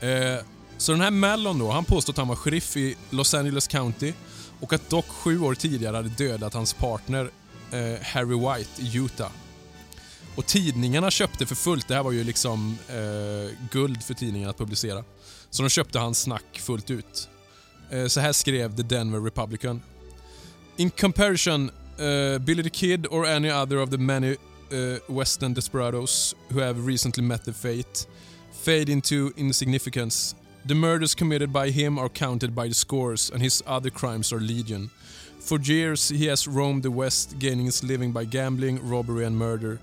Eh, 0.00 0.44
så 0.78 0.92
den 0.92 1.00
här 1.00 1.10
Mellon 1.10 1.58
då, 1.58 1.70
han 1.70 1.84
påstod 1.84 2.12
att 2.12 2.18
han 2.18 2.28
var 2.28 2.36
sheriff 2.36 2.76
i 2.76 2.96
Los 3.10 3.34
Angeles 3.34 3.68
County 3.68 4.12
och 4.60 4.72
att 4.72 4.90
Doc 4.90 5.04
sju 5.04 5.40
år 5.40 5.54
tidigare 5.54 5.96
hade 5.96 6.08
dödat 6.08 6.54
hans 6.54 6.74
partner 6.74 7.30
eh, 7.72 8.02
Harry 8.02 8.38
White 8.38 8.82
i 8.82 8.96
Utah. 8.96 9.30
Och 10.36 10.46
tidningarna 10.46 11.10
köpte 11.10 11.46
för 11.46 11.54
fullt, 11.54 11.88
det 11.88 11.94
här 11.94 12.02
var 12.02 12.12
ju 12.12 12.24
liksom 12.24 12.78
eh, 12.88 13.68
guld 13.72 14.02
för 14.02 14.14
tidningarna 14.14 14.50
att 14.50 14.58
publicera. 14.58 15.04
Så 15.50 15.62
de 15.62 15.68
köpte 15.68 15.98
hans 15.98 16.20
snack 16.20 16.60
fullt 16.60 16.90
ut. 16.90 17.28
Eh, 17.90 18.06
så 18.06 18.20
här 18.20 18.32
skrev 18.32 18.76
The 18.76 18.82
Denver 18.82 19.20
Republican. 19.20 19.82
In 20.76 20.90
comparison, 20.90 21.70
uh, 22.00 22.38
Billy 22.38 22.62
the 22.62 22.70
Kid 22.70 23.06
or 23.10 23.26
any 23.26 23.50
other 23.50 23.78
of 23.78 23.90
the 23.90 23.98
many 23.98 24.36
uh, 24.72 24.98
western 25.08 25.52
desperados 25.52 26.34
who 26.52 26.60
have 26.60 26.86
recently 26.86 27.22
met 27.22 27.44
their 27.44 27.54
fate 27.54 28.06
fade 28.52 28.88
into 28.88 29.32
insignificance. 29.36 30.34
The 30.66 30.74
murders 30.74 31.14
committed 31.14 31.52
by 31.52 31.70
him 31.70 31.98
are 31.98 32.10
counted 32.10 32.54
by 32.54 32.68
the 32.68 32.74
scores 32.74 33.30
and 33.30 33.40
his 33.42 33.62
other 33.66 33.90
crimes 33.90 34.32
are 34.32 34.40
legion. 34.40 34.90
For 35.38 35.58
years 35.58 36.10
he 36.10 36.26
has 36.26 36.46
roamed 36.46 36.82
the 36.82 36.90
west 36.90 37.38
gaining 37.38 37.66
his 37.66 37.82
living 37.82 38.12
by 38.12 38.26
gambling, 38.26 38.86
robbery 38.86 39.24
and 39.24 39.36
murder. 39.36 39.80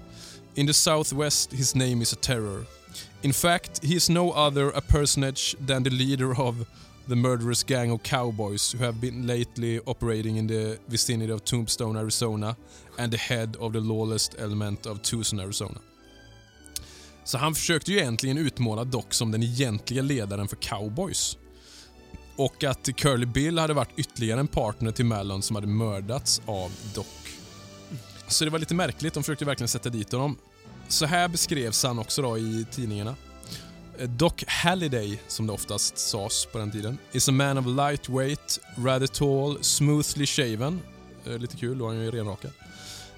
In 0.56 0.68
the 0.68 0.74
southwest 0.74 1.52
his 1.52 1.76
name 1.76 2.02
is 2.02 2.14
a 2.14 2.16
terror. 2.16 2.66
In 3.24 3.32
fact, 3.32 3.84
he 3.84 3.96
is 3.96 4.10
no 4.10 4.32
other 4.32 4.70
a 4.70 4.82
personage 4.82 5.56
than 5.60 5.84
the 5.84 5.90
leader 5.90 6.36
of 6.36 6.68
the 7.08 7.16
murderous 7.16 7.64
gang 7.64 7.92
of 7.92 8.04
cowboys 8.04 8.74
who 8.74 8.86
have 8.86 9.00
been 9.00 9.28
lately 9.28 9.80
operating 9.86 10.38
in 10.38 10.48
the 10.48 10.78
vicinity 10.86 11.34
of 11.34 11.44
Tombstone, 11.44 12.00
Arizona 12.00 12.56
and 12.98 13.12
the 13.12 13.18
head 13.18 13.56
of 13.60 13.74
the 13.74 13.80
lawless 13.80 14.30
element 14.40 14.86
of 14.86 15.02
Tucson, 15.02 15.40
Arizona. 15.40 15.80
Så 17.24 17.38
han 17.38 17.56
försökte 17.56 17.92
ju 17.92 17.98
egentligen 17.98 18.38
utmåla 18.38 18.84
Doc 18.84 19.06
som 19.10 19.32
den 19.32 19.44
egentliga 19.44 20.02
ledaren 20.02 20.48
för 20.48 20.56
cowboys. 20.56 21.38
Och 22.36 22.64
att 22.64 22.90
Curly 22.96 23.26
Bill 23.26 23.60
hade 23.60 23.74
varit 23.74 24.00
ytterligare 24.00 24.40
en 24.40 24.48
partner 24.48 24.92
till 24.92 25.06
Mallon 25.06 25.42
som 25.42 25.56
hade 25.56 25.68
mördats 25.68 26.42
av 26.46 26.72
Doc. 26.96 27.08
Så 28.28 28.46
det 28.46 28.52
var 28.52 28.60
lite 28.60 28.76
märkligt, 28.76 29.14
de 29.14 29.24
försökte 29.24 29.46
verkligen 29.46 29.68
sätta 29.68 29.90
dit 29.90 30.12
honom. 30.12 30.38
Så 30.88 31.06
här 31.06 31.28
beskrevs 31.28 31.84
han 31.84 32.00
också 32.00 32.22
då 32.22 32.38
i 32.38 32.66
tidningarna. 32.72 33.16
Doc 34.06 34.44
Halliday, 34.48 35.20
som 35.28 35.48
det 35.48 35.54
oftast 35.54 35.98
sades 35.98 36.46
på 36.46 36.58
den 36.58 36.72
tiden, 36.72 36.98
is 37.12 37.30
a 37.30 37.32
man 37.32 37.58
of 37.58 37.66
lightweight, 37.66 38.60
rather 38.78 39.08
tall, 39.08 39.64
smoothly 39.64 40.26
shaven. 40.26 40.82
Eh, 41.26 41.38
lite 41.38 41.58
kul, 41.58 41.78
då 41.78 41.86
är 41.86 41.96
han 41.96 42.04
ju 42.04 42.12
renrakad. 42.12 42.52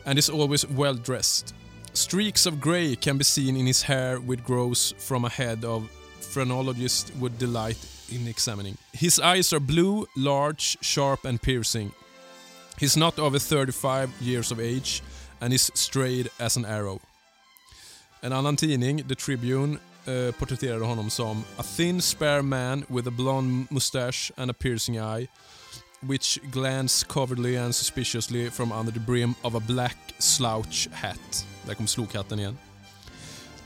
And 0.05 0.19
is 0.19 0.29
always 0.29 0.65
well 0.65 0.97
dressed. 1.05 1.53
Streaks 1.93 2.45
of 2.45 2.53
grey 2.53 2.95
can 2.95 3.17
be 3.17 3.23
seen 3.23 3.57
in 3.57 3.67
his 3.67 3.83
hair 3.83 4.17
which 4.17 4.43
grows 4.45 4.95
from 4.99 5.25
a 5.25 5.29
head 5.29 5.65
of 5.65 5.83
phrenologist 6.33 7.11
would 7.19 7.37
delight 7.37 7.87
in 8.09 8.27
examining. 8.27 8.77
His 8.93 9.19
eyes 9.19 9.53
are 9.53 9.59
blue, 9.59 10.05
large, 10.15 10.77
sharp 10.81 11.25
and 11.25 11.41
piercing. 11.41 11.91
He's 12.79 12.97
not 12.97 13.19
over 13.19 13.39
35 13.39 14.09
years 14.21 14.51
of 14.51 14.59
age 14.59 15.01
and 15.41 15.53
is 15.53 15.71
straight 15.73 16.27
as 16.39 16.57
an 16.57 16.65
arrow. 16.65 16.99
En 18.23 18.33
annan 18.33 18.55
tidning, 18.55 19.07
The 19.07 19.15
Tribune, 19.15 19.79
eh, 20.09 20.31
porträtterade 20.31 20.85
honom 20.85 21.09
som 21.09 21.43
a 21.57 21.63
thin 21.63 22.01
spare 22.01 22.41
man 22.41 22.85
with 22.87 23.07
a 23.07 23.11
blond 23.11 23.71
mustache 23.71 24.31
and 24.37 24.51
a 24.51 24.53
piercing 24.53 24.97
eye 24.97 25.27
which 26.01 26.39
glanced 26.51 27.07
covertly 27.07 27.57
and 27.57 27.75
suspiciously 27.75 28.49
from 28.49 28.71
under 28.71 28.91
the 28.91 28.99
brim 28.99 29.35
of 29.43 29.55
a 29.55 29.59
black 29.59 29.97
slouch 30.17 30.89
hat. 30.91 31.45
Där 31.65 31.73
kom 31.73 31.87
slokhatten 31.87 32.39
igen. 32.39 32.57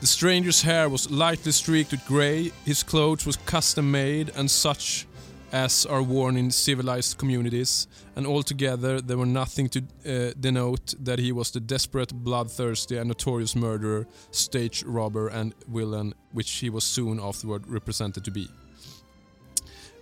The 0.00 0.06
stranger's 0.06 0.62
hair 0.62 0.88
was 0.88 1.10
lightly 1.10 1.52
streaked 1.52 1.92
with 1.92 2.06
grey, 2.06 2.50
his 2.64 2.82
clothes 2.82 3.26
was 3.26 3.36
custom 3.36 3.90
made 3.90 4.30
and 4.36 4.50
such 4.50 5.06
as 5.54 5.86
are 5.86 6.02
worn 6.02 6.36
in 6.36 6.50
civilized 6.50 7.16
communities, 7.18 7.88
and 8.16 8.26
altogether 8.26 9.00
there 9.00 9.16
were 9.16 9.26
nothing 9.26 9.68
to 9.68 9.78
uh, 9.78 10.32
denote 10.36 10.94
that 11.04 11.18
he 11.18 11.32
was 11.32 11.50
the 11.50 11.60
desperate, 11.60 12.12
bloodthirsty 12.14 12.98
and 12.98 13.08
notorious 13.08 13.54
murderer, 13.54 14.06
stage 14.30 14.82
robber 14.86 15.28
and 15.28 15.54
villain 15.66 16.14
which 16.32 16.60
he 16.60 16.70
was 16.70 16.84
soon 16.84 17.20
afterward 17.20 17.62
represented 17.68 18.24
to 18.24 18.30
be. 18.30 18.48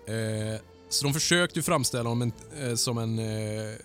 Eh, 0.07 0.61
så 0.89 1.05
de 1.05 1.15
försökte 1.15 1.59
ju 1.59 1.63
framställa 1.63 2.09
honom 2.09 2.23
en, 2.23 2.69
eh, 2.69 2.75
som 2.75 2.99
en 2.99 3.19
eh, 3.19 3.77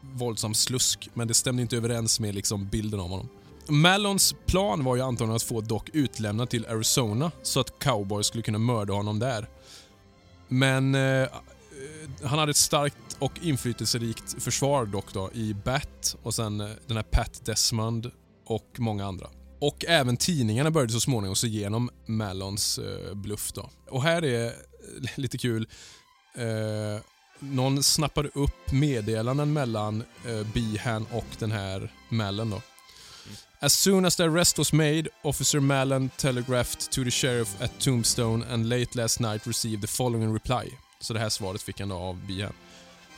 våldsam 0.00 0.54
slusk, 0.54 1.08
men 1.14 1.28
det 1.28 1.34
stämde 1.34 1.62
inte 1.62 1.76
överens 1.76 2.20
med 2.20 2.34
liksom, 2.34 2.68
bilden 2.68 3.00
av 3.00 3.08
honom. 3.08 3.28
Mallons 3.68 4.34
plan 4.46 4.84
var 4.84 4.96
ju 4.96 5.02
antagligen 5.02 5.36
att 5.36 5.42
få 5.42 5.60
Doc 5.60 5.82
utlämnad 5.92 6.50
till 6.50 6.66
Arizona 6.66 7.30
så 7.42 7.60
att 7.60 7.78
cowboys 7.78 8.26
skulle 8.26 8.42
kunna 8.42 8.58
mörda 8.58 8.92
honom 8.92 9.18
där. 9.18 9.48
Men 10.48 10.94
eh, 10.94 11.00
eh, 11.02 11.28
han 12.22 12.38
hade 12.38 12.50
ett 12.50 12.56
starkt 12.56 13.16
och 13.18 13.32
inflytelserikt 13.42 14.42
försvar 14.42 14.86
dock 14.86 15.12
då 15.12 15.30
i 15.32 15.54
Bat 15.54 16.16
och 16.22 16.34
sen 16.34 16.60
eh, 16.60 16.68
den 16.86 16.96
här 16.96 17.04
Pat 17.04 17.44
Desmond 17.44 18.10
och 18.46 18.76
många 18.78 19.06
andra. 19.06 19.26
Och 19.60 19.84
även 19.88 20.16
tidningarna 20.16 20.70
började 20.70 20.92
så 20.92 21.00
småningom 21.00 21.36
se 21.36 21.46
igenom 21.46 21.90
Mallons 22.06 22.78
eh, 22.78 23.14
bluff. 23.14 23.52
Då. 23.52 23.70
Och 23.90 24.02
här 24.02 24.24
är 24.24 24.46
eh, 24.46 24.52
lite 25.14 25.38
kul. 25.38 25.68
Eh, 26.36 27.02
någon 27.38 27.82
snappade 27.82 28.28
upp 28.34 28.72
meddelanden 28.72 29.52
mellan 29.52 30.04
eh, 30.26 30.46
Behan 30.54 31.06
och 31.12 31.26
den 31.38 31.52
här 31.52 31.92
Mallon. 32.08 32.50
Då. 32.50 32.62
As 33.60 33.72
soon 33.72 34.04
as 34.04 34.16
the 34.16 34.24
arrest 34.24 34.58
was 34.58 34.72
made, 34.72 35.08
Officer 35.22 35.60
Mallon 35.60 36.10
telegraphed 36.16 36.90
to 36.90 37.04
the 37.04 37.10
sheriff 37.10 37.62
at 37.62 37.80
Tombstone 37.80 38.42
and 38.42 38.68
late 38.68 38.94
last 38.94 39.20
night 39.20 39.46
received 39.46 39.82
the 39.82 39.86
following 39.88 40.32
reply. 40.32 40.70
Så 41.00 41.12
det 41.12 41.20
här 41.20 41.28
svaret 41.28 41.62
fick 41.62 41.80
han 41.80 41.92
av 41.92 42.26
Behan. 42.26 42.52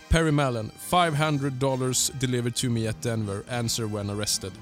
Perry 0.08 0.30
Mallon, 0.30 0.70
500 0.78 1.50
dollars 1.50 2.10
delivered 2.20 2.54
to 2.54 2.66
me 2.66 2.88
at 2.88 3.02
Denver. 3.02 3.42
Answer 3.48 3.84
when 3.84 4.10
arrested. 4.10 4.52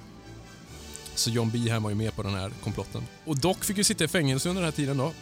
Så 1.15 1.31
John 1.31 1.51
Behan 1.51 1.83
var 1.83 1.91
ju 1.91 1.97
med 1.97 2.17
på 2.17 2.23
den 2.23 2.35
här 2.35 2.51
komplotten. 2.63 3.03
Och 3.25 3.39
Doc 3.39 3.57
fick 3.57 3.79
ju 3.79 3.85
sitta 3.85 4.05
i 4.05 4.09
fängelse 4.09 4.49
under 4.49 4.63
den 4.63 4.67
här 4.67 4.77
tiden 4.77 4.97
då. 4.97 5.13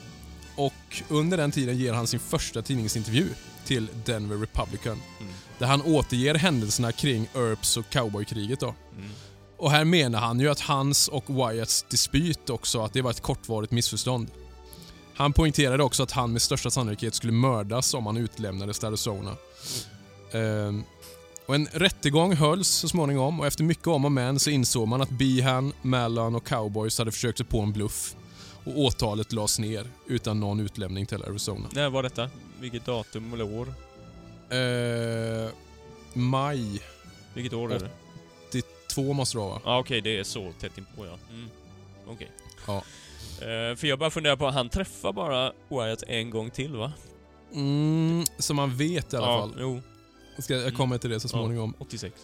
och 0.57 1.03
under 1.09 1.37
den 1.37 1.51
tiden 1.51 1.77
ger 1.79 1.93
han 1.93 2.07
sin 2.07 2.21
första 2.21 2.63
tidningsintervju 2.63 3.29
till 3.65 3.89
Denver 4.05 4.37
Republican. 4.37 5.03
Mm. 5.21 5.33
Där 5.59 5.67
han 5.67 5.83
återger 5.83 6.35
händelserna 6.35 6.93
kring 6.93 7.29
Earps 7.35 7.77
och 7.77 7.91
cowboykriget. 7.91 8.61
Då. 8.61 8.75
Mm. 8.97 9.11
Och 9.63 9.71
här 9.71 9.85
menar 9.85 10.21
han 10.21 10.41
ju 10.41 10.49
att 10.49 10.61
hans 10.61 11.09
och 11.09 11.25
Wyatts 11.31 11.83
dispyt 11.83 12.51
också, 12.51 12.83
att 12.83 12.93
det 12.93 13.03
var 13.03 13.11
ett 13.11 13.21
kortvarigt 13.21 13.73
missförstånd. 13.73 14.31
Han 15.15 15.33
poängterade 15.33 15.83
också 15.83 16.03
att 16.03 16.13
han 16.13 16.33
med 16.33 16.43
största 16.43 16.71
sannolikhet 16.71 17.15
skulle 17.15 17.33
mördas 17.33 17.95
om 17.95 18.07
han 18.07 18.17
utlämnades 18.17 18.79
till 18.79 18.89
Arizona. 18.89 19.37
Ehm, 20.33 20.85
och 21.47 21.55
en 21.55 21.67
rättegång 21.73 22.37
hölls 22.37 22.69
så 22.69 22.89
småningom 22.89 23.41
och 23.41 23.47
efter 23.47 23.65
mycket 23.65 23.87
om 23.87 24.05
och 24.05 24.13
men 24.13 24.39
så 24.39 24.51
insåg 24.51 24.89
man 24.89 25.03
att 25.03 25.11
Behan, 25.11 25.73
Mallan 25.83 26.35
och 26.35 26.47
Cowboys 26.47 26.99
hade 26.99 27.13
försökt 27.13 27.39
sig 27.39 27.47
på 27.47 27.61
en 27.61 27.73
bluff. 27.73 28.17
Och 28.65 28.79
åtalet 28.79 29.33
lades 29.33 29.59
ner 29.59 29.87
utan 30.07 30.41
någon 30.41 30.61
utlämning 30.61 31.07
till 31.07 31.23
Arizona. 31.23 31.69
När 31.73 31.91
var 31.91 32.03
detta? 32.03 32.31
Vilket 32.61 32.87
datum 32.87 33.33
eller 33.33 33.45
år? 33.45 33.75
Ehm, 34.51 35.51
maj 36.13 36.83
Vilket 37.35 37.53
år 37.53 37.73
är 37.73 37.79
det? 37.79 37.91
82 38.93 39.13
måste 39.13 39.37
det 39.37 39.41
vara 39.41 39.55
va? 39.55 39.61
Ja, 39.65 39.79
okej, 39.79 40.01
det 40.01 40.19
är 40.19 40.25
så 40.25 40.53
tätt 40.61 40.79
inpå 40.79 41.07
ja. 41.07 41.19
Mm. 41.31 41.49
Okej. 42.07 42.31
Ja. 42.67 42.77
Eh, 43.39 43.77
för 43.77 43.87
jag 43.87 43.99
bara 43.99 44.11
funderar 44.11 44.37
på, 44.37 44.51
han 44.51 44.69
träffar 44.69 45.13
bara 45.13 45.53
Wyatt 45.69 46.03
en 46.03 46.31
gång 46.31 46.51
till 46.51 46.77
va? 46.77 46.93
Mm, 47.55 48.25
som 48.39 48.57
man 48.57 48.77
vet 48.77 49.13
i 49.13 49.17
alla 49.17 49.27
ja, 49.27 49.41
fall. 49.41 49.55
Jo, 49.59 49.83
Ska, 50.39 50.55
jag 50.55 50.75
kommer 50.75 50.99
till 50.99 51.11
det 51.11 51.21
så 51.21 51.29
småningom. 51.29 51.75
86. 51.79 52.15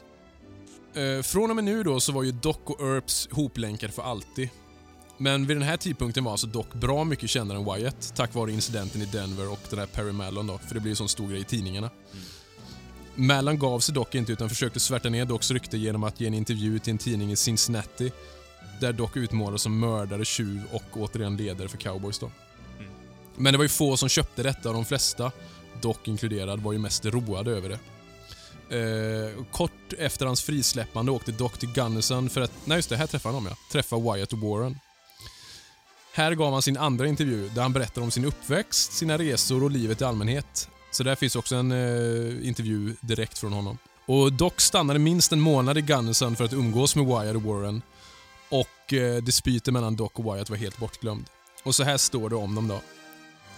Eh, 0.94 1.22
från 1.22 1.50
och 1.50 1.56
med 1.56 1.64
nu 1.64 1.82
då 1.82 2.00
så 2.00 2.12
var 2.12 2.22
ju 2.22 2.32
Doc 2.32 2.56
och 2.64 2.80
Earps 2.80 3.28
hoplänkade 3.32 3.92
för 3.92 4.02
alltid. 4.02 4.48
Men 5.18 5.46
vid 5.46 5.56
den 5.56 5.62
här 5.62 5.76
tidpunkten 5.76 6.24
var 6.24 6.32
alltså 6.32 6.46
Doc 6.46 6.66
bra 6.72 7.04
mycket 7.04 7.30
kändare 7.30 7.58
än 7.58 7.64
Wyatt 7.64 8.12
tack 8.16 8.34
vare 8.34 8.52
incidenten 8.52 9.02
i 9.02 9.04
Denver 9.04 9.52
och 9.52 9.60
den 9.70 9.78
där 9.78 9.86
Perry 9.86 10.12
Mallon 10.12 10.46
då, 10.46 10.58
för 10.58 10.74
det 10.74 10.80
blev 10.80 10.90
ju 10.90 10.96
sån 10.96 11.08
stor 11.08 11.28
grej 11.28 11.40
i 11.40 11.44
tidningarna. 11.44 11.90
Mm. 12.12 12.24
Mallon 13.18 13.58
gav 13.58 13.80
sig 13.80 13.94
dock 13.94 14.14
inte 14.14 14.32
utan 14.32 14.48
försökte 14.48 14.80
svärta 14.80 15.08
ner 15.08 15.24
Docs 15.24 15.50
rykte 15.50 15.78
genom 15.78 16.04
att 16.04 16.20
ge 16.20 16.26
en 16.26 16.34
intervju 16.34 16.78
till 16.78 16.90
en 16.90 16.98
tidning 16.98 17.32
i 17.32 17.36
Cincinnati 17.36 18.12
där 18.80 18.92
Doc 18.92 19.10
utmålades 19.14 19.62
som 19.62 19.80
mördare, 19.80 20.24
tjuv 20.24 20.62
och 20.72 20.82
återigen 20.92 21.36
ledare 21.36 21.68
för 21.68 21.78
cowboys 21.78 22.18
då. 22.18 22.26
Mm. 22.26 22.90
Men 23.36 23.52
det 23.52 23.58
var 23.58 23.64
ju 23.64 23.68
få 23.68 23.96
som 23.96 24.08
köpte 24.08 24.42
detta 24.42 24.68
och 24.68 24.74
de 24.74 24.84
flesta, 24.84 25.32
Doc 25.80 25.96
inkluderad, 26.04 26.60
var 26.60 26.72
ju 26.72 26.78
mest 26.78 27.06
roade 27.06 27.50
över 27.50 27.68
det. 27.68 27.78
Eh, 28.78 29.44
kort 29.52 29.92
efter 29.98 30.26
hans 30.26 30.42
frisläppande 30.42 31.12
åkte 31.12 31.32
Doc 31.32 31.52
till 31.52 31.72
Gunnison 31.72 32.30
för 32.30 32.40
att, 32.40 32.52
nej 32.64 32.78
just 32.78 32.88
det, 32.88 32.96
här 32.96 33.06
träffade 33.06 33.34
han 33.34 33.44
dem 33.44 33.52
ja, 33.52 33.72
träffa 33.72 33.98
Wyatt 33.98 34.32
och 34.32 34.38
Warren. 34.38 34.78
Här 36.12 36.34
gav 36.34 36.52
han 36.52 36.62
sin 36.62 36.76
andra 36.76 37.06
intervju 37.06 37.48
där 37.48 37.62
han 37.62 37.72
berättar 37.72 38.02
om 38.02 38.10
sin 38.10 38.24
uppväxt, 38.24 38.92
sina 38.92 39.18
resor 39.18 39.64
och 39.64 39.70
livet 39.70 40.00
i 40.00 40.04
allmänhet. 40.04 40.68
Så 40.99 41.05
där 41.05 41.14
finns 41.14 41.36
också 41.36 41.57
en 41.57 41.72
eh, 41.72 42.49
intervju 42.49 42.94
direkt 43.01 43.38
från 43.38 43.53
honom. 43.53 43.78
Och 44.07 44.32
Dock 44.32 44.61
stannade 44.61 44.99
minst 44.99 45.32
en 45.32 45.40
månad 45.40 45.78
i 45.78 45.80
Gunnison 45.80 46.36
för 46.36 46.44
att 46.44 46.53
umgås 46.53 46.96
med 46.96 47.07
Wyatt 47.07 47.36
och 47.36 47.42
Warren. 47.42 47.82
Och 48.49 48.92
eh, 48.92 49.22
dispyten 49.22 49.74
mellan 49.74 49.96
Doc 49.96 50.11
och 50.14 50.24
Wyatt 50.24 50.51
var 50.51 50.57
helt 50.57 50.78
bortglömd. 50.78 51.24
Och 51.62 51.74
så 51.74 51.84
här 51.84 51.96
står 51.96 52.30
det 52.30 52.36
om 52.36 52.55
dem 52.55 52.68
då. 52.68 52.80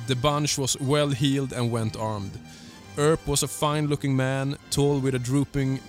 The 0.09 0.15
bunch 0.15 0.59
was 0.59 0.77
well 0.81 1.15
heeled 1.15 1.53
and 1.53 1.73
went 1.73 1.97
armed. 1.97 2.31
Earp 2.97 3.27
was 3.27 3.45
a 3.45 3.49
fine 3.49 3.87
looking 3.89 4.17
man, 4.17 4.57
tall 4.71 5.01
with 5.01 5.17
a 5.17 5.19
drooping 5.19 5.83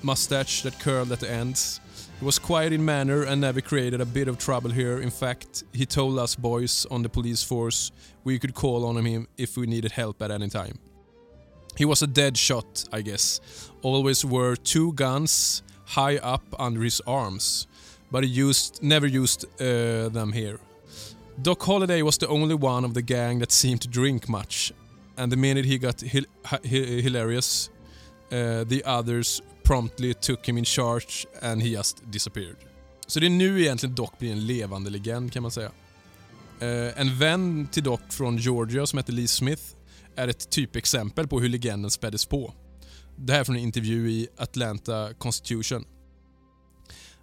mustache 0.00 0.62
that 0.62 0.82
curled 0.82 1.12
at 1.12 1.20
the 1.20 1.34
ends. 1.34 1.80
He 2.20 2.26
was 2.26 2.38
quiet 2.38 2.72
in 2.72 2.84
manner 2.84 3.26
and 3.26 3.40
never 3.40 3.60
created 3.60 4.00
a 4.00 4.06
bit 4.06 4.28
of 4.28 4.38
trouble 4.38 4.70
here. 4.70 5.02
In 5.02 5.10
fact, 5.10 5.64
he 5.72 5.86
told 5.86 6.18
us 6.18 6.36
boys 6.36 6.86
on 6.90 7.02
the 7.02 7.08
police 7.08 7.46
force 7.48 7.92
we 8.24 8.38
could 8.38 8.54
call 8.54 8.84
on 8.84 9.06
him 9.06 9.26
if 9.36 9.56
we 9.56 9.66
needed 9.66 9.92
help 9.92 10.22
at 10.22 10.30
any 10.30 10.48
time. 10.48 10.78
He 11.78 11.84
was 11.84 12.02
a 12.02 12.06
dead 12.06 12.36
shot, 12.36 12.84
I 12.92 13.02
guess. 13.02 13.40
Always 13.82 14.24
wore 14.24 14.56
two 14.56 14.92
guns 14.92 15.62
high 15.84 16.16
up 16.34 16.42
under 16.58 16.82
his 16.82 17.00
arms, 17.06 17.66
but 18.10 18.24
he 18.24 18.30
used 18.30 18.82
never 18.82 19.06
used 19.06 19.44
uh, 19.60 20.08
them 20.12 20.32
here. 20.32 20.58
Doc 21.42 21.62
Holliday 21.62 22.02
was 22.02 22.18
the 22.18 22.28
only 22.28 22.54
one 22.54 22.86
of 22.86 22.94
the 22.94 23.02
gang 23.02 23.40
that 23.40 23.52
seemed 23.52 23.80
to 23.82 23.88
drink 23.88 24.28
much, 24.28 24.72
and 25.16 25.30
the 25.32 25.36
minute 25.36 25.66
he 25.66 25.78
got 25.78 26.00
hil- 26.00 26.24
hi- 26.44 26.60
hilarious, 27.02 27.70
uh, 28.32 28.64
the 28.68 28.82
others 28.84 29.42
promptly 29.62 30.14
took 30.14 30.46
him 30.48 30.58
in 30.58 30.64
charge 30.64 31.26
and 31.42 31.62
he 31.62 31.76
just 31.76 32.10
disappeared. 32.10 32.56
Så 33.06 33.20
det 33.20 33.26
är 33.26 33.30
nu 33.30 33.60
egentligen 33.60 33.94
Doc 33.94 34.10
blir 34.18 34.32
en 34.32 34.46
levande 34.46 34.90
legend 34.90 35.32
kan 35.32 35.42
man 35.42 35.50
säga. 35.50 35.70
Uh, 36.62 37.00
en 37.00 37.18
vän 37.18 37.68
till 37.72 37.82
Doc 37.82 38.00
från 38.10 38.36
Georgia 38.36 38.86
som 38.86 38.96
heter 38.96 39.12
Lee 39.12 39.28
Smith 39.28 39.62
är 40.16 40.28
ett 40.28 40.50
typexempel 40.50 41.28
på 41.28 41.40
hur 41.40 41.48
legenden 41.48 41.90
späddes 41.90 42.26
på. 42.26 42.54
Det 43.16 43.32
här 43.32 43.40
är 43.40 43.44
från 43.44 43.56
en 43.56 43.62
intervju 43.62 44.10
i 44.10 44.28
Atlanta 44.36 45.14
Constitution. 45.18 45.84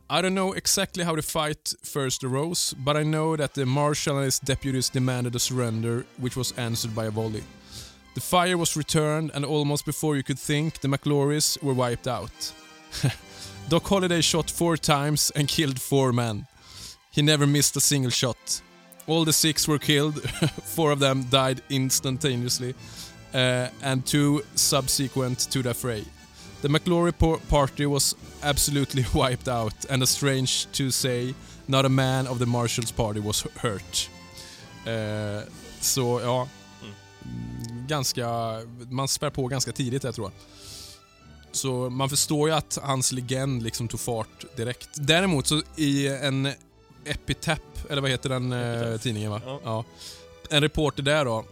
I 0.10 0.22
don't 0.22 0.36
know 0.36 0.58
exactly 0.58 1.04
how 1.04 1.16
the 1.16 1.22
fight 1.22 1.76
first 1.84 2.24
arose, 2.24 2.76
but 2.78 2.96
I 2.96 3.04
know 3.04 3.38
that 3.38 3.54
the 3.54 3.66
marshal 3.66 4.16
and 4.16 4.26
his 4.26 4.40
deputies 4.40 4.90
demanded 4.90 5.36
a 5.36 5.40
surrender, 5.40 6.04
which 6.18 6.38
was 6.38 6.54
answered 6.58 6.96
by 6.96 7.06
a 7.06 7.12
volley. 7.12 7.44
The 8.16 8.22
fire 8.22 8.58
was 8.58 8.78
returned, 8.78 9.32
and 9.34 9.46
almost 9.46 9.86
before 9.86 10.16
you 10.16 10.24
could 10.24 10.40
think, 10.40 10.82
the 10.82 10.88
McLaurys 10.88 11.58
were 11.64 11.74
wiped 11.74 12.08
out. 12.08 12.54
Doc 13.70 13.88
Holliday 13.88 14.22
shot 14.22 14.52
four 14.52 14.78
times 14.78 15.32
and 15.36 15.48
killed 15.48 15.82
four 15.82 16.14
men. 16.14 16.46
He 17.12 17.22
never 17.22 17.48
missed 17.48 17.76
a 17.76 17.82
single 17.82 18.12
shot. 18.12 18.62
All 19.08 19.26
the 19.26 19.34
six 19.34 19.68
were 19.68 19.80
killed, 19.80 20.22
four 20.64 20.92
of 20.92 21.00
them 21.00 21.24
died 21.30 21.62
instantaneously, 21.70 22.74
uh, 23.34 23.68
and 23.82 24.06
two 24.06 24.42
subsequent 24.56 25.52
to 25.52 25.62
the 25.62 25.74
fray. 25.74 26.04
The 26.62 26.70
McLaury 26.70 27.12
party 27.50 27.86
was 27.86 28.16
absolutely 28.42 29.06
wiped 29.14 29.48
out, 29.48 29.86
and 29.90 30.04
a 30.04 30.08
strange 30.08 30.68
to 30.72 30.92
say, 30.92 31.36
not 31.68 31.86
a 31.86 31.90
man 31.90 32.28
of 32.28 32.40
the 32.40 32.46
Marshalls 32.46 32.92
party 32.92 33.20
was 33.20 33.46
hurt. 33.56 34.10
Uh, 34.88 35.42
så 35.82 36.22
ja, 36.24 36.48
mm, 36.82 37.88
ganska, 37.88 38.60
man 38.90 39.08
spär 39.08 39.30
på 39.30 39.48
ganska 39.48 39.72
tidigt 39.72 40.02
där 40.02 40.12
tror 40.12 40.28
jag. 40.28 40.34
Så 41.56 41.90
man 41.90 42.10
förstår 42.10 42.50
ju 42.50 42.56
att 42.56 42.78
hans 42.84 43.12
legend 43.12 43.64
liksom 43.64 43.88
tog 43.88 44.00
fart 44.00 44.46
direkt. 44.56 44.90
Däremot 44.94 45.48
så 45.48 45.62
i 45.76 46.08
en 46.08 46.54
Epitap, 47.06 47.62
eller 47.90 48.02
vad 48.02 48.12
heter 48.12 48.30
den 48.30 48.52
eh, 48.54 48.98
tidningen 48.98 49.32
va? 49.32 49.42
Ja. 49.64 49.84
En 50.50 50.62
reporter 50.62 51.04
där 51.04 51.26
då. 51.26 51.46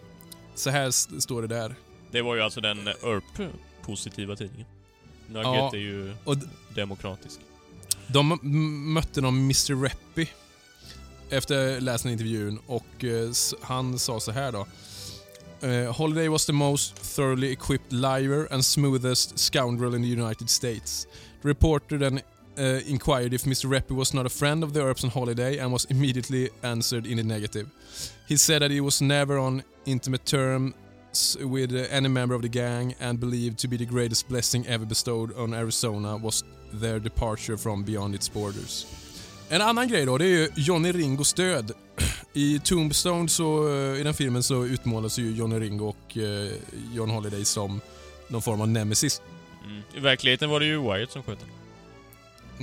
Så 0.55 0.69
här 0.69 0.91
står 1.19 1.41
det 1.41 1.47
där. 1.47 1.75
Det 2.11 2.21
var 2.21 2.35
ju 2.35 2.41
alltså 2.41 2.61
den 2.61 2.87
ERP-positiva 2.87 4.35
tidningen. 4.35 4.67
Nugget 5.27 5.45
Ja. 5.45 5.71
är 5.73 5.77
ju 5.79 6.13
Och 6.23 6.35
demokratisk. 6.75 7.39
De 8.07 8.39
mötte 8.93 9.21
någon 9.21 9.37
Mr. 9.37 9.81
Reppy 9.83 10.27
efter 11.29 11.81
läsningen 11.81 12.19
av 12.19 12.21
intervjun 12.25 12.59
och 12.67 13.03
eh, 13.03 13.31
han 13.61 13.99
sa 13.99 14.19
så 14.19 14.31
här 14.31 14.51
då. 14.51 14.67
Eh, 15.67 15.95
Holiday 15.95 16.27
was 16.27 16.45
the 16.45 16.53
most 16.53 17.15
thoroughly 17.15 17.51
equipped 17.51 17.93
liar 17.93 18.53
and 18.53 18.65
smoothest 18.65 19.39
scoundrel 19.39 19.95
in 19.95 20.01
the 20.01 20.21
United 20.21 20.49
States. 20.49 21.07
The 21.41 21.47
reporter 21.49 21.99
then 21.99 22.19
uh, 22.57 22.81
inquired 22.87 23.33
if 23.33 23.43
Mr. 23.43 23.69
Reppy 23.69 23.95
was 23.95 24.13
not 24.13 24.25
a 24.25 24.29
friend 24.29 24.63
of 24.63 24.73
the 24.73 24.81
Earps 24.81 25.03
on 25.03 25.09
Holiday 25.09 25.57
and 25.57 25.71
was 25.71 25.85
immediately 25.85 26.49
answered 26.63 27.05
in 27.05 27.17
the 27.17 27.23
negative. 27.23 27.67
He 28.27 28.37
said 28.37 28.61
that 28.61 28.71
he 28.71 28.81
was 28.81 29.01
never 29.01 29.37
on 29.37 29.63
intimate 29.85 30.25
terms 30.25 30.73
with 31.41 31.73
uh, 31.73 31.87
any 31.89 32.07
member 32.09 32.35
of 32.35 32.41
the 32.41 32.49
gang 32.49 32.95
and 32.99 33.19
believed 33.19 33.57
to 33.59 33.67
be 33.67 33.77
the 33.77 33.85
greatest 33.85 34.29
blessing 34.29 34.65
ever 34.67 34.85
bestowed 34.85 35.35
on 35.37 35.53
Arizona 35.53 36.17
was 36.17 36.43
their 36.73 36.99
departure 36.99 37.57
from 37.57 37.83
beyond 37.83 38.15
its 38.15 38.29
borders. 38.29 38.85
En 39.49 39.61
annan 39.61 39.87
grej 39.87 40.05
då, 40.05 40.17
det 40.17 40.25
är 40.25 40.29
ju 40.29 40.49
Johnny 40.55 40.91
Ringos 40.91 41.33
död. 41.33 41.71
I 42.33 42.59
Tombstone, 42.59 43.29
så, 43.29 43.67
eh, 43.69 43.99
i 43.99 44.03
den 44.03 44.13
filmen, 44.13 44.43
så 44.43 44.65
utmålas 44.65 45.19
ju 45.19 45.31
Johnny 45.31 45.59
Ringo 45.59 45.85
och 45.85 46.17
eh, 46.17 46.51
John 46.93 47.09
Holiday 47.09 47.45
som 47.45 47.81
någon 48.27 48.41
form 48.41 48.61
av 48.61 48.67
nemesis. 48.67 49.21
Mm. 49.65 49.83
I 49.95 49.99
verkligheten 49.99 50.49
var 50.49 50.59
det 50.59 50.65
ju 50.65 50.81
Wyatt 50.81 51.11
som 51.11 51.23
sköt 51.23 51.39
honom. 51.39 51.60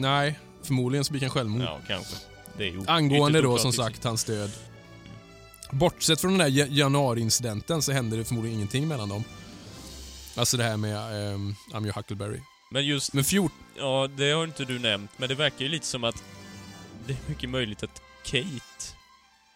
Nej, 0.01 0.39
förmodligen 0.63 1.05
så 1.05 1.13
begick 1.13 1.23
han 1.23 1.31
självmord. 1.31 1.63
Ja, 1.63 1.81
kanske. 1.87 2.17
Det 2.57 2.69
är 2.69 2.91
Angående 2.91 3.41
då 3.43 3.59
som 3.59 3.73
sagt 3.73 4.05
hans 4.05 4.25
död. 4.25 4.51
Bortsett 5.71 6.21
från 6.21 6.31
den 6.31 6.39
där 6.39 6.59
ja- 6.61 6.67
januari-incidenten 6.71 7.83
så 7.83 7.93
hände 7.93 8.17
det 8.17 8.25
förmodligen 8.25 8.57
ingenting 8.57 8.89
mellan 8.89 9.09
dem. 9.09 9.25
Alltså 10.37 10.57
det 10.57 10.65
här 10.65 10.77
med 10.77 11.33
um, 11.35 11.55
I'm 11.73 11.83
your 11.85 11.93
Huckleberry. 11.93 12.41
Men 12.71 12.87
just, 12.87 13.13
Men 13.13 13.25
fjort... 13.25 13.53
ja, 13.79 14.09
det 14.17 14.31
har 14.31 14.45
inte 14.45 14.65
du 14.65 14.79
nämnt, 14.79 15.11
men 15.17 15.29
det 15.29 15.35
verkar 15.35 15.65
ju 15.65 15.69
lite 15.69 15.87
som 15.87 16.05
att 16.05 16.23
det 17.07 17.13
är 17.13 17.19
mycket 17.27 17.51
möjligt 17.51 17.83
att 17.83 18.03
Kate 18.25 18.95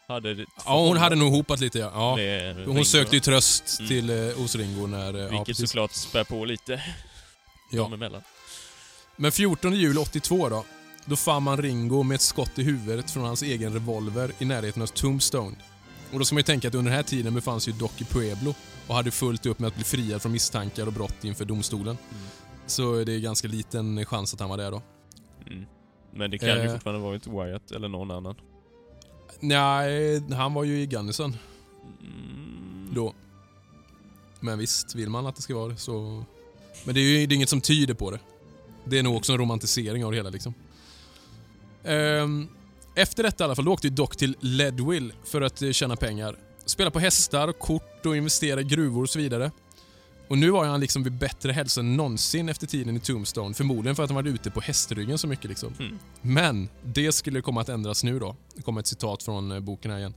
hade... 0.09 0.47
Ja, 0.65 0.79
hon 0.87 0.97
hade 0.97 1.17
nog 1.17 1.33
hopat 1.33 1.61
lite 1.61 1.79
ja. 1.79 1.91
ja. 1.95 2.53
Hon 2.53 2.65
Ringo, 2.67 2.85
sökte 2.85 3.17
ju 3.17 3.21
tröst 3.21 3.79
Mm. 3.81 3.89
till 3.89 4.11
eh, 4.11 4.37
hos 4.37 4.55
Ringo 4.57 4.87
när... 4.87 5.15
eh, 5.15 5.21
ja, 5.21 5.29
Vilket 5.29 5.47
precis. 5.47 5.71
såklart 5.71 5.93
spär 5.93 6.25
på 6.25 6.45
lite 6.45 6.83
Ja. 7.71 7.87
emellan. 7.95 8.23
Men 9.23 9.33
14 9.33 9.75
juli 9.75 9.99
82 9.99 10.49
då, 10.49 10.65
då 11.05 11.17
fann 11.17 11.43
man 11.43 11.57
Ringo 11.57 12.03
med 12.03 12.15
ett 12.15 12.21
skott 12.21 12.59
i 12.59 12.63
huvudet 12.63 13.11
från 13.11 13.25
hans 13.25 13.43
egen 13.43 13.73
revolver 13.73 14.33
i 14.39 14.45
närheten 14.45 14.83
av 14.83 14.87
Tombstone. 14.87 15.57
Och 16.13 16.19
då 16.19 16.25
ska 16.25 16.35
man 16.35 16.39
ju 16.39 16.43
tänka 16.43 16.69
att 16.69 16.75
under 16.75 16.91
den 16.91 16.97
här 16.97 17.03
tiden 17.03 17.35
befann 17.35 17.61
sig 17.61 17.73
ju 17.73 17.79
Doc 17.79 18.01
i 18.01 18.05
Pueblo 18.05 18.55
och 18.87 18.95
hade 18.95 19.11
fullt 19.11 19.47
upp 19.47 19.59
med 19.59 19.69
att 19.69 19.75
bli 19.75 19.85
friad 19.85 20.23
från 20.23 20.33
misstankar 20.33 20.87
och 20.87 20.93
brott 20.93 21.25
inför 21.25 21.45
domstolen. 21.45 21.99
Mm. 22.11 22.23
Så 22.67 23.05
det 23.05 23.13
är 23.13 23.19
ganska 23.21 23.49
liten 23.49 24.05
chans 24.07 24.35
att 24.35 24.41
han 24.41 24.51
var 24.51 24.57
där 24.57 24.71
då. 24.71 24.83
Mm. 25.47 25.65
Men 26.15 26.31
det 26.31 26.39
kan 26.39 26.49
ju 26.49 26.55
Eh. 26.55 26.73
fortfarande 26.73 27.03
varit 27.03 27.27
Wyatt 27.27 27.71
eller 27.71 27.89
någon 27.89 28.11
annan. 28.11 28.35
Nej, 29.41 30.23
han 30.33 30.55
var 30.55 30.65
ju 30.65 30.81
i 30.81 30.87
Gunnison 30.87 31.37
Mm. 32.01 32.95
då. 32.95 33.15
Men 34.41 34.59
visst, 34.59 34.95
vill 34.95 35.11
man 35.11 35.27
att 35.27 35.37
det 35.37 35.43
ska 35.43 35.55
vara 35.55 35.69
det 35.69 35.77
så... 35.77 36.25
Men 36.85 36.95
det 36.95 37.01
är 37.01 37.05
ju 37.21 37.27
det 37.27 37.35
är 37.35 37.37
inget 37.37 37.49
som 37.49 37.61
tyder 37.61 37.95
på 37.95 38.11
det. 38.11 38.19
Det 38.85 38.99
är 38.99 39.03
nog 39.03 39.17
också 39.17 39.33
en 39.33 39.39
romantisering 39.39 40.05
av 40.05 40.11
det 40.11 40.17
hela 40.17 40.31
liksom. 40.31 40.55
Ehm, 41.85 42.49
efter 42.95 43.23
detta 43.23 43.45
i 43.45 43.47
alla 43.47 43.55
fall, 43.55 43.65
då 43.65 43.73
åkte 43.73 43.87
ju 43.87 43.95
Doc 43.95 44.11
till 44.11 44.37
Leadville 44.41 45.15
för 45.25 45.41
att 45.41 45.63
eh, 45.63 45.71
tjäna 45.71 45.97
pengar. 45.97 46.37
Spela 46.65 46.91
på 46.91 46.99
hästar, 46.99 47.53
kort 47.53 48.07
och 48.07 48.17
investera 48.17 48.61
i 48.61 48.65
gruvor 48.65 49.03
och 49.03 49.11
så 49.11 49.19
vidare. 49.19 49.51
Och 50.29 50.39
nu 50.39 50.51
var 50.51 50.65
han 50.65 50.81
liksom 50.81 51.03
vid 51.03 51.13
bättre 51.13 51.53
hälsa 51.53 51.81
än 51.81 51.97
någonsin 51.97 52.49
efter 52.49 52.67
tiden 52.67 52.97
i 52.97 53.01
Tombstone. 53.01 53.55
Förmodligen 53.55 53.97
för 53.97 54.03
att 54.03 54.11
han 54.11 54.15
varit 54.15 54.35
ute 54.35 54.51
på 54.51 54.61
hästryggen 54.61 55.19
så 55.19 55.27
mycket 55.27 55.45
liksom. 55.51 55.75
Mm. 55.79 55.99
Men 56.23 56.69
det 56.83 57.13
skulle 57.13 57.43
komma 57.43 57.61
att 57.61 57.69
ändras 57.69 58.05
nu 58.05 58.19
då. 58.19 58.37
Det 58.55 58.63
kommer 58.63 58.81
ett 58.81 58.87
citat 58.87 59.23
från 59.23 59.53
eh, 59.53 59.61
boken 59.61 59.91
här 59.91 59.99
igen. 59.99 60.15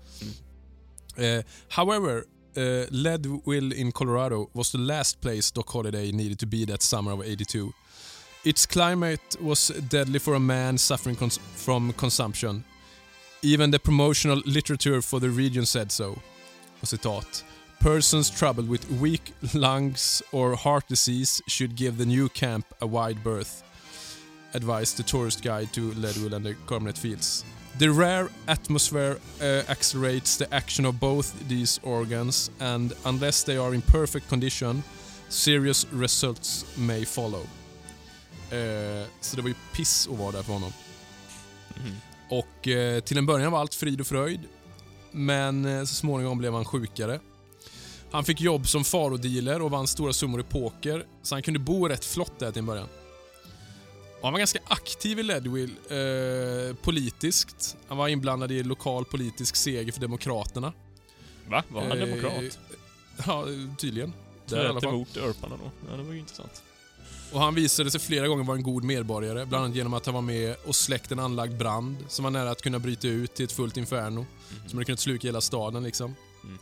Eh, 1.16 1.46
however, 1.76 2.24
uh, 2.58 2.86
Leadville 2.90 3.76
in 3.76 3.92
Colorado 3.92 4.50
was 4.54 4.72
the 4.72 4.78
last 4.78 5.22
place 5.22 5.54
Doc 5.56 5.66
Holliday 5.68 6.12
needed 6.12 6.40
to 6.40 6.46
be 6.46 6.66
that 6.66 6.82
summer 6.82 7.14
of 7.14 7.20
82. 7.20 7.72
Its 8.46 8.68
climate 8.68 9.36
was 9.42 9.70
deadly 9.90 10.20
for 10.20 10.36
a 10.36 10.40
man 10.40 10.78
suffering 10.78 11.16
cons- 11.16 11.40
from 11.56 11.92
consumption. 11.94 12.64
Even 13.42 13.72
the 13.72 13.80
promotional 13.80 14.40
literature 14.46 15.02
for 15.02 15.20
the 15.20 15.32
region 15.32 15.66
said 15.66 15.92
so. 15.92 16.20
Och 16.82 16.88
citat. 16.88 17.44
Persons 17.80 18.30
troubled 18.30 18.70
with 18.70 18.90
weak 19.02 19.34
lungs 19.56 20.22
or 20.32 20.56
heart 20.56 20.88
disease 20.88 21.42
should 21.48 21.76
give 21.76 21.98
the 21.98 22.06
new 22.06 22.30
camp 22.30 22.66
a 22.82 22.86
wide 22.86 23.24
berth. 23.24 23.64
Advised 24.54 24.98
the 24.98 25.04
tourist 25.04 25.44
guide 25.44 25.74
to 25.74 25.92
Leadville 25.94 26.36
and 26.36 26.46
the 26.46 26.56
Carbonet 26.68 26.98
Fields. 26.98 27.44
The 27.80 27.90
rare 27.90 28.30
atmosphere 28.48 29.18
uh, 29.42 29.64
accelerates 29.68 30.38
the 30.38 30.54
action 30.54 30.86
of 30.86 31.00
both 31.00 31.34
these 31.48 31.80
organs 31.84 32.52
and 32.60 32.94
unless 33.06 33.44
they 33.44 33.58
are 33.58 33.74
in 33.74 33.82
perfect 33.82 34.30
condition, 34.30 34.84
serious 35.30 35.86
results 35.92 36.64
may 36.78 37.06
follow. 37.06 37.48
Eh, 38.52 39.08
så 39.22 39.36
det 39.36 39.42
var 39.42 39.50
ju 39.50 39.56
piss 39.74 40.08
att 40.12 40.18
vara 40.18 40.32
där 40.32 40.44
för 40.44 40.54
honom. 40.54 40.74
Mhm. 41.76 41.96
Och 42.30 42.68
eh, 42.68 43.00
till 43.00 43.18
en 43.18 43.26
början 43.26 43.52
var 43.52 43.60
allt 43.60 43.76
frid 43.76 44.02
och 44.02 44.08
fröjd. 44.08 44.40
Men 45.12 45.66
eh, 45.66 45.80
så 45.84 45.96
småningom 45.96 46.38
blev 46.38 46.54
han 46.54 46.66
sjukare. 46.66 47.20
Han 48.12 48.24
fick 48.26 48.42
jobb 48.42 48.68
som 48.68 48.84
farodealer 48.84 49.62
och 49.62 49.72
vann 49.72 49.88
stora 49.88 50.14
summor 50.14 50.40
i 50.40 50.44
poker, 50.44 51.06
så 51.22 51.36
han 51.36 51.42
kunde 51.42 51.60
bo 51.60 51.88
rätt 51.88 52.06
flott 52.06 52.40
där 52.40 52.52
till 52.52 52.60
en 52.60 52.66
början. 52.66 52.88
Och 54.20 54.22
han 54.24 54.34
var 54.34 54.40
ganska 54.40 54.60
aktiv 54.68 55.20
i 55.20 55.24
Leadville 55.24 55.74
eh, 55.90 56.76
politiskt. 56.76 57.78
Han 57.88 57.98
var 57.98 58.08
inblandad 58.08 58.52
i 58.52 58.64
lokal 58.64 59.06
politisk 59.06 59.56
seger 59.56 59.92
för 59.92 60.02
Demokraterna. 60.02 60.74
Va? 61.50 61.64
Var 61.70 61.82
han 61.82 61.92
Eh, 61.92 61.98
demokrat? 62.08 62.60
Ja, 63.26 63.46
tydligen. 63.78 64.14
Där 64.46 64.88
emot 64.88 65.18
örparna 65.18 65.58
då? 65.64 65.72
Ja, 65.92 65.98
det 65.98 66.04
var 66.04 66.14
ju 66.14 66.20
intressant. 66.20 66.64
Och 67.36 67.42
han 67.42 67.56
visade 67.56 67.92
sig 67.92 68.00
flera 68.00 68.28
gånger 68.28 68.44
vara 68.44 68.58
en 68.58 68.64
god 68.64 68.84
medborgare, 68.84 69.46
bland 69.46 69.64
annat 69.64 69.76
genom 69.76 69.94
att 69.94 70.06
han 70.06 70.16
var 70.16 70.22
med 70.22 70.56
och 70.66 70.76
släckte 70.76 71.14
en 71.14 71.20
anlagd 71.20 71.58
brand 71.58 71.98
som 72.08 72.24
var 72.24 72.32
nära 72.32 72.52
att 72.52 72.62
kunna 72.62 72.80
bryta 72.80 73.08
ut 73.08 73.36
till 73.36 73.46
ett 73.46 73.52
fullt 73.52 73.78
inferno. 73.78 74.26
Som 74.68 74.78
hade 74.78 74.86
kunnat 74.86 75.00
sluka 75.00 75.28
hela 75.28 75.42
staden 75.42 75.84
liksom. 75.84 76.16
Mm. 76.44 76.58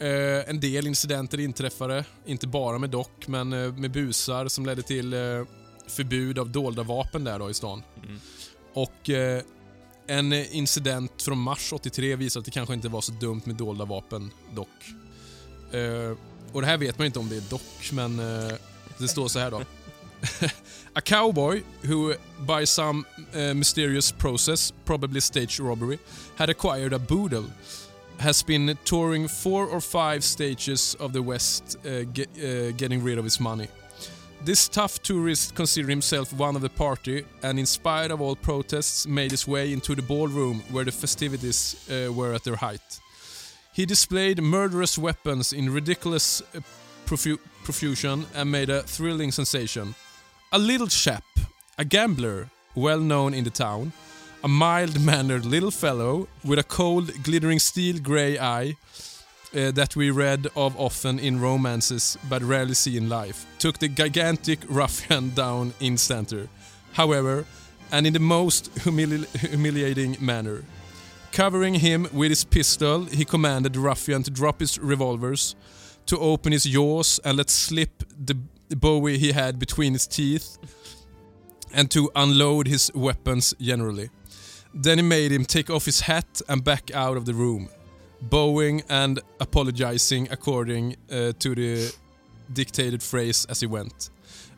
Eh, 0.00 0.50
en 0.50 0.60
del 0.60 0.86
incidenter 0.86 1.40
inträffade, 1.40 2.04
inte 2.26 2.46
bara 2.46 2.78
med 2.78 2.90
Doc, 2.90 3.08
men 3.26 3.52
eh, 3.52 3.72
med 3.72 3.90
busar 3.90 4.48
som 4.48 4.66
ledde 4.66 4.82
till 4.82 5.12
eh, 5.12 5.20
förbud 5.86 6.38
av 6.38 6.50
dolda 6.50 6.82
vapen 6.82 7.24
där 7.24 7.38
då 7.38 7.50
i 7.50 7.54
stan. 7.54 7.82
Mm. 8.04 8.20
Och 8.72 9.10
eh, 9.10 9.42
en 10.06 10.32
incident 10.32 11.22
från 11.22 11.38
mars 11.38 11.72
83 11.72 12.16
visar 12.16 12.40
att 12.40 12.44
det 12.44 12.50
kanske 12.50 12.74
inte 12.74 12.88
var 12.88 13.00
så 13.00 13.12
dumt 13.12 13.42
med 13.44 13.56
dolda 13.56 13.84
vapen 13.84 14.30
dock. 14.54 14.68
Eh, 15.72 16.16
och 16.52 16.60
det 16.60 16.66
här 16.66 16.78
vet 16.78 16.98
man 16.98 17.06
inte 17.06 17.18
om 17.18 17.28
det 17.28 17.36
är 17.36 17.50
dock, 17.50 17.92
men 17.92 18.18
eh, 18.18 18.56
det 18.98 19.08
står 19.08 19.28
så 19.28 19.38
här 19.38 19.50
då. 19.50 19.62
A 20.96 21.00
cowboy 21.00 21.62
who, 21.86 22.14
by 22.46 22.64
some 22.64 23.06
uh, 23.34 23.54
mysterious 23.54 24.12
process, 24.12 24.72
probably 24.84 25.20
stage 25.20 25.58
robbery, 25.58 25.98
had 26.36 26.50
acquired 26.50 26.92
a 26.92 26.98
boodle, 26.98 27.46
has 28.18 28.42
been 28.42 28.78
touring 28.84 29.26
four 29.28 29.66
or 29.66 29.80
five 29.80 30.22
stages 30.22 30.94
of 31.00 31.12
the 31.12 31.22
West, 31.22 31.76
uh, 31.86 32.04
ge- 32.12 32.28
uh, 32.38 32.72
getting 32.76 33.02
rid 33.02 33.18
of 33.18 33.24
his 33.24 33.40
money. 33.40 33.68
This 34.44 34.68
tough 34.68 35.02
tourist 35.02 35.54
considered 35.54 35.88
himself 35.88 36.32
one 36.32 36.56
of 36.56 36.62
the 36.62 36.68
party 36.68 37.24
and 37.42 37.58
in 37.58 37.66
spite 37.66 38.10
of 38.10 38.20
all 38.20 38.34
protests 38.36 39.06
made 39.06 39.30
his 39.30 39.46
way 39.46 39.72
into 39.72 39.94
the 39.94 40.02
ballroom 40.02 40.62
where 40.70 40.84
the 40.84 40.92
festivities 40.92 41.76
uh, 41.88 42.12
were 42.12 42.34
at 42.34 42.42
their 42.42 42.56
height. 42.56 43.00
He 43.72 43.86
displayed 43.86 44.42
murderous 44.42 44.98
weapons 44.98 45.52
in 45.52 45.72
ridiculous 45.72 46.42
uh, 46.42 46.60
profu- 47.06 47.38
profusion 47.64 48.26
and 48.34 48.50
made 48.50 48.68
a 48.68 48.82
thrilling 48.82 49.30
sensation. 49.30 49.94
A 50.54 50.58
little 50.58 50.86
chap, 50.86 51.24
a 51.78 51.84
gambler, 51.84 52.50
well 52.74 53.00
known 53.00 53.32
in 53.32 53.42
the 53.44 53.50
town, 53.50 53.92
a 54.44 54.48
mild-mannered 54.48 55.46
little 55.46 55.70
fellow 55.70 56.28
with 56.44 56.58
a 56.58 56.62
cold, 56.62 57.10
glittering 57.22 57.58
steel 57.58 57.98
grey 57.98 58.38
eye 58.38 58.76
uh, 59.56 59.70
that 59.70 59.96
we 59.96 60.10
read 60.10 60.48
of 60.54 60.78
often 60.78 61.18
in 61.18 61.40
romances 61.40 62.18
but 62.28 62.42
rarely 62.42 62.74
see 62.74 62.98
in 62.98 63.08
life, 63.08 63.46
took 63.58 63.78
the 63.78 63.88
gigantic 63.88 64.58
ruffian 64.68 65.30
down 65.30 65.72
in 65.80 65.96
center, 65.96 66.48
However, 66.92 67.46
and 67.90 68.06
in 68.06 68.12
the 68.12 68.20
most 68.20 68.74
humili- 68.74 69.26
humiliating 69.48 70.18
manner. 70.20 70.64
Covering 71.32 71.76
him 71.76 72.08
with 72.12 72.30
his 72.30 72.44
pistol, 72.44 73.06
he 73.06 73.24
commanded 73.24 73.72
the 73.72 73.80
ruffian 73.80 74.22
to 74.24 74.30
drop 74.30 74.60
his 74.60 74.78
revolvers, 74.78 75.56
to 76.04 76.18
open 76.18 76.52
his 76.52 76.64
jaws 76.64 77.20
and 77.24 77.38
let 77.38 77.48
slip 77.48 78.04
the 78.26 78.36
bowie 78.76 79.18
he 79.18 79.32
had 79.32 79.58
between 79.58 79.92
his 79.92 80.06
teeth, 80.06 80.58
and 81.74 81.90
to 81.90 82.10
unload 82.14 82.68
his 82.68 82.90
weapons 82.94 83.54
generally. 83.60 84.10
Then 84.82 84.98
he 84.98 85.02
made 85.02 85.32
him 85.34 85.44
take 85.44 85.70
off 85.72 85.84
his 85.86 86.00
hat 86.00 86.42
and 86.48 86.64
back 86.64 86.90
out 86.94 87.16
of 87.16 87.24
the 87.24 87.32
room, 87.34 87.68
bowing 88.20 88.82
and 88.88 89.20
apologizing 89.38 90.28
according 90.30 90.96
uh, 91.10 91.32
to 91.38 91.54
the 91.54 91.92
dictated 92.52 93.02
phrase 93.02 93.46
as 93.50 93.60
he 93.62 93.66
went. 93.66 94.10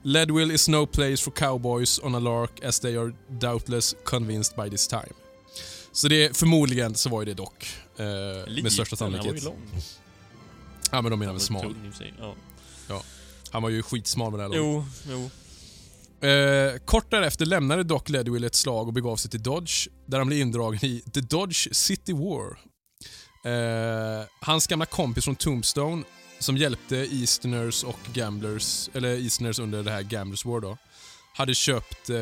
Leadville 0.02 0.50
is 0.54 0.68
no 0.68 0.86
place 0.86 1.22
for 1.22 1.30
cowboys 1.32 1.98
on 1.98 2.14
a 2.14 2.18
lark 2.20 2.62
as 2.64 2.78
they 2.80 2.96
are 2.96 3.12
doubtless 3.38 3.94
convinced 4.04 4.56
by 4.56 4.68
this 4.68 4.86
time. 4.86 5.12
Så 5.92 6.08
det, 6.08 6.36
förmodligen 6.36 6.94
så 6.94 7.08
var 7.08 7.20
ju 7.22 7.24
det 7.24 7.34
dock. 7.34 7.66
Eh, 7.96 8.04
med 8.62 8.72
största 8.72 8.96
Han 9.00 9.12
var 9.12 9.18
ju 9.18 9.22
sannolikhet. 9.22 9.44
lång. 9.44 9.60
Ja 10.92 11.02
men 11.02 11.10
de 11.10 11.18
menar 11.18 11.32
väl 11.32 11.40
smal. 11.40 11.62
tung 11.62 11.92
sig, 11.98 12.14
Ja. 12.88 13.02
Han 13.54 13.62
var 13.62 13.70
ju 13.70 13.82
skitsmal 13.82 14.30
med 14.30 14.40
det 14.40 14.42
här 14.42 14.48
laget. 14.48 14.84
Jo, 15.08 15.30
jo. 16.20 16.28
Eh, 16.28 16.78
kort 16.78 17.10
därefter 17.10 17.46
lämnade 17.46 17.82
Doc 17.82 18.08
Leadville 18.08 18.46
ett 18.46 18.54
slag 18.54 18.86
och 18.86 18.92
begav 18.92 19.16
sig 19.16 19.30
till 19.30 19.42
Dodge, 19.42 19.88
där 20.06 20.18
han 20.18 20.26
blev 20.26 20.40
indragen 20.40 20.84
i 20.84 21.00
The 21.00 21.20
Dodge 21.20 21.68
City 21.72 22.12
War. 22.12 22.58
Eh, 23.52 24.24
hans 24.40 24.66
gamla 24.66 24.86
kompis 24.86 25.24
från 25.24 25.36
Tombstone, 25.36 26.02
som 26.38 26.56
hjälpte 26.56 26.96
Easterners 26.96 27.84
och 27.84 27.98
Gamblers, 28.12 28.90
eller 28.92 29.08
Easterners 29.08 29.58
under 29.58 29.82
det 29.82 29.90
här 29.90 30.02
Gamblers 30.02 30.44
War 30.44 30.60
då, 30.60 30.78
hade 31.34 31.54
köpt 31.54 32.10
eh, 32.10 32.18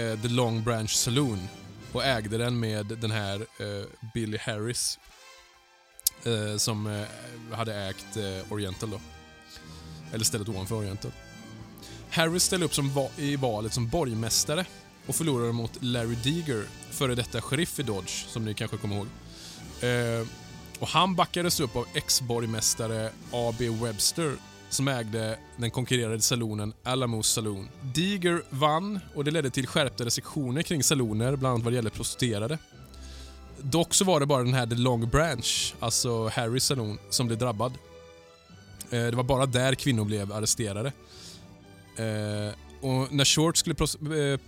eh, 0.00 0.20
The 0.22 0.28
Long 0.28 0.62
Branch 0.64 0.90
Saloon 0.90 1.48
och 1.92 2.04
ägde 2.04 2.38
den 2.38 2.60
med 2.60 2.86
den 2.86 3.10
här 3.10 3.40
eh, 3.40 3.86
Billy 4.14 4.38
Harris 4.38 4.98
eh, 6.24 6.56
som 6.56 7.04
hade 7.52 7.74
ägt 7.74 8.16
Oriental 8.50 8.90
då. 8.90 9.00
Eller 10.12 10.24
stället 10.24 10.48
ovanför 10.48 10.74
orienten. 10.76 11.12
Harris 12.10 12.42
ställde 12.42 12.66
upp 12.66 12.74
som 12.74 12.90
va- 12.94 13.08
i 13.16 13.36
valet 13.36 13.72
som 13.74 13.88
borgmästare 13.88 14.64
och 15.06 15.14
förlorade 15.14 15.52
mot 15.52 15.82
Larry 15.82 16.14
Deeger, 16.24 16.64
före 16.90 17.14
detta 17.14 17.40
sheriff 17.40 17.78
i 17.80 17.82
Dodge, 17.82 18.26
som 18.28 18.44
ni 18.44 18.54
kanske 18.54 18.76
kommer 18.76 18.96
ihåg. 18.96 19.06
Eh, 19.82 20.26
och 20.78 20.88
han 20.88 21.14
backades 21.14 21.60
upp 21.60 21.76
av 21.76 21.86
ex-borgmästare 21.94 23.10
A.B. 23.32 23.68
Webster 23.68 24.34
som 24.68 24.88
ägde 24.88 25.38
den 25.56 25.70
konkurrerande 25.70 26.20
salonen 26.20 26.72
Alamos 26.84 27.28
Saloon. 27.32 27.68
Deeger 27.82 28.42
vann 28.50 29.00
och 29.14 29.24
det 29.24 29.30
ledde 29.30 29.50
till 29.50 29.66
skärpta 29.66 30.04
restriktioner 30.04 30.62
kring 30.62 30.82
saloner, 30.82 31.36
bland 31.36 31.52
annat 31.54 31.64
vad 31.64 31.72
det 31.72 31.76
gäller 31.76 31.90
prostituerade. 31.90 32.58
Dock 33.60 33.94
så 33.94 34.04
var 34.04 34.20
det 34.20 34.26
bara 34.26 34.42
den 34.44 34.54
här 34.54 34.66
The 34.66 34.74
Long 34.74 35.08
Branch, 35.08 35.74
alltså 35.80 36.28
Harrys 36.28 36.64
salon, 36.64 36.98
som 37.10 37.26
blev 37.26 37.38
drabbad. 37.38 37.72
Eh, 38.92 39.04
det 39.04 39.16
var 39.16 39.22
bara 39.22 39.46
där 39.46 39.74
kvinnor 39.74 40.04
blev 40.04 40.32
arresterade. 40.32 40.92
Eh, 41.96 42.54
och 42.80 43.12
när 43.12 43.24
Short 43.24 43.56
skulle 43.56 43.76
eh, 43.82 44.40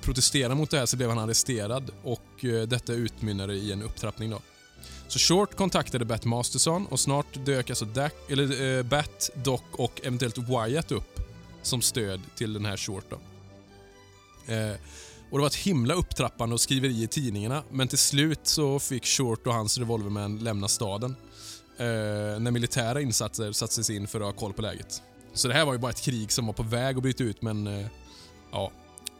protestera 0.00 0.54
mot 0.54 0.70
det 0.70 0.78
här 0.78 0.86
så 0.86 0.96
blev 0.96 1.08
han 1.08 1.18
arresterad 1.18 1.90
och 2.02 2.44
detta 2.68 2.92
utmynnade 2.92 3.54
i 3.54 3.72
en 3.72 3.82
upptrappning. 3.82 4.30
Då. 4.30 4.40
Så 5.08 5.18
Short 5.18 5.56
kontaktade 5.56 6.04
Bat 6.04 6.24
Masterson 6.24 6.86
och 6.86 7.00
snart 7.00 7.26
dök 7.44 7.70
alltså 7.70 7.84
Dak, 7.84 8.14
eller, 8.28 8.78
eh, 8.78 8.82
Bat, 8.82 9.30
Doc 9.34 9.60
och 9.72 10.00
eventuellt 10.04 10.38
Wyatt 10.38 10.92
upp 10.92 11.20
som 11.62 11.82
stöd 11.82 12.20
till 12.34 12.52
den 12.52 12.64
här 12.64 12.76
Short. 12.76 13.04
Då. 13.10 13.16
Eh, 14.52 14.72
och 15.30 15.38
Det 15.38 15.40
var 15.40 15.46
ett 15.46 15.54
himla 15.54 15.94
upptrappande 15.94 16.54
och 16.54 16.60
skriveri 16.60 17.02
i 17.02 17.06
tidningarna 17.06 17.62
men 17.70 17.88
till 17.88 17.98
slut 17.98 18.40
så 18.42 18.78
fick 18.78 19.06
Short 19.06 19.46
och 19.46 19.54
hans 19.54 19.78
revolvermän 19.78 20.38
lämna 20.38 20.68
staden 20.68 21.16
Eh, 21.78 22.40
när 22.40 22.50
militära 22.50 23.00
insatser 23.00 23.52
sattes 23.52 23.90
in 23.90 24.06
för 24.06 24.20
att 24.20 24.26
ha 24.26 24.32
koll 24.32 24.52
på 24.52 24.62
läget. 24.62 25.02
Så 25.34 25.48
det 25.48 25.54
här 25.54 25.64
var 25.64 25.72
ju 25.72 25.78
bara 25.78 25.90
ett 25.90 26.02
krig 26.02 26.32
som 26.32 26.46
var 26.46 26.52
på 26.52 26.62
väg 26.62 26.96
att 26.96 27.02
bryta 27.02 27.24
ut 27.24 27.42
men 27.42 27.66
eh, 27.66 27.86
ja, 28.52 28.70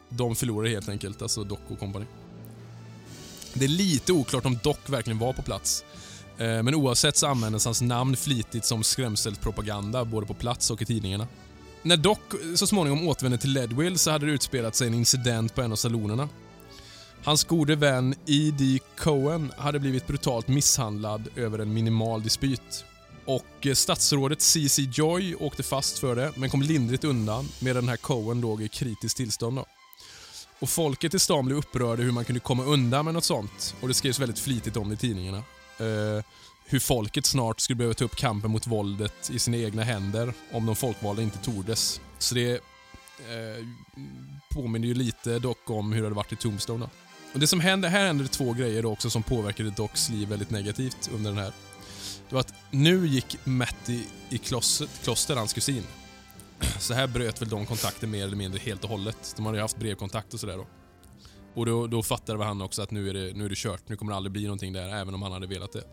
de 0.08 0.36
förlorade 0.36 0.70
helt 0.70 0.88
enkelt, 0.88 1.22
alltså 1.22 1.44
Doc 1.44 1.58
och 1.68 1.78
kompani. 1.78 2.06
Det 3.54 3.64
är 3.64 3.68
lite 3.68 4.12
oklart 4.12 4.44
om 4.46 4.58
Doc 4.62 4.76
verkligen 4.86 5.18
var 5.18 5.32
på 5.32 5.42
plats. 5.42 5.84
Eh, 6.38 6.62
Men 6.62 6.74
oavsett 6.74 7.16
så 7.16 7.26
användes 7.26 7.64
hans 7.64 7.82
namn 7.82 8.16
flitigt 8.16 8.64
som 8.64 8.82
skrämselpropaganda 8.82 10.04
både 10.04 10.26
på 10.26 10.34
plats 10.34 10.70
och 10.70 10.82
i 10.82 10.84
tidningarna. 10.84 11.26
När 11.82 11.96
Doc 11.96 12.18
så 12.54 12.66
småningom 12.66 13.08
återvände 13.08 13.38
till 13.38 13.52
Ledwill 13.52 13.98
så 13.98 14.10
hade 14.10 14.26
det 14.26 14.32
utspelat 14.32 14.76
sig 14.76 14.86
en 14.86 14.94
incident 14.94 15.54
på 15.54 15.62
en 15.62 15.72
av 15.72 15.76
salonerna. 15.76 16.28
Hans 17.24 17.44
gode 17.44 17.76
vän 17.76 18.14
E.D. 18.26 18.78
Cohen 18.98 19.52
hade 19.56 19.78
blivit 19.78 20.06
brutalt 20.06 20.48
misshandlad 20.48 21.28
över 21.36 21.58
en 21.58 21.74
minimal 21.74 22.22
dispyt. 22.22 22.84
Och 23.24 23.66
eh, 23.66 23.74
statsrådet 23.74 24.40
C.C. 24.40 24.82
Joy 24.92 25.34
åkte 25.34 25.62
fast 25.62 25.98
för 25.98 26.16
det, 26.16 26.32
men 26.36 26.50
kom 26.50 26.62
lindrigt 26.62 27.04
undan 27.04 27.48
medan 27.60 27.82
den 27.82 27.88
här 27.88 27.96
Cohen 27.96 28.40
låg 28.40 28.62
i 28.62 28.68
kritiskt 28.68 29.16
tillstånd. 29.16 29.56
Då. 29.56 29.64
Och 30.60 30.68
folket 30.68 31.14
i 31.14 31.18
stan 31.18 31.46
blev 31.46 31.58
upprörda 31.58 32.02
hur 32.02 32.12
man 32.12 32.24
kunde 32.24 32.40
komma 32.40 32.64
undan 32.64 33.04
med 33.04 33.14
något 33.14 33.24
sånt. 33.24 33.74
Och 33.80 33.88
det 33.88 33.94
skrevs 33.94 34.18
väldigt 34.18 34.38
flitigt 34.38 34.76
om 34.76 34.88
det 34.88 34.94
i 34.94 34.98
tidningarna. 34.98 35.38
Eh, 35.78 36.24
hur 36.66 36.78
folket 36.78 37.26
snart 37.26 37.60
skulle 37.60 37.76
behöva 37.76 37.94
ta 37.94 38.04
upp 38.04 38.16
kampen 38.16 38.50
mot 38.50 38.66
våldet 38.66 39.30
i 39.30 39.38
sina 39.38 39.56
egna 39.56 39.82
händer 39.82 40.34
om 40.52 40.66
de 40.66 40.76
folkvalda 40.76 41.22
inte 41.22 41.38
tordes. 41.38 42.00
Så 42.18 42.34
det 42.34 42.52
eh, 42.52 43.66
påminner 44.54 44.88
ju 44.88 44.94
lite 44.94 45.38
dock 45.38 45.70
om 45.70 45.92
hur 45.92 46.00
det 46.00 46.06
hade 46.06 46.16
varit 46.16 46.32
i 46.32 46.36
Tombstone. 46.36 46.84
Då. 46.84 46.90
Och 47.32 47.40
det 47.40 47.46
som 47.46 47.60
händer, 47.60 47.88
här 47.88 48.06
händer 48.06 48.24
det 48.24 48.30
två 48.30 48.52
grejer 48.52 48.86
också 48.86 49.10
som 49.10 49.22
påverkade 49.22 49.70
Docs 49.70 50.08
liv 50.10 50.28
väldigt 50.28 50.50
negativt 50.50 51.10
under 51.14 51.30
den 51.30 51.38
här. 51.38 51.52
Det 52.28 52.34
var 52.34 52.40
att 52.40 52.54
nu 52.70 53.06
gick 53.06 53.36
Matti 53.44 54.06
i 54.30 54.38
kloster, 54.38 54.88
kloster 55.02 55.36
hans 55.36 55.52
kusin. 55.52 55.82
Så 56.78 56.94
här 56.94 57.06
bröt 57.06 57.42
väl 57.42 57.48
de 57.48 57.66
kontakten 57.66 58.10
mer 58.10 58.24
eller 58.24 58.36
mindre 58.36 58.60
helt 58.60 58.84
och 58.84 58.90
hållet. 58.90 59.32
De 59.36 59.46
hade 59.46 59.58
ju 59.58 59.62
haft 59.62 59.76
brevkontakt 59.76 60.34
och 60.34 60.40
sådär 60.40 60.56
då. 60.56 60.66
Och 61.54 61.66
då, 61.66 61.86
då 61.86 62.02
fattade 62.02 62.38
väl 62.38 62.46
han 62.46 62.62
också 62.62 62.82
att 62.82 62.90
nu 62.90 63.10
är, 63.10 63.14
det, 63.14 63.36
nu 63.36 63.44
är 63.44 63.48
det 63.48 63.58
kört. 63.58 63.88
Nu 63.88 63.96
kommer 63.96 64.12
det 64.12 64.16
aldrig 64.16 64.32
bli 64.32 64.44
någonting 64.44 64.72
där, 64.72 64.88
även 64.88 65.14
om 65.14 65.22
han 65.22 65.32
hade 65.32 65.46
velat 65.46 65.72
det. 65.72 65.84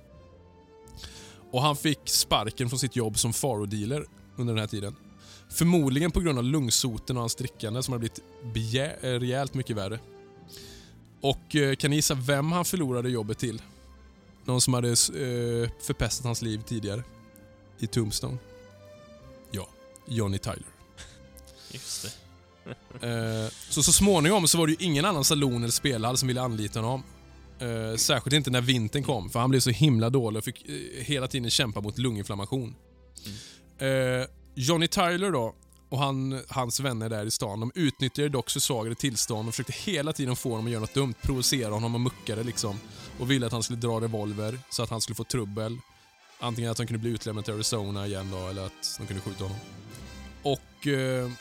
Och 1.51 1.61
han 1.61 1.75
fick 1.75 1.99
sparken 2.05 2.69
från 2.69 2.79
sitt 2.79 2.95
jobb 2.95 3.17
som 3.17 3.33
farodealer 3.33 4.05
under 4.35 4.53
den 4.53 4.59
här 4.59 4.67
tiden. 4.67 4.95
Förmodligen 5.49 6.11
på 6.11 6.19
grund 6.19 6.37
av 6.37 6.43
lungsoten 6.43 7.17
och 7.17 7.21
hans 7.21 7.35
drickande 7.35 7.83
som 7.83 7.91
hade 7.91 8.09
blivit 8.51 9.01
eh, 9.01 9.09
rejält 9.09 9.53
mycket 9.53 9.77
värre. 9.77 9.99
Och 11.22 11.55
eh, 11.55 11.76
kan 11.76 11.89
ni 11.89 11.95
gissa 11.95 12.13
vem 12.13 12.51
han 12.51 12.65
förlorade 12.65 13.09
jobbet 13.09 13.38
till? 13.38 13.61
Någon 14.45 14.61
som 14.61 14.74
hade 14.74 14.89
eh, 14.89 15.70
förpestat 15.82 16.26
hans 16.26 16.41
liv 16.41 16.61
tidigare. 16.65 17.03
I 17.80 17.88
Tombstone. 17.88 18.38
Ja, 19.51 19.67
Johnny 20.07 20.38
Tyler. 20.38 20.65
Just 21.72 22.03
det. 22.03 22.11
Eh, 23.01 23.51
så 23.70 23.84
så 23.84 23.93
småningom 23.93 24.47
så 24.47 24.57
var 24.57 24.67
det 24.67 24.74
ju 24.74 24.86
ingen 24.86 25.05
annan 25.05 25.24
salon 25.24 25.63
eller 25.63 25.72
spelhall 25.72 26.17
som 26.17 26.28
ville 26.28 26.41
anlita 26.41 26.80
honom. 26.80 27.03
Särskilt 27.97 28.34
inte 28.34 28.51
när 28.51 28.61
vintern 28.61 29.03
kom, 29.03 29.30
för 29.30 29.39
han 29.39 29.49
blev 29.49 29.59
så 29.59 29.70
himla 29.70 30.09
dålig 30.09 30.38
och 30.38 30.43
fick 30.43 30.70
hela 30.95 31.28
tiden 31.28 31.49
kämpa 31.49 31.82
mot 31.82 31.97
lunginflammation. 31.97 32.76
Eh, 33.80 34.28
Johnny 34.55 34.88
Tyler 34.88 35.32
då, 35.32 35.55
och 35.89 35.99
han, 35.99 36.41
hans 36.49 36.79
vänner 36.79 37.09
där 37.09 37.25
i 37.25 37.31
stan, 37.31 37.59
de 37.59 37.71
utnyttjade 37.75 38.29
dock 38.29 38.49
försvagade 38.49 38.95
tillstånd 38.95 39.47
och 39.47 39.53
försökte 39.53 39.73
hela 39.91 40.13
tiden 40.13 40.35
få 40.35 40.49
honom 40.49 40.65
att 40.65 40.71
göra 40.71 40.81
något 40.81 40.93
dumt, 40.93 41.13
provocera 41.21 41.73
honom 41.73 41.95
och 41.95 42.01
muckade 42.01 42.43
liksom. 42.43 42.79
Och 43.19 43.31
ville 43.31 43.45
att 43.45 43.51
han 43.51 43.63
skulle 43.63 43.79
dra 43.79 44.01
revolver 44.01 44.59
så 44.69 44.83
att 44.83 44.89
han 44.89 45.01
skulle 45.01 45.15
få 45.15 45.23
trubbel. 45.23 45.77
Antingen 46.39 46.71
att 46.71 46.77
han 46.77 46.87
kunde 46.87 46.99
bli 46.99 47.09
utlämnad 47.09 47.45
till 47.45 47.53
Arizona 47.53 48.07
igen 48.07 48.31
då, 48.31 48.47
eller 48.47 48.65
att 48.65 48.95
de 48.99 49.07
kunde 49.07 49.21
skjuta 49.21 49.43
honom. 49.43 49.59
Och 50.43 50.87
eh, 50.87 51.31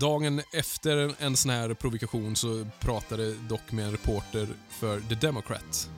dagen 0.00 0.42
efter 0.52 0.96
en- 0.96 1.14
en 1.18 1.36
sån 1.36 1.50
här 1.50 1.74
provokation 1.74 2.36
så 2.36 2.66
pratade 2.80 3.34
dock 3.34 3.72
med 3.72 3.84
en 3.84 3.92
reporter 3.92 4.48
för 4.70 5.00
The 5.00 5.14
Democrat. 5.14 5.90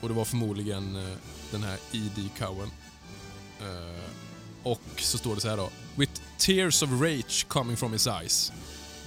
Och 0.00 0.08
det 0.08 0.14
var 0.14 0.24
förmodligen 0.24 0.96
eh, 0.96 1.16
den 1.50 1.62
här 1.62 1.74
E.D. 1.92 2.22
Cowen. 2.38 2.70
Eh, 3.60 4.02
och 4.62 4.80
så 4.96 5.18
står 5.18 5.34
det 5.34 5.40
så 5.40 5.48
här 5.48 5.56
då. 5.56 5.70
With 5.96 6.20
tears 6.42 6.82
of 6.82 7.00
rage 7.00 7.46
coming 7.48 7.76
from 7.76 7.92
his 7.92 8.08
eyes. 8.08 8.50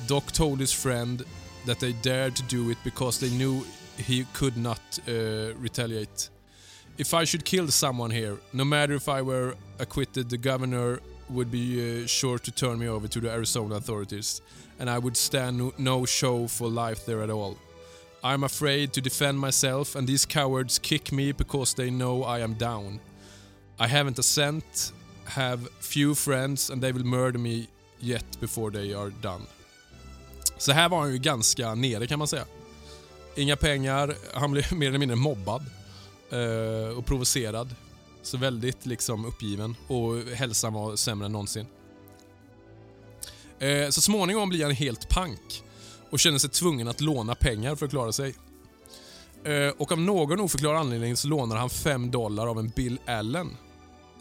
Doc 0.08 0.32
told 0.32 0.58
his 0.58 0.72
friend 0.72 1.22
that 1.66 1.82
they 1.82 1.92
dared 1.92 2.34
to 2.34 2.44
do 2.44 2.70
it 2.70 2.78
because 2.86 3.20
they 3.20 3.30
knew 3.30 3.66
he 3.98 4.26
could 4.32 4.56
not 4.56 4.80
uh, 5.06 5.54
retaliate. 5.60 6.30
If 6.98 7.14
I 7.14 7.26
should 7.26 7.44
kill 7.44 7.68
someone 7.68 8.10
here, 8.10 8.38
no 8.54 8.64
matter 8.64 8.94
if 8.94 9.10
I 9.10 9.22
were 9.22 9.56
acquitted, 9.80 10.30
the 10.30 10.38
governor 10.38 11.02
would 11.30 11.52
be 11.52 11.68
uh, 12.04 12.08
sure 12.08 12.40
to 12.40 12.52
turn 12.52 12.80
me 12.80 12.88
over 12.88 13.10
to 13.10 13.20
the 13.20 13.30
Arizona 13.30 13.76
authorities, 13.76 14.42
and 14.80 14.90
I 14.90 14.98
would 14.98 15.18
stand 15.18 15.58
no, 15.58 15.74
no 15.78 16.06
show 16.06 16.48
for 16.48 16.70
life 16.70 17.06
there 17.06 17.22
at 17.22 17.30
all. 17.30 17.58
I'm 18.24 18.46
afraid 18.46 18.94
to 18.94 19.02
defend 19.02 19.38
myself, 19.40 19.96
and 19.96 20.08
these 20.08 20.26
cowards 20.26 20.80
kick 20.80 21.12
me 21.12 21.34
because 21.34 21.74
they 21.74 21.90
know 21.90 22.24
I 22.24 22.40
am 22.40 22.54
down. 22.54 23.02
I 23.78 23.88
haven't 23.88 24.20
a 24.20 24.24
cent, 24.24 24.94
have 25.26 25.68
few 25.80 26.16
friends, 26.16 26.70
and 26.70 26.82
they 26.82 26.92
will 26.92 27.06
murder 27.06 27.40
me 27.40 27.68
yet 28.00 28.40
before 28.40 28.72
they 28.72 28.94
are 28.94 29.12
done. 29.22 29.46
Så 30.58 30.72
här 30.72 30.90
var 30.90 31.00
han 31.00 31.12
ju 31.12 31.18
ganska 31.18 31.76
nere 31.76 32.08
kan 32.08 32.20
man 32.20 32.28
säga. 32.28 32.46
Inga 33.36 33.56
pengar, 33.56 34.16
han 34.34 34.52
blev 34.52 34.74
mer 34.74 34.88
eller 34.88 35.00
mindre 35.00 35.16
mobbad 35.16 35.66
eh, 36.30 36.98
och 36.98 37.06
provocerad. 37.06 37.76
Så 38.22 38.38
väldigt 38.38 38.86
liksom 38.86 39.26
uppgiven 39.26 39.76
och 39.88 40.18
hälsan 40.18 40.74
var 40.74 40.96
sämre 40.96 41.26
än 41.26 41.32
någonsin. 41.32 41.66
Eh, 43.60 43.90
så 43.90 44.02
småningom 44.02 44.50
blir 44.50 44.64
han 44.64 44.72
helt 44.72 45.10
pank 45.10 45.64
och 46.10 46.20
känner 46.20 46.38
sig 46.38 46.50
tvungen 46.50 46.88
att 46.88 47.02
låna 47.02 47.36
pengar 47.36 47.76
för 47.76 47.86
att 47.86 47.92
klara 47.92 48.12
sig. 48.12 48.36
Eh, 49.44 49.70
och 49.78 49.92
av 49.92 50.00
någon 50.00 50.40
oförklarad 50.40 50.80
anledning 50.80 51.16
så 51.18 51.28
lånar 51.28 51.56
han 51.56 51.70
5 51.70 52.12
dollar 52.12 52.48
av 52.48 52.60
en 52.60 52.70
Bill 52.70 53.00
Allen 53.06 53.58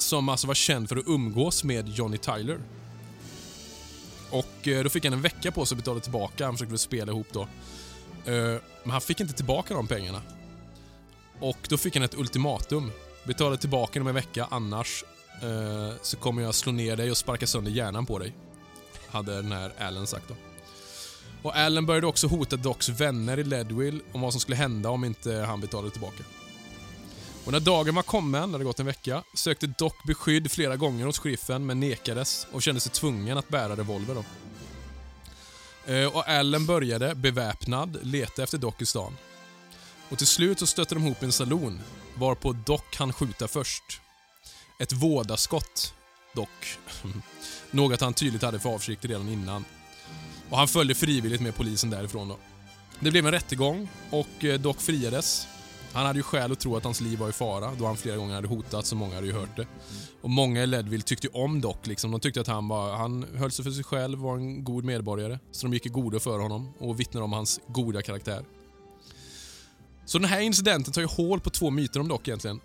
som 0.05 0.29
alltså 0.29 0.47
var 0.47 0.55
känd 0.55 0.89
för 0.89 0.97
att 0.97 1.07
umgås 1.07 1.65
med 1.65 1.89
Johnny 1.89 2.19
Tyler. 2.19 2.59
Och 4.31 4.69
eh, 4.69 4.83
då 4.83 4.91
fick 4.91 5.05
han 5.05 5.13
en 5.13 5.23
vecka 5.23 5.53
på 5.53 5.67
sig 5.67 5.77
att 5.77 5.85
betala 5.85 6.01
tillbaka. 6.01 6.45
Han 6.45 6.55
försökte 6.55 6.73
väl 6.73 6.79
spela 6.79 7.13
ihop 7.13 7.27
då. 7.33 7.41
Eh, 8.27 8.61
men 8.83 8.91
han 8.91 9.01
fick 9.01 9.21
inte 9.21 9.35
tillbaka 9.35 9.75
de 9.75 9.87
pengarna. 9.87 10.23
Och 11.41 11.59
då 11.69 11.77
fick 11.77 11.97
han 11.97 12.03
ett 12.03 12.15
ultimatum. 12.15 12.93
Betala 13.25 13.57
tillbaka 13.57 13.99
dem 13.99 14.09
en 14.09 14.15
vecka, 14.15 14.49
annars 14.51 15.05
eh, 15.43 15.93
så 16.03 16.17
kommer 16.17 16.43
jag 16.43 16.55
slå 16.55 16.73
ner 16.73 16.97
dig 16.97 17.11
och 17.11 17.17
sparka 17.17 17.47
sönder 17.47 17.71
hjärnan 17.71 18.07
på 18.07 18.19
dig. 18.19 18.35
Hade 19.09 19.37
den 19.37 19.53
här 19.53 19.73
Allen 19.79 20.07
sagt 20.07 20.29
då. 20.29 20.35
Och 21.43 21.57
Allen 21.57 21.87
började 21.87 22.07
också 22.07 22.27
hota 22.27 22.57
Docs 22.57 22.89
vänner 22.89 23.39
i 23.39 23.45
Ledwill 23.45 24.01
om 24.13 24.21
vad 24.21 24.33
som 24.33 24.41
skulle 24.41 24.57
hända 24.57 24.91
om 24.91 25.05
inte 25.05 25.33
han 25.33 25.61
betalade 25.61 25.91
tillbaka. 25.91 26.25
Och 27.45 27.53
när 27.53 27.61
dagen 27.61 27.95
var 27.95 28.03
kommen, 28.03 28.49
det 28.49 28.55
hade 28.55 28.64
gått 28.64 28.80
en 28.80 28.86
vecka, 28.86 29.22
sökte 29.34 29.66
Doc 29.66 29.92
beskydd 30.07 30.51
flera 30.51 30.76
gånger 30.76 31.07
hos 31.07 31.18
sheriffen 31.18 31.66
men 31.66 31.80
nekades 31.80 32.47
och 32.53 32.62
kände 32.62 32.80
sig 32.80 32.92
tvungen 32.92 33.38
att 33.38 33.49
bära 33.49 33.76
revolver 33.76 34.14
då. 34.14 34.24
Eh, 35.92 36.16
och 36.16 36.28
Allen 36.28 36.66
började, 36.66 37.14
beväpnad, 37.14 37.99
leta 38.03 38.42
efter 38.42 38.59
Doc 38.59 38.74
i 38.78 38.86
stan. 38.86 39.16
Och 40.09 40.18
till 40.18 40.26
slut 40.26 40.59
så 40.59 40.66
stötte 40.66 40.95
de 40.95 41.05
ihop 41.05 41.22
i 41.22 41.26
en 41.26 41.32
saloon, 41.32 41.80
varpå 42.14 42.53
Doc 42.53 42.82
han 42.97 43.12
skjuta 43.12 43.49
först. 43.49 44.01
Ett 44.78 44.92
vådaskott, 44.92 45.95
dock. 46.34 46.78
Något 47.70 48.01
han 48.01 48.14
tydligt 48.14 48.42
hade 48.42 48.59
för 48.59 48.70
avsikt 48.70 49.05
redan 49.05 49.28
innan. 49.28 49.64
Och 50.51 50.59
han 50.59 50.68
följde 50.68 50.95
frivilligt 50.95 51.40
med 51.40 51.57
polisen 51.57 51.90
därifrån 51.90 52.28
då. 52.28 52.38
Det 53.01 53.11
blev 53.11 53.26
en 53.26 53.32
rättegång 53.32 53.88
och 54.11 54.45
eh, 54.45 54.61
Dock 54.61 54.76
Doc 54.76 54.84
friades. 54.84 55.47
Han 55.95 56.07
hade 56.07 56.18
ju 56.18 56.22
skäl 56.22 56.53
att 56.53 56.61
tro 56.61 56.76
att 56.76 56.84
hans 56.84 57.01
liv 57.01 57.18
var 57.18 57.28
i 57.28 57.32
fara 57.32 57.70
då 57.78 57.86
han 57.86 57.97
flera 57.97 58.16
gånger 58.16 58.34
hade 58.34 58.49
hotats 58.49 58.92
och 58.92 58.99
många 58.99 59.14
hade 59.14 59.26
ju 59.26 59.32
hört 59.32 59.57
det. 59.57 59.66
Och 60.22 60.30
många 60.30 60.62
i 60.62 60.66
Leadville 60.66 61.03
tyckte 61.03 61.28
om 61.28 61.61
Doc 61.61 61.76
liksom. 61.82 62.11
De 62.11 62.20
tyckte 62.20 62.40
att 62.40 62.47
han 62.47 62.68
var, 62.68 62.97
han 62.97 63.26
höll 63.34 63.51
sig 63.51 63.64
för 63.64 63.72
sig 63.72 63.84
själv, 63.84 64.18
var 64.18 64.36
en 64.36 64.64
god 64.64 64.84
medborgare. 64.84 65.38
Så 65.51 65.66
de 65.66 65.74
gick 65.74 65.86
i 65.86 65.88
godo 65.88 66.20
för 66.20 66.38
honom 66.38 66.72
och 66.78 67.01
vittnade 67.01 67.24
om 67.24 67.32
hans 67.32 67.61
goda 67.66 68.03
karaktär. 68.03 68.45
Så 70.07 70.18
den 70.18 70.28
här 70.28 70.40
incidenten 70.40 70.92
tar 70.92 71.01
ju 71.01 71.07
hål 71.07 71.40
på 71.40 71.51
två 71.51 71.70
myter 71.70 72.01
om 72.01 72.09
Doc 72.09 72.20
egentligen. 72.24 72.61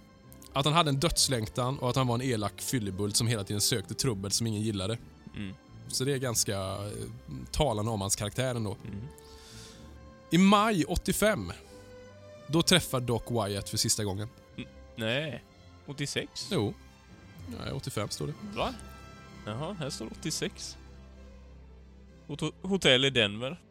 Att 0.53 0.65
han 0.65 0.73
hade 0.73 0.89
en 0.89 0.99
dödslängtan 0.99 1.79
och 1.79 1.89
att 1.89 1.95
han 1.95 2.07
var 2.07 2.15
en 2.15 2.21
elak 2.21 2.61
fyllebult 2.61 3.15
som 3.15 3.27
hela 3.27 3.43
tiden 3.43 3.61
sökte 3.61 3.93
trubbel 3.93 4.31
som 4.31 4.47
ingen 4.47 4.61
gillade. 4.61 4.97
Mm. 5.35 5.53
Så 5.87 6.03
det 6.03 6.13
är 6.13 6.17
ganska 6.17 6.57
eh, 6.57 6.89
talande 7.51 7.91
om 7.91 8.01
hans 8.01 8.15
karaktär 8.15 8.55
ändå. 8.55 8.77
Mm. 8.87 8.99
I 10.31 10.37
maj 10.37 10.85
85, 10.85 11.51
då 12.51 12.61
träffar 12.61 12.99
Doc 12.99 13.21
Wyatt 13.29 13.69
för 13.69 13.77
sista 13.77 14.03
gången. 14.03 14.27
Mm. 14.57 14.69
Nej. 14.95 15.43
86? 15.87 16.47
Jo. 16.51 16.73
Nej, 17.59 17.71
85 17.71 18.09
står 18.09 18.27
det. 18.27 18.33
Va? 18.55 18.73
Jaha, 19.45 19.73
här 19.79 19.89
står 19.89 20.07
86. 20.19 20.77
Hot- 22.27 22.53
hotell 22.61 23.05
i 23.05 23.09
Denver. 23.09 23.61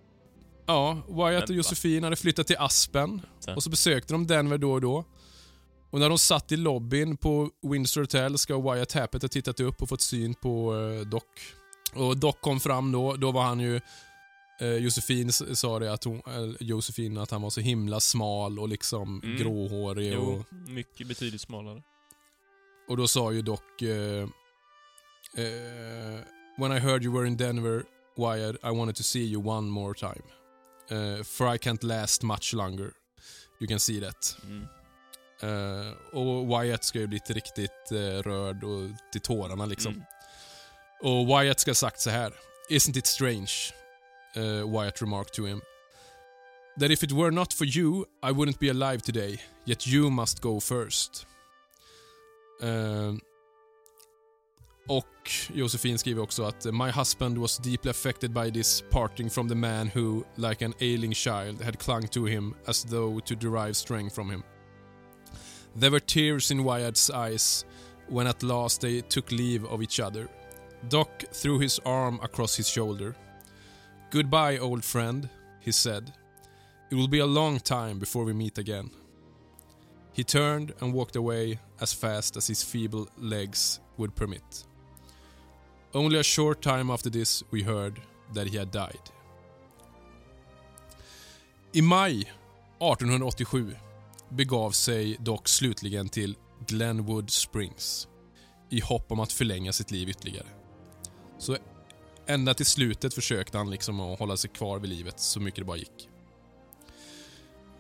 Ja, 0.67 0.99
Wyatt 1.09 1.51
och? 1.51 1.57
Josefin 1.57 2.05
hade 2.05 2.17
flyttat 2.17 2.47
till 2.47 2.57
Aspen 2.59 3.21
och 3.57 3.63
så 3.63 3.71
besökte 3.71 4.15
de 4.15 4.27
Denver 4.27 4.59
då 4.59 4.73
och 4.73 4.81
då. 4.81 5.05
Och 5.91 6.01
när 6.01 6.09
de 6.09 6.19
satt 6.19 6.53
i 6.53 6.57
lobbyn 6.57 7.17
på 7.17 7.51
Windsor 7.63 8.01
Hotel 8.01 8.39
ska 8.39 8.73
Wyatt 8.73 8.93
Happett 8.93 9.23
ha 9.23 9.29
tittat 9.29 9.61
upp 9.61 9.83
och 9.83 9.89
fått 9.89 10.01
syn 10.01 10.35
på 10.35 10.75
eh, 10.77 11.07
Doc. 11.09 11.23
Och 11.95 12.17
Doc 12.17 12.37
kom 12.41 12.61
fram 12.61 12.93
då, 12.93 13.17
då 13.17 13.33
var 13.33 13.43
han 13.43 13.61
ju... 13.61 13.81
Eh, 14.61 14.69
Josefin 14.69 15.33
sa 15.33 15.79
det 15.79 15.93
att 15.93 16.05
hon, 16.05 16.23
Josefin 16.61 17.19
att 17.19 17.31
han 17.31 17.43
var 17.43 17.51
så 17.51 17.61
himla 17.61 18.01
smal 18.01 18.59
och 18.59 18.69
liksom 18.69 19.21
Mm. 19.25 19.37
gråhårig. 19.39 20.19
Och, 20.19 20.25
Jo, 20.25 20.45
mycket 20.67 21.07
betydligt 21.07 21.41
smalare. 21.41 21.83
och 22.89 22.97
då 22.97 23.09
sa 23.09 23.33
ju 23.33 23.43
Doc... 23.43 23.61
Eh, 23.83 24.29
eh, 25.45 26.21
When 26.61 26.73
I 26.73 26.79
heard 26.81 27.05
you 27.05 27.15
were 27.19 27.27
in 27.29 27.37
Denver, 27.37 27.85
Wyatt, 28.17 28.57
I 28.65 28.71
wanted 28.71 28.97
to 28.97 29.03
see 29.03 29.21
you 29.25 29.49
one 29.49 29.69
more 29.71 29.95
time. 29.95 30.23
Eh, 30.91 31.23
for 31.23 31.55
I 31.55 31.59
can't 31.59 31.85
last 31.85 32.23
much 32.23 32.53
longer. 32.53 32.91
You 33.61 33.69
can 33.69 33.81
see 33.81 34.01
that. 34.01 34.37
Mm. 34.45 34.67
Eh, 35.43 35.93
och 36.13 36.47
Wyatt 36.49 36.85
ska 36.85 36.99
ju 36.99 37.07
blivit 37.07 37.31
riktigt 37.31 37.91
eh, 37.93 38.23
rörd 38.23 38.65
och 38.65 38.91
till 39.13 39.21
tårarna 39.21 39.67
liksom. 39.67 39.93
Mm. 39.93 40.05
Och 41.03 41.27
Wyatt 41.27 41.61
ska 41.61 41.71
ha 41.71 41.75
sagt 41.75 42.01
så 42.01 42.11
här. 42.11 42.33
Isn't 42.71 42.99
it 42.99 43.07
strange? 43.07 43.53
Uh, 44.37 44.67
Wyatt 44.67 45.01
remarked 45.01 45.35
to 45.35 45.45
him. 45.45 45.63
That 46.77 46.91
if 46.91 47.03
it 47.03 47.13
were 47.13 47.33
not 47.33 47.53
for 47.53 47.65
you, 47.65 48.07
I 48.23 48.31
wouldn't 48.33 48.61
be 48.61 48.69
alive 48.69 49.03
today. 49.03 49.39
Yet 49.65 49.87
you 49.87 50.11
must 50.11 50.41
go 50.41 50.61
first. 50.61 51.27
Eh, 52.63 53.13
och 54.89 55.31
Josefin 55.55 55.99
skriver 55.99 56.23
också 56.23 56.43
att 56.43 56.65
My 56.65 56.91
husband 56.91 57.39
was 57.39 57.59
deeply 57.59 57.91
affected 57.91 58.31
by 58.31 58.51
this 58.51 58.85
parting 58.91 59.31
from 59.31 59.49
the 59.49 59.55
man 59.55 59.91
who, 59.95 60.25
like 60.37 60.65
an 60.65 60.75
ailing 60.81 61.15
child, 61.15 61.63
had 61.63 61.79
clung 61.79 62.09
to 62.09 62.27
him 62.27 62.55
as 62.67 62.85
though 62.85 63.21
to 63.21 63.35
derive 63.35 63.75
strength 63.75 64.15
from 64.15 64.31
him. 64.31 64.43
There 65.75 65.91
were 65.91 66.01
tears 66.01 66.51
in 66.51 66.65
Wyatt's 66.65 67.11
eyes 67.11 67.65
when 68.09 68.27
at 68.27 68.43
last 68.43 68.81
they 68.81 69.03
took 69.03 69.31
leave 69.31 69.65
of 69.65 69.83
each 69.83 70.01
other. 70.01 70.29
Doc 70.89 71.09
threw 71.33 71.59
his 71.59 71.81
arm 71.85 72.19
across 72.23 72.57
his 72.57 72.69
shoulder. 72.69 73.15
Goodbye, 74.11 74.57
old 74.59 74.85
friend, 74.85 75.29
he 75.61 75.71
said. 75.71 76.13
It 76.91 76.95
will 76.95 77.09
be 77.09 77.19
a 77.19 77.27
long 77.27 77.61
time 77.61 77.99
before 77.99 78.25
we 78.25 78.33
meet 78.33 78.59
again. 78.59 78.91
He 80.15 80.25
turned 80.25 80.73
and 80.81 80.95
walked 80.95 81.17
away 81.17 81.59
as 81.81 81.93
fast 81.93 82.37
as 82.37 82.49
his 82.49 82.63
feeble 82.63 83.07
legs 83.19 83.81
would 83.99 84.15
permit. 84.15 84.65
Only 85.93 86.19
a 86.19 86.23
short 86.23 86.63
time 86.63 86.91
after 86.91 87.11
this 87.11 87.45
we 87.51 87.63
heard 87.63 88.01
that 88.35 88.47
he 88.47 88.59
had 88.59 88.71
died. 88.71 89.11
I 91.75 91.81
maj 91.81 92.25
1887 92.79 93.77
begav 94.29 94.71
sig 94.71 95.17
dock 95.21 95.49
slutligen 95.49 96.09
till 96.09 96.37
Glenwood 96.67 97.31
Springs 97.31 98.09
i 98.71 98.81
hopp 98.81 99.13
om 99.13 99.21
att 99.21 99.33
förlänga 99.33 99.73
sitt 99.73 99.91
liv 99.91 100.09
ytterligare. 100.09 100.49
Så 101.39 101.57
ända 102.29 102.55
till 102.55 102.67
slutet 102.67 103.15
försökte 103.15 103.59
han 103.59 103.71
liksom 103.71 104.01
att 104.01 104.19
hålla 104.19 104.37
sig 104.37 104.51
kvar 104.51 104.79
vid 104.79 104.91
livet 104.91 105.21
så 105.21 105.41
mycket 105.41 105.61
det 105.61 105.65
bara 105.65 105.77
gick. 105.77 106.09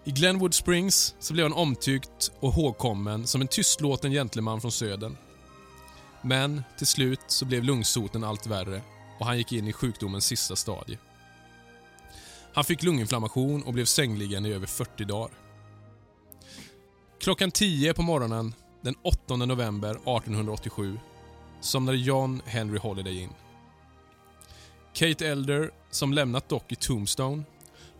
I 0.04 0.10
Glenwood 0.10 0.54
Springs 0.54 1.14
så 1.18 1.32
blev 1.32 1.44
han 1.44 1.52
omtyckt 1.52 2.32
och 2.40 2.52
hågkommen 2.52 3.26
som 3.26 3.40
en 3.40 3.48
tystlåten 3.48 4.12
gentleman 4.12 4.60
från 4.60 4.72
södern. 4.72 5.16
Men 6.22 6.62
till 6.78 6.86
slut 6.86 7.20
så 7.26 7.44
blev 7.44 7.64
lungsoten 7.64 8.24
allt 8.24 8.46
värre 8.46 8.82
och 9.18 9.26
han 9.26 9.38
gick 9.38 9.52
in 9.52 9.68
i 9.68 9.72
sjukdomens 9.72 10.24
sista 10.24 10.56
stadie. 10.56 10.98
Han 12.52 12.64
fick 12.64 12.82
lunginflammation 12.82 13.62
och 13.62 13.72
blev 13.72 13.84
sängliggande 13.84 14.48
i 14.48 14.52
över 14.52 14.66
40 14.66 15.04
dagar. 15.04 15.30
Klockan 17.20 17.50
10 17.50 17.94
på 17.94 18.02
morgonen 18.02 18.54
den 18.80 18.94
8 19.02 19.36
november 19.36 19.90
1887 19.90 20.98
somnade 21.60 21.98
John 21.98 22.42
Henry 22.46 22.78
Holiday 22.78 23.22
in. 23.22 23.30
Kate 24.92 25.28
Elder, 25.28 25.70
som 25.90 26.12
lämnat 26.12 26.48
Doc 26.48 26.62
i 26.68 26.76
Tombstone, 26.76 27.42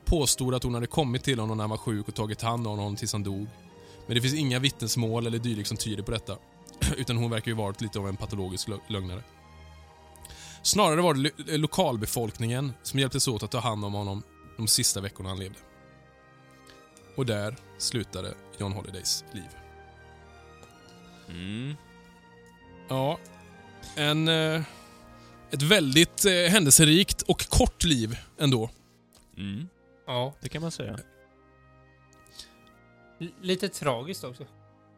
påstod 0.05 0.55
att 0.55 0.62
hon 0.62 0.74
hade 0.74 0.86
kommit 0.86 1.24
till 1.24 1.39
honom 1.39 1.57
när 1.57 1.62
han 1.64 1.70
var 1.70 1.76
sjuk 1.76 2.09
och 2.09 2.14
tagit 2.14 2.43
hand 2.43 2.66
om 2.66 2.78
honom 2.78 2.97
tills 2.97 3.12
han 3.12 3.22
dog. 3.22 3.47
Men 4.07 4.14
det 4.14 4.20
finns 4.20 4.34
inga 4.34 4.59
vittnesmål 4.59 5.26
eller 5.26 5.39
dylikt 5.39 5.68
som 5.68 5.76
tyder 5.76 6.03
på 6.03 6.11
detta. 6.11 6.36
Utan 6.97 7.16
hon 7.16 7.30
verkar 7.30 7.51
ju 7.51 7.57
varit 7.57 7.80
lite 7.80 7.99
av 7.99 8.09
en 8.09 8.16
patologisk 8.16 8.68
lö- 8.68 8.80
lögnare. 8.89 9.22
Snarare 10.62 11.01
var 11.01 11.14
det 11.14 11.20
lo- 11.20 11.57
lokalbefolkningen 11.57 12.72
som 12.82 13.01
hjälptes 13.01 13.28
åt 13.28 13.43
att 13.43 13.51
ta 13.51 13.59
hand 13.59 13.84
om 13.84 13.93
honom 13.93 14.22
de 14.57 14.68
sista 14.68 15.01
veckorna 15.01 15.28
han 15.28 15.39
levde. 15.39 15.59
Och 17.16 17.26
där 17.26 17.57
slutade 17.78 18.34
John 18.59 18.72
Holidays 18.72 19.24
liv. 19.32 19.49
Mm. 21.28 21.74
Ja, 22.89 23.18
en... 23.97 24.28
Eh, 24.28 24.62
ett 25.51 25.62
väldigt 25.62 26.24
eh, 26.24 26.32
händelserikt 26.32 27.22
och 27.22 27.49
kort 27.49 27.84
liv 27.84 28.18
ändå. 28.38 28.70
Mm. 29.36 29.68
Ja. 30.07 30.34
Det 30.40 30.49
kan 30.49 30.62
man 30.62 30.70
säga. 30.70 30.99
L- 33.20 33.32
lite 33.42 33.68
tragiskt 33.68 34.24
också. 34.24 34.46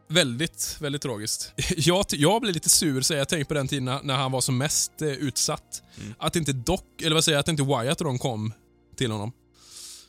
Väldigt, 0.07 0.77
väldigt 0.81 1.01
tragiskt. 1.01 1.53
Jag, 1.77 2.05
jag 2.09 2.41
blev 2.41 2.53
lite 2.53 2.69
sur, 2.69 3.01
säger 3.01 3.19
jag, 3.21 3.29
tänker 3.29 3.45
på 3.45 3.53
den 3.53 3.67
tiden 3.67 3.85
när, 3.85 4.03
när 4.03 4.15
han 4.15 4.31
var 4.31 4.41
som 4.41 4.57
mest 4.57 5.01
eh, 5.01 5.07
utsatt. 5.07 5.83
Mm. 6.01 6.13
Att 6.19 6.35
inte 6.35 6.53
Doc, 6.53 6.81
eller 7.01 7.13
vad 7.13 7.23
säger 7.23 7.35
jag, 7.35 7.39
att 7.39 7.47
inte 7.47 7.63
Wyatt 7.63 8.01
och 8.01 8.05
de 8.05 8.19
kom 8.19 8.53
till 8.95 9.11
honom. 9.11 9.31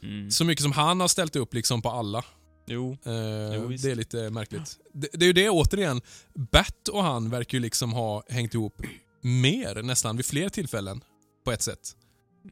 Mm. 0.03 0.30
Så 0.30 0.45
mycket 0.45 0.62
som 0.62 0.72
han 0.72 1.01
har 1.01 1.09
ställt 1.09 1.36
upp 1.36 1.55
liksom 1.55 1.82
på 1.82 1.90
alla. 1.90 2.24
Jo. 2.66 2.93
Eh, 3.07 3.12
Jo, 3.57 3.68
det 3.68 3.90
är 3.90 3.95
lite 3.95 4.30
märkligt. 4.30 4.78
Det, 4.93 5.09
det 5.12 5.24
är 5.24 5.26
ju 5.26 5.32
det 5.32 5.51
återigen, 5.51 6.01
Bat 6.34 6.88
och 6.88 7.03
han 7.05 7.30
verkar 7.30 7.59
ju 7.59 7.62
liksom 7.62 7.93
ha 7.93 8.22
hängt 8.28 8.55
ihop 8.55 8.82
mer 9.24 9.82
nästan 9.82 10.16
vid 10.16 10.26
fler 10.26 10.48
tillfällen. 10.48 11.04
På 11.44 11.52
ett 11.52 11.62
sätt. 11.62 11.96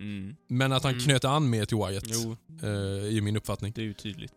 Mm. 0.00 0.36
Men 0.48 0.72
att 0.72 0.82
han 0.82 0.92
Mm. 0.92 1.04
knöt 1.04 1.24
an 1.24 1.50
mer 1.50 1.64
till 1.64 1.76
Wyatt. 1.76 2.04
Jo, 2.06 2.36
Eh, 2.62 3.16
är 3.16 3.20
min 3.20 3.36
uppfattning. 3.36 3.72
det 3.76 3.80
är 3.80 3.84
ju 3.84 3.94
tydligt. 3.94 4.32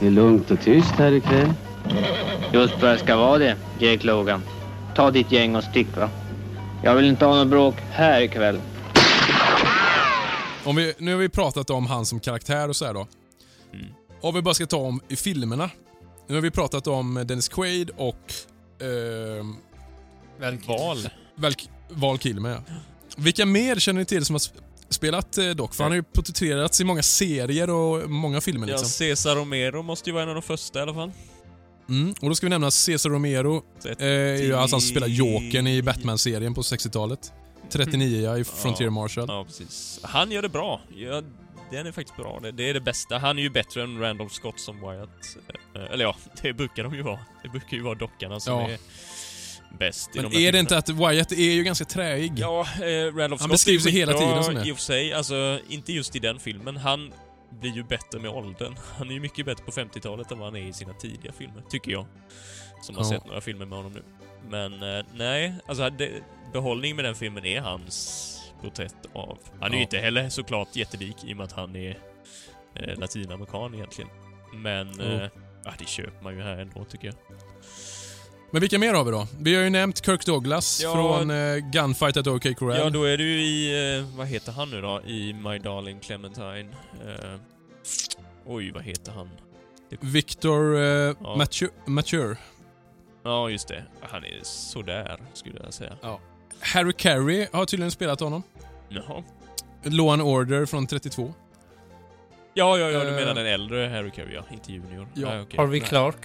Det 0.00 0.06
är 0.06 0.10
lugnt 0.10 0.50
och 0.50 0.60
tyst 0.60 0.90
här 0.90 1.12
ikväll. 1.12 1.52
Just 2.52 2.74
vad 2.82 2.90
det 2.90 2.98
ska 2.98 3.16
vara 3.16 3.38
det, 3.38 3.56
Jake 3.78 4.06
Logan. 4.06 4.42
Ta 4.94 5.10
ditt 5.10 5.32
gäng 5.32 5.56
och 5.56 5.64
stick 5.64 5.96
va. 5.96 6.10
Jag 6.84 6.94
vill 6.96 7.04
inte 7.04 7.24
ha 7.24 7.34
något 7.36 7.48
bråk 7.48 7.74
här 7.90 8.22
ikväll. 8.22 8.60
Om 10.64 10.76
vi, 10.76 10.94
nu 10.98 11.12
har 11.12 11.18
vi 11.18 11.28
pratat 11.28 11.70
om 11.70 11.86
han 11.86 12.06
som 12.06 12.20
karaktär 12.20 12.68
och 12.68 12.76
så 12.76 12.84
här 12.84 12.94
då. 12.94 13.06
Mm. 13.74 13.86
Om 14.22 14.34
vi 14.34 14.42
bara 14.42 14.54
ska 14.54 14.66
ta 14.66 14.76
om 14.76 15.00
i 15.08 15.16
filmerna. 15.16 15.70
Nu 16.28 16.34
har 16.34 16.42
vi 16.42 16.50
pratat 16.50 16.86
om 16.86 17.24
Dennis 17.26 17.48
Quaid 17.48 17.90
och 17.96 18.32
Väl 20.40 20.58
Val. 20.66 21.08
Val, 21.36 21.52
Val 21.90 22.18
Kilmer. 22.18 22.50
Ja. 22.50 22.62
Vilka 23.16 23.46
mer 23.46 23.76
känner 23.76 24.00
ni 24.00 24.04
till 24.04 24.24
som 24.24 24.34
har 24.34 24.38
sp- 24.40 24.62
spelat 24.88 25.38
eh, 25.38 25.50
Doc? 25.50 25.76
För 25.76 25.84
han 25.84 25.90
har 25.92 25.96
ju 25.96 26.02
porträtterats 26.02 26.80
i 26.80 26.84
många 26.84 27.02
serier 27.02 27.70
och 27.70 28.10
många 28.10 28.40
filmer. 28.40 28.66
Ja, 28.66 28.72
Liksom. 28.72 28.88
Cesar 28.88 29.36
Romero 29.36 29.82
måste 29.82 30.10
ju 30.10 30.14
vara 30.14 30.22
en 30.22 30.28
av 30.28 30.34
de 30.34 30.42
första 30.42 30.78
i 30.78 30.82
alla 30.82 30.94
fall. 30.94 31.12
Mm. 31.88 32.14
Och 32.20 32.28
då 32.28 32.34
ska 32.34 32.46
vi 32.46 32.50
nämna 32.50 32.70
Cesar 32.70 33.10
Romero. 33.10 33.62
Eh, 33.84 34.06
är 34.06 34.42
ju 34.42 34.54
alltså 34.54 34.76
han 34.76 34.80
spelar 34.80 35.06
Jokern 35.06 35.66
i 35.66 35.82
Batman-serien 35.82 36.54
på 36.54 36.62
60-talet. 36.62 37.32
39 37.70 38.22
ja, 38.24 38.38
i 38.38 38.44
Frontier 38.44 38.86
Ja. 38.86 38.90
Marshal. 38.90 39.24
Ja, 39.28 39.44
precis. 39.44 40.00
Han 40.02 40.30
gör 40.30 40.42
det 40.42 40.48
bra. 40.48 40.80
Ja, 40.96 41.22
den 41.72 41.86
är 41.86 41.92
faktiskt 41.92 42.16
bra. 42.16 42.40
Det, 42.52 42.64
är 42.70 42.74
det 42.74 42.80
bästa. 42.80 43.18
Han 43.18 43.38
är 43.38 43.42
ju 43.42 43.50
bättre 43.50 43.82
än 43.82 44.00
Randolph 44.00 44.34
Scott 44.34 44.60
som 44.60 44.80
Wyatt. 44.80 45.36
Eh, 45.74 45.92
Eller 45.92 46.04
ja, 46.04 46.16
det 46.42 46.52
brukar 46.52 46.84
de 46.84 46.94
ju 46.94 47.02
vara. 47.02 47.18
Det 47.42 47.48
brukar 47.48 47.76
ju 47.76 47.82
vara 47.82 47.94
dockarna 47.94 48.40
som 48.40 48.52
Ja. 48.60 48.70
är 48.70 48.78
bäst 49.78 50.10
Men 50.14 50.30
de 50.30 50.46
är 50.48 50.52
det 50.52 50.58
inte 50.58 50.78
att 50.78 50.88
Wyatt 50.88 51.32
är 51.32 51.36
ju 51.52 51.62
ganska 51.64 51.84
träig? 51.84 52.32
Ja, 52.36 52.60
eh, 52.60 52.86
Randolph 52.86 53.20
Han 53.20 53.38
Scott 53.38 53.50
beskrivs 53.50 53.86
är 53.86 53.90
ju 53.90 53.96
hela 53.98 54.12
tiden 54.12 54.44
som 54.44 54.54
det. 54.54 54.68
i 54.68 54.72
och 54.72 54.76
för 54.76 54.82
sig. 54.84 55.12
Alltså, 55.12 55.60
inte 55.68 55.92
just 55.92 56.16
i 56.16 56.18
den 56.18 56.38
filmen. 56.40 56.76
Han 56.76 57.12
blir 57.60 57.70
ju 57.72 57.82
bättre 57.84 58.18
med 58.20 58.30
åldern. 58.30 58.76
Han 58.98 59.08
är 59.10 59.14
ju 59.14 59.20
mycket 59.20 59.46
bättre 59.46 59.64
på 59.64 59.70
50-talet 59.70 60.30
än 60.32 60.38
vad 60.38 60.48
han 60.48 60.56
är 60.56 60.68
i 60.68 60.72
sina 60.72 60.92
tidiga 60.94 61.32
filmer, 61.32 61.62
tycker 61.70 61.92
jag. 61.92 62.06
Som 62.82 62.96
har 62.96 63.02
Ja. 63.04 63.08
sett 63.10 63.26
några 63.26 63.40
filmer 63.40 63.66
med 63.66 63.78
honom 63.78 63.92
nu. 63.92 64.02
Men 64.50 64.96
eh, 64.98 65.04
nej, 65.14 65.54
alltså 65.66 65.90
det, 65.90 66.10
behållningen 66.52 66.96
med 66.96 67.04
den 67.04 67.14
filmen 67.14 67.44
är 67.44 67.60
hans 67.60 68.28
porträtt 68.62 68.96
av... 69.12 69.38
Han 69.60 69.68
är 69.70 69.74
ju 69.74 69.76
Ja. 69.78 69.82
inte 69.82 69.98
heller 69.98 70.28
såklart 70.28 70.76
jättelik 70.76 71.16
i 71.24 71.32
och 71.32 71.36
med 71.36 71.44
att 71.44 71.52
han 71.52 71.76
är 71.76 71.98
eh, 72.74 72.98
latinamerikan 72.98 73.74
egentligen. 73.74 74.10
Men 74.54 74.92
Jo. 74.98 75.04
eh, 75.04 75.28
ja, 75.64 75.72
det 75.78 75.88
köper 75.88 76.22
man 76.24 76.34
ju 76.36 76.42
här 76.42 76.56
ändå 76.58 76.84
tycker 76.84 77.06
jag. 77.06 77.14
Men 78.50 78.60
vilka 78.60 78.78
mer 78.78 78.94
har 78.94 79.04
vi 79.04 79.10
då? 79.10 79.26
Vi 79.40 79.54
har 79.54 79.62
ju 79.62 79.70
nämnt 79.70 80.04
Kirk 80.06 80.26
Douglas 80.26 80.80
Ja. 80.82 80.92
från 80.94 81.30
eh, 81.30 81.56
Gunfight 81.56 82.16
at 82.16 82.26
OK 82.26 82.56
Corral. 82.56 82.76
Ja, 82.78 82.90
då 82.90 83.04
är 83.04 83.16
du 83.16 83.40
i, 83.42 83.96
eh, 83.98 84.16
vad 84.16 84.26
heter 84.26 84.52
han 84.52 84.70
nu 84.70 84.80
då? 84.80 85.02
I 85.06 85.32
My 85.32 85.58
Darling 85.58 86.00
Clementine. 86.00 86.68
Eh, 87.06 87.34
oj, 88.46 88.70
vad 88.70 88.82
heter 88.82 89.12
han? 89.12 89.30
Victor 90.00 90.76
eh, 90.76 90.82
Ja. 90.82 91.36
Mature, 91.36 91.70
Mature. 91.86 92.36
Ja, 93.24 93.50
just 93.50 93.68
det. 93.68 93.84
Han 94.00 94.24
är 94.24 94.40
sådär, 94.42 95.20
skulle 95.34 95.60
jag 95.64 95.74
säga. 95.74 95.96
Harry 96.62 96.92
Carey 96.92 97.46
har 97.52 97.64
tydligen 97.64 97.90
spelat 97.90 98.20
honom. 98.20 98.42
Jaha. 98.88 99.22
Law 99.84 100.12
and 100.12 100.22
Order 100.22 100.66
från 100.66 100.86
32. 100.86 101.34
Ja, 102.54 102.78
ja, 102.78 102.90
ja, 102.90 103.00
du 103.04 103.08
Eh. 103.08 103.14
menar 103.14 103.34
den 103.34 103.46
äldre 103.46 103.88
Harry 103.88 104.10
Carey, 104.10 104.34
ja. 104.34 104.44
Inte 104.52 104.72
junior. 104.72 105.08
Ja. 105.14 105.28
Nej, 105.28 105.40
okej. 105.42 105.56
Harvey 105.58 105.80
nej. 105.80 105.88
Clark. 105.88 106.16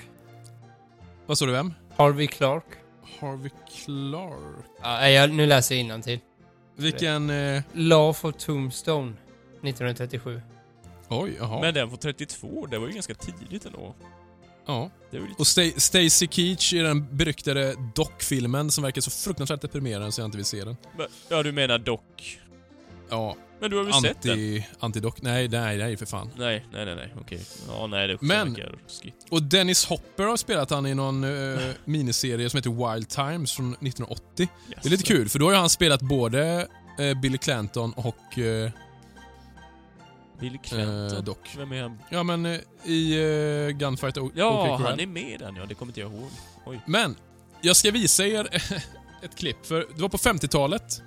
Vad 1.26 1.38
sa 1.38 1.46
du, 1.46 1.52
vem? 1.52 1.74
Harvey 1.98 2.28
Clark. 2.28 2.64
Harvey 3.20 3.50
Clark. 3.86 4.66
Ja, 4.82 5.10
jag, 5.10 5.32
nu 5.32 5.46
läser 5.46 5.76
jag 5.76 5.80
innantill. 5.84 6.20
Vilken... 6.76 7.30
Eh, 7.30 7.62
Law 7.74 8.14
for 8.14 8.32
Tombstone. 8.32 9.14
1937. 9.64 10.42
oj, 11.10 11.36
jaha. 11.40 11.62
Men 11.62 11.74
den 11.74 11.90
på 11.90 11.98
32, 11.98 12.66
det 12.66 12.78
var 12.78 12.88
ju 12.88 12.94
ganska 12.94 13.14
tidigt 13.14 13.66
ändå. 13.66 13.96
Ja. 14.68 14.90
Och 15.38 15.46
Sta- 15.46 15.80
Stacy 15.80 16.28
Keach 16.28 16.74
i 16.74 16.78
den 16.78 17.18
beryktade 17.18 17.76
dockfilmen 17.96 18.72
som 18.72 18.84
verkar 18.84 19.02
så 19.02 19.12
fruktansvärt 19.12 19.62
deprimerande 19.62 20.12
så 20.12 20.22
jag 20.22 20.28
inte 20.28 20.38
vill 20.38 20.46
se 20.46 20.64
den. 20.64 20.78
Ja, 21.30 21.44
du 21.44 21.52
menar 21.52 21.78
Doc. 21.78 22.00
Ja, 23.10 23.36
Men 23.60 23.72
du 23.72 23.78
har 23.78 23.84
väl 23.84 23.94
sett 23.94 24.22
den? 24.22 24.32
anti, 24.32 24.66
anti-dock. 24.80 25.22
Nej, 25.22 25.48
nej, 25.48 25.78
nej 25.78 25.98
för 25.98 26.06
fan. 26.06 26.30
Nej, 26.38 26.66
nej, 26.74 26.86
nej, 26.86 26.96
nej, 26.96 27.14
okej. 27.22 27.40
Ja, 27.68 27.88
nej, 27.88 28.08
det 28.08 28.14
är 28.14 28.18
Men-. 28.22 28.56
Och 29.30 29.44
Dennis 29.44 29.86
Hopper 29.86 30.24
har 30.24 30.38
spelat 30.38 30.70
han 30.70 30.86
i 30.86 30.96
någon 30.96 31.24
eh, 31.24 31.60
miniserie 31.86 32.50
som 32.50 32.58
heter 32.58 32.94
Wild 32.94 33.10
Times 33.10 33.52
från 33.54 33.74
1980. 33.74 34.48
Det 34.82 34.86
är 34.88 34.90
lite 34.90 35.04
kul, 35.04 35.30
för 35.30 35.40
då 35.40 35.50
har 35.50 35.56
han 35.56 35.70
spelat 35.70 36.02
både 36.02 36.68
eh, 37.00 37.20
Billy 37.22 37.38
Clanton 37.38 37.94
och 37.94 38.40
eh, 38.40 38.72
Billy 40.40 40.58
Clanton. 40.64 41.18
eh, 41.18 41.24
Doc. 41.24 41.38
Vem 41.58 41.72
är 41.72 41.82
han? 41.82 42.00
Ja, 42.10 42.24
men 42.24 42.46
eh, 42.46 42.60
i 42.84 43.14
eh, 43.70 43.78
Gunfight 43.78 44.18
o- 44.18 44.32
Ja, 44.36 44.74
OK 44.76 44.82
han 44.82 45.00
är 45.00 45.08
med 45.08 45.32
i 45.32 45.38
den 45.38 45.56
ja. 45.56 45.66
Det 45.66 45.74
kommer 45.74 45.90
inte 45.90 46.00
jag 46.00 46.14
ihåg. 46.14 46.30
Oj. 46.66 46.80
Men, 46.86 47.16
jag 47.62 47.76
ska 47.76 47.92
visa 47.92 48.26
er 48.26 48.48
ett 49.24 49.36
klipp. 49.36 49.66
För 49.66 49.86
det 49.96 50.02
var 50.02 50.10
på 50.10 50.18
50-talet. 50.18 51.02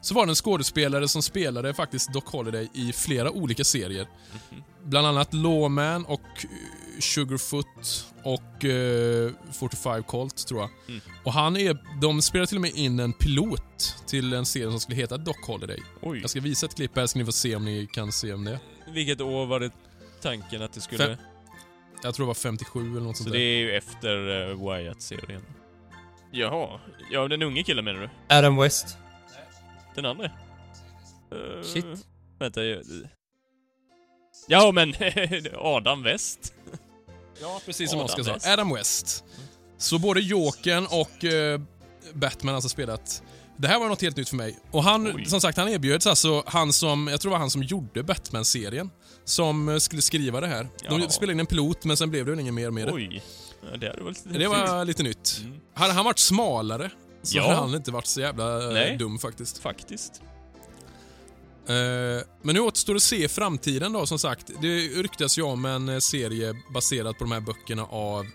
Så 0.00 0.14
var 0.14 0.26
det 0.26 0.30
en 0.32 0.36
skådespelare 0.36 1.08
som 1.08 1.22
spelade 1.22 1.74
faktiskt 1.74 2.12
Doc 2.12 2.24
Holliday 2.26 2.68
i 2.74 2.92
flera 2.92 3.30
olika 3.30 3.64
serier. 3.64 4.06
Mhm. 4.50 4.62
Bland 4.84 5.06
annat 5.06 5.34
Lawman 5.34 6.04
och 6.04 6.20
Sugarfoot 7.00 8.06
och 8.22 8.64
eh, 8.64 9.30
45 9.52 10.02
Colt, 10.02 10.46
tror 10.46 10.60
jag. 10.60 10.70
Mm. 10.88 11.00
Och 11.24 11.32
han 11.32 11.56
är, 11.56 11.78
de 12.00 12.22
spelade 12.22 12.46
till 12.46 12.56
och 12.56 12.60
med 12.62 12.74
in 12.74 13.00
en 13.00 13.12
pilot 13.12 13.96
till 14.06 14.32
en 14.32 14.46
serie 14.46 14.70
som 14.70 14.80
skulle 14.80 14.96
heta 14.96 15.16
Doc 15.16 15.36
Holliday. 15.46 15.82
Oj. 16.00 16.18
Jag 16.20 16.30
ska 16.30 16.40
visa 16.40 16.66
ett 16.66 16.74
klipp 16.74 16.96
här 16.96 17.06
så 17.06 17.18
ni 17.18 17.24
får 17.24 17.32
se 17.32 17.56
om 17.56 17.64
ni 17.64 17.86
kan 17.92 18.12
se 18.12 18.32
om 18.32 18.44
det. 18.44 18.60
Vilket 18.88 19.20
år 19.20 19.46
var 19.46 19.60
det 19.60 19.70
tanken 20.22 20.62
att 20.62 20.72
det 20.72 20.80
skulle... 20.80 21.04
Fem- 21.06 21.16
Jag 22.02 22.14
tror 22.14 22.26
det 22.26 22.28
var 22.28 22.34
57 22.34 22.90
eller 22.90 23.00
något 23.00 23.16
Så 23.16 23.22
sånt 23.22 23.32
det 23.32 23.38
där. 23.38 23.44
är 23.44 23.58
ju 23.58 23.76
efter 23.76 24.16
uh, 24.50 24.68
Wyatt-serien. 24.74 25.42
Jaha. 26.32 26.80
Ja, 27.10 27.28
den 27.28 27.42
unge 27.42 27.62
killen 27.62 27.84
menar 27.84 28.00
du? 28.00 28.10
Adam 28.36 28.56
West. 28.56 28.96
Den 29.94 30.04
andra? 30.04 30.24
Eh, 30.24 31.62
Shit. 31.62 31.84
Vänta, 32.38 32.64
jag... 32.64 32.82
Ja, 34.48 34.72
men 34.72 34.94
Adam 35.58 36.02
West. 36.02 36.54
Ja, 37.40 37.60
precis 37.66 37.90
som 37.90 37.98
Adam 38.00 38.06
Oscar 38.10 38.22
sa. 38.22 38.32
West. 38.34 38.46
Adam 38.46 38.74
West. 38.74 39.24
Så 39.78 39.98
både 39.98 40.20
Jokern 40.20 40.86
och 40.86 41.24
eh, 41.24 41.60
Batman 42.14 42.48
har 42.48 42.54
alltså 42.54 42.68
spelat. 42.68 43.22
Det 43.56 43.68
här 43.68 43.78
var 43.80 43.88
något 43.88 44.02
helt 44.02 44.16
nytt 44.16 44.28
för 44.28 44.36
mig. 44.36 44.58
Och 44.70 44.82
han, 44.84 45.16
Oj. 45.16 45.24
som 45.26 45.40
sagt, 45.40 45.58
han 45.58 45.68
erbjöds 45.68 46.06
alltså, 46.06 46.42
han 46.46 46.72
som, 46.72 47.08
jag 47.08 47.20
tror 47.20 47.30
det 47.30 47.32
var 47.32 47.38
han 47.40 47.50
som 47.50 47.62
gjorde 47.62 48.02
Batman-serien, 48.02 48.90
som 49.24 49.68
eh, 49.68 49.76
skulle 49.78 50.02
skriva 50.02 50.40
det 50.40 50.46
här. 50.46 50.68
De 50.88 51.10
spelade 51.10 51.32
in 51.32 51.40
en 51.40 51.46
pilot, 51.46 51.84
men 51.84 51.96
sen 51.96 52.10
blev 52.10 52.24
det 52.24 52.30
väl 52.30 52.40
inget 52.40 52.54
mer 52.54 52.70
med 52.70 52.86
det. 52.86 52.92
Oj. 52.92 53.22
Ja, 53.70 53.76
det 53.76 53.86
hade 53.88 54.02
varit 54.02 54.26
lite 54.26 54.38
Det 54.38 54.48
var 54.48 54.84
lite 54.84 55.02
nytt. 55.02 55.40
Mm. 55.44 55.60
Hade 55.74 55.92
han 55.92 56.04
varit 56.04 56.18
smalare 56.18 56.90
så 57.22 57.36
Ja. 57.36 57.42
hade 57.42 57.54
han 57.56 57.74
inte 57.74 57.90
varit 57.90 58.06
så 58.06 58.20
jävla 58.20 58.64
eh, 58.68 58.72
Nej. 58.72 58.96
dum 58.96 59.18
faktiskt. 59.18 59.58
Faktiskt. 59.58 60.22
Eh, 61.68 62.24
men 62.42 62.54
nu 62.54 62.60
återstår 62.60 62.94
det 62.94 62.96
att 62.96 63.02
se 63.02 63.28
framtiden 63.28 63.92
då, 63.92 64.06
som 64.06 64.18
sagt. 64.18 64.50
Det 64.60 64.78
ryktas 64.88 65.38
ju 65.38 65.42
om 65.42 65.64
en 65.64 65.88
eh, 65.88 65.98
serie 65.98 66.54
baserad 66.74 67.18
på 67.18 67.24
de 67.24 67.32
här 67.32 67.40
böckerna 67.40 67.84
av... 67.84 68.26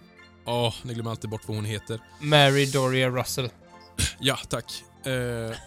Ja, 0.46 0.74
ni 0.84 0.94
glömmer 0.94 1.12
alltid 1.12 1.30
bort 1.30 1.42
vad 1.48 1.58
hon 1.58 1.66
heter. 1.66 2.00
Mary 2.20 2.66
Doria 2.66 3.10
Russell. 3.10 3.50
Ja, 4.20 4.38
tack. 4.50 4.84
Eh, 5.06 5.58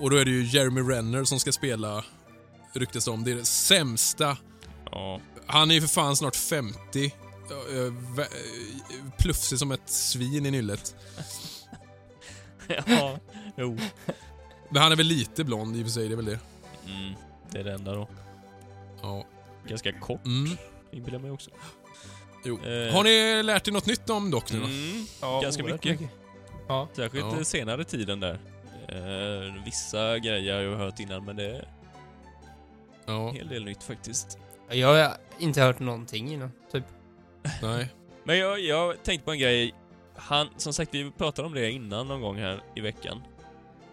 och 0.00 0.10
då 0.10 0.16
är 0.16 0.24
det 0.24 0.30
ju 0.30 0.44
Jeremy 0.44 0.80
Renner 0.80 1.24
som 1.24 1.40
ska 1.40 1.52
spela, 1.52 2.04
ryktas 2.72 3.08
om. 3.08 3.24
Det 3.24 3.30
är 3.30 3.36
det 3.36 3.44
sämsta. 3.44 4.36
Ja. 4.90 5.20
Han 5.46 5.70
är 5.70 5.74
ju 5.74 5.80
för 5.80 5.88
fan 5.88 6.16
snart 6.16 6.36
50. 6.36 7.04
Uh, 7.70 7.92
vä- 8.16 8.20
eh, 8.20 9.10
plufsig 9.18 9.58
som 9.58 9.72
ett 9.72 9.90
svin 9.90 10.46
i 10.46 10.50
nyllet. 10.50 10.94
ja. 12.86 13.18
Jo. 13.56 13.78
Men 14.70 14.82
han 14.82 14.92
är 14.92 14.96
väl 14.96 15.06
lite 15.06 15.44
blond 15.44 15.76
i 15.76 15.80
och 15.80 15.84
för 15.86 15.92
sig, 15.92 16.08
det 16.08 16.14
är 16.14 16.16
väl 16.16 16.24
det. 16.24 16.38
Mm. 16.86 17.14
Det 17.50 17.58
är 17.58 17.64
det 17.64 17.72
enda 17.72 17.94
då. 17.94 18.08
Ja. 19.02 19.24
Ganska 19.68 19.92
kort, 19.92 20.26
Mm. 20.26 20.56
inbillar 20.92 21.18
mig 21.18 21.30
också. 21.30 21.50
Jo. 22.44 22.54
Eh. 22.64 22.92
Har 22.94 23.04
ni 23.04 23.42
lärt 23.42 23.68
er 23.68 23.72
något 23.72 23.86
nytt 23.86 24.10
om 24.10 24.30
Doc 24.30 24.52
nu 24.52 24.58
då? 24.60 24.66
Mm. 24.66 25.06
Ja, 25.20 25.40
Ganska 25.40 25.62
oerhört 25.62 25.84
mycket. 25.84 26.10
Ja. 26.68 26.88
Särskilt 26.92 27.24
ja. 27.38 27.44
senare 27.44 27.84
tiden 27.84 28.20
där. 28.20 28.38
Eh, 28.88 29.64
vissa 29.64 30.18
grejer 30.18 30.54
har 30.54 30.60
jag 30.62 30.76
hört 30.76 31.00
innan, 31.00 31.24
men 31.24 31.36
det 31.36 31.44
är 31.56 31.68
Ja, 33.06 33.28
en 33.28 33.34
hel 33.36 33.48
del 33.48 33.64
nytt 33.64 33.82
faktiskt. 33.82 34.38
Jag 34.68 34.88
har 34.88 35.16
inte 35.38 35.60
hört 35.62 35.78
någonting 35.78 36.32
innan, 36.32 36.52
typ. 36.72 36.84
nej. 37.62 37.88
Men 38.24 38.38
jag, 38.38 38.60
jag 38.60 39.02
tänkte 39.02 39.24
på 39.24 39.32
en 39.32 39.38
grej. 39.38 39.74
Han, 40.16 40.48
som 40.56 40.72
sagt, 40.72 40.94
vi 40.94 41.10
pratade 41.10 41.48
om 41.48 41.54
det 41.54 41.70
innan 41.70 42.08
någon 42.08 42.20
gång 42.20 42.36
här 42.36 42.60
i 42.74 42.80
veckan. 42.80 43.22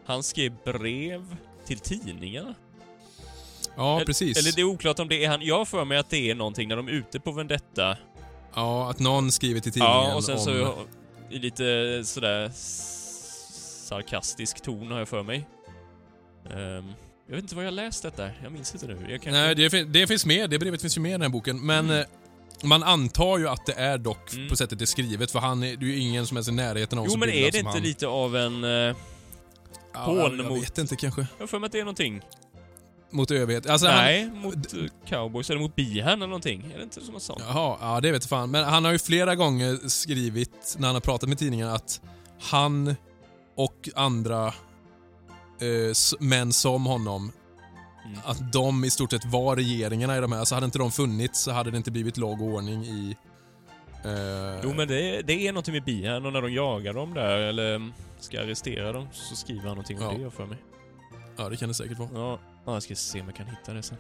Han 0.06 0.24
skrev 0.24 0.54
brev 0.66 1.36
till 1.66 1.80
tidningarna. 1.80 2.56
Ja, 3.76 3.96
Eller- 3.96 4.06
precis. 4.06 4.38
Eller 4.38 4.52
det 4.56 4.62
är 4.62 4.66
oklart 4.66 5.00
om 5.00 5.08
det 5.08 5.24
är 5.26 5.30
han. 5.30 5.42
Jag 5.42 5.58
har 5.58 5.66
för 5.66 5.86
mig 5.86 5.98
att 5.98 6.10
det 6.10 6.30
är 6.32 6.36
någonting 6.36 6.70
när 6.70 6.76
de 6.76 6.88
är 6.88 6.92
ute 6.92 7.20
på 7.20 7.32
Vendetta. 7.32 7.98
Ja, 8.56 8.90
att 8.90 9.00
någon 9.00 9.32
skriver 9.32 9.60
till 9.60 9.72
tidningen 9.72 9.94
Ja, 9.96 10.16
och 10.16 10.24
sen 10.24 10.38
om... 10.38 10.44
så 10.44 10.74
i 11.30 11.40
lite 11.40 12.02
sådär 12.06 12.52
sarkastisk 13.88 14.62
ton 14.62 14.92
har 14.92 15.00
jag 15.00 15.08
för 15.08 15.24
mig. 15.24 15.48
Ehm, 16.46 16.94
jag 17.28 17.36
vet 17.36 17.44
inte 17.44 17.56
vad 17.56 17.66
jag 17.66 17.74
läst 17.74 18.04
detta. 18.04 18.30
Jag 18.44 18.52
minns 18.52 18.74
inte 18.74 18.88
nu. 18.88 19.06
Kanske... 19.10 19.32
Nej, 19.32 19.56
det, 19.56 19.84
det 19.84 20.08
finns 20.08 20.26
med. 20.26 20.50
Det 20.50 20.60
brevet 20.60 20.82
finns 20.82 20.98
ju 20.98 21.02
med 21.02 21.10
i 21.10 21.12
den 21.12 21.22
här 21.22 21.30
boken. 21.30 21.66
Men 21.66 21.86
Mm. 21.86 22.00
eh, 22.00 22.06
man 22.68 22.84
antar 22.84 23.38
ju 23.38 23.48
att 23.50 23.66
det 23.66 23.74
är 23.74 23.98
dock 23.98 24.34
Mm. 24.34 24.50
på 24.50 24.56
sättet 24.56 24.80
det 24.80 24.84
är 24.84 24.88
skrivet, 24.88 25.32
för 25.32 25.40
han 25.40 25.64
är, 25.64 25.76
det 25.76 25.86
är 25.86 25.88
ju 25.88 25.98
ingen 26.00 26.28
som 26.28 26.38
är 26.38 26.50
i 26.50 26.52
närheten 26.52 27.00
av 27.00 27.06
Jo, 27.10 27.18
men 27.18 27.30
är 27.30 27.52
det 27.52 27.58
inte 27.58 27.70
han. 27.70 27.82
lite 27.82 28.08
av 28.08 28.36
en... 28.36 28.64
Uh, 28.64 28.96
Ja, 29.96 30.00
hån 30.00 30.18
jag, 30.18 30.34
jag 30.52 30.60
vet 30.60 30.78
inte 30.78 30.96
kanske. 30.96 31.22
jag 31.22 31.44
har 31.44 31.48
för 31.48 31.60
mig 31.60 31.66
att 31.66 31.72
det 31.72 31.80
är 31.80 31.84
någonting. 31.84 32.22
Mot 33.14 33.32
överhet. 33.32 33.70
Alltså, 33.70 33.88
han, 33.88 33.96
Nej, 33.96 34.30
mot 34.30 34.74
uh, 34.74 34.86
cowboys 35.06 35.50
eller 35.50 35.62
mot 35.62 35.76
bihan 35.76 36.14
eller 36.14 36.28
någonting. 36.28 36.72
Är 36.74 36.78
det 36.78 36.84
inte 36.84 37.02
som 37.02 37.14
något 37.14 37.24
sånt? 37.24 37.40
Jaha, 37.48 37.78
ja 37.82 38.02
det 38.02 38.12
vet 38.12 38.26
fan. 38.26 38.52
Men 38.52 38.64
han 38.64 38.86
har 38.86 38.92
ju 38.92 39.00
flera 39.00 39.36
gånger 39.36 39.88
skrivit, 39.90 40.76
när 40.80 40.88
han 40.88 40.96
har 40.96 41.02
pratat 41.02 41.30
med 41.30 41.38
tidningen, 41.38 41.68
att 41.70 42.02
han 42.42 42.96
och 43.56 43.90
andra 43.96 44.48
eh, 44.48 45.94
män 46.20 46.54
som 46.54 46.86
honom, 46.86 47.32
Mm. 48.06 48.20
att 48.26 48.54
de 48.54 48.84
i 48.86 48.90
stort 48.90 49.12
sett 49.12 49.26
var 49.26 49.56
regeringarna 49.56 50.18
i 50.18 50.22
de 50.22 50.32
här. 50.32 50.40
Alltså 50.40 50.56
hade 50.56 50.66
inte 50.66 50.78
de 50.78 50.92
funnits 50.92 51.42
så 51.42 51.52
hade 51.52 51.72
det 51.72 51.78
inte 51.78 51.92
blivit 51.92 52.18
lag 52.18 52.42
och 52.42 52.48
ordning 52.48 52.84
i... 52.86 53.16
Eh, 54.06 54.60
Jo, 54.64 54.74
men 54.74 54.88
det, 54.88 55.22
det 55.22 55.48
är 55.48 55.52
någonting 55.52 55.74
med 55.74 55.84
bihan 55.84 56.26
och 56.26 56.34
när 56.34 56.42
de 56.42 56.54
jagar 56.54 56.94
dem 56.94 57.14
där 57.14 57.38
eller 57.38 57.92
ska 58.20 58.40
arrestera 58.42 58.92
dem 58.92 59.08
så 59.12 59.36
skriver 59.36 59.62
han 59.62 59.70
någonting 59.70 59.98
om 59.98 60.04
Ja. 60.04 60.12
det, 60.18 60.22
jag 60.24 60.34
för 60.34 60.46
mig. 60.46 60.58
Ja, 61.38 61.50
det 61.50 61.58
kan 61.58 61.68
det 61.68 61.74
säkert 61.74 61.98
vara. 62.00 62.10
Ja, 62.14 62.40
ja, 62.66 62.74
jag 62.74 62.84
ska 62.84 62.96
se 62.96 63.22
om 63.22 63.28
jag 63.28 63.36
kan 63.36 63.48
hitta 63.48 63.74
det 63.74 63.84
sen. 63.84 63.98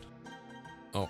Ja. 0.93 1.09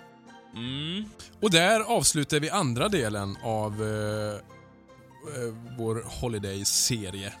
Mm. 0.54 1.04
Och 1.42 1.50
där 1.50 1.80
avslutar 1.80 2.40
vi 2.40 2.50
andra 2.50 2.88
delen 2.88 3.36
av 3.42 3.82
eh, 3.82 4.34
eh, 4.34 5.54
vår 5.78 6.20
Holiday-serie. 6.20 7.32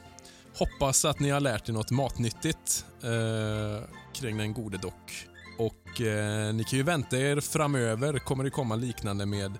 Hoppas 0.58 1.04
att 1.04 1.20
ni 1.20 1.30
har 1.30 1.40
lärt 1.40 1.68
er 1.68 1.72
något 1.72 1.90
matnyttigt 1.90 2.86
eh, 3.02 3.88
kring 4.12 4.38
den 4.38 4.54
gode 4.54 4.78
dock. 4.78 5.26
Och 5.58 6.00
eh, 6.00 6.54
ni 6.54 6.64
kan 6.64 6.76
ju 6.78 6.82
vänta 6.82 7.18
er 7.18 7.40
framöver 7.40 8.18
kommer 8.18 8.44
det 8.44 8.50
komma 8.50 8.76
liknande 8.76 9.26
med 9.26 9.58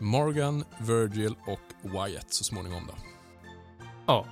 Morgan, 0.00 0.64
Virgil 0.78 1.34
och 1.46 1.90
Wyatt 1.90 2.32
så 2.32 2.44
småningom 2.44 2.82
då. 2.86 2.94
Ja. 4.06 4.26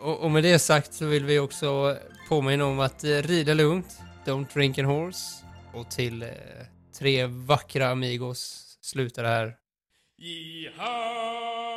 Och, 0.00 0.20
och 0.20 0.30
med 0.30 0.42
det 0.44 0.58
sagt 0.58 0.94
så 0.94 1.06
vill 1.06 1.24
vi 1.24 1.38
också 1.38 1.96
påminna 2.28 2.64
om 2.64 2.80
att 2.80 3.04
eh, 3.04 3.08
rida 3.08 3.54
lugnt, 3.54 4.01
don't 4.24 4.54
drink 4.54 4.78
and 4.78 4.88
horse. 4.88 5.44
Och 5.72 5.90
till 5.90 6.22
eh, 6.22 6.28
tre 6.98 7.26
vackra 7.26 7.88
amigos 7.88 8.68
slutar 8.80 9.22
det 9.22 9.28
här. 9.28 9.56
Yeehaw! 10.18 11.71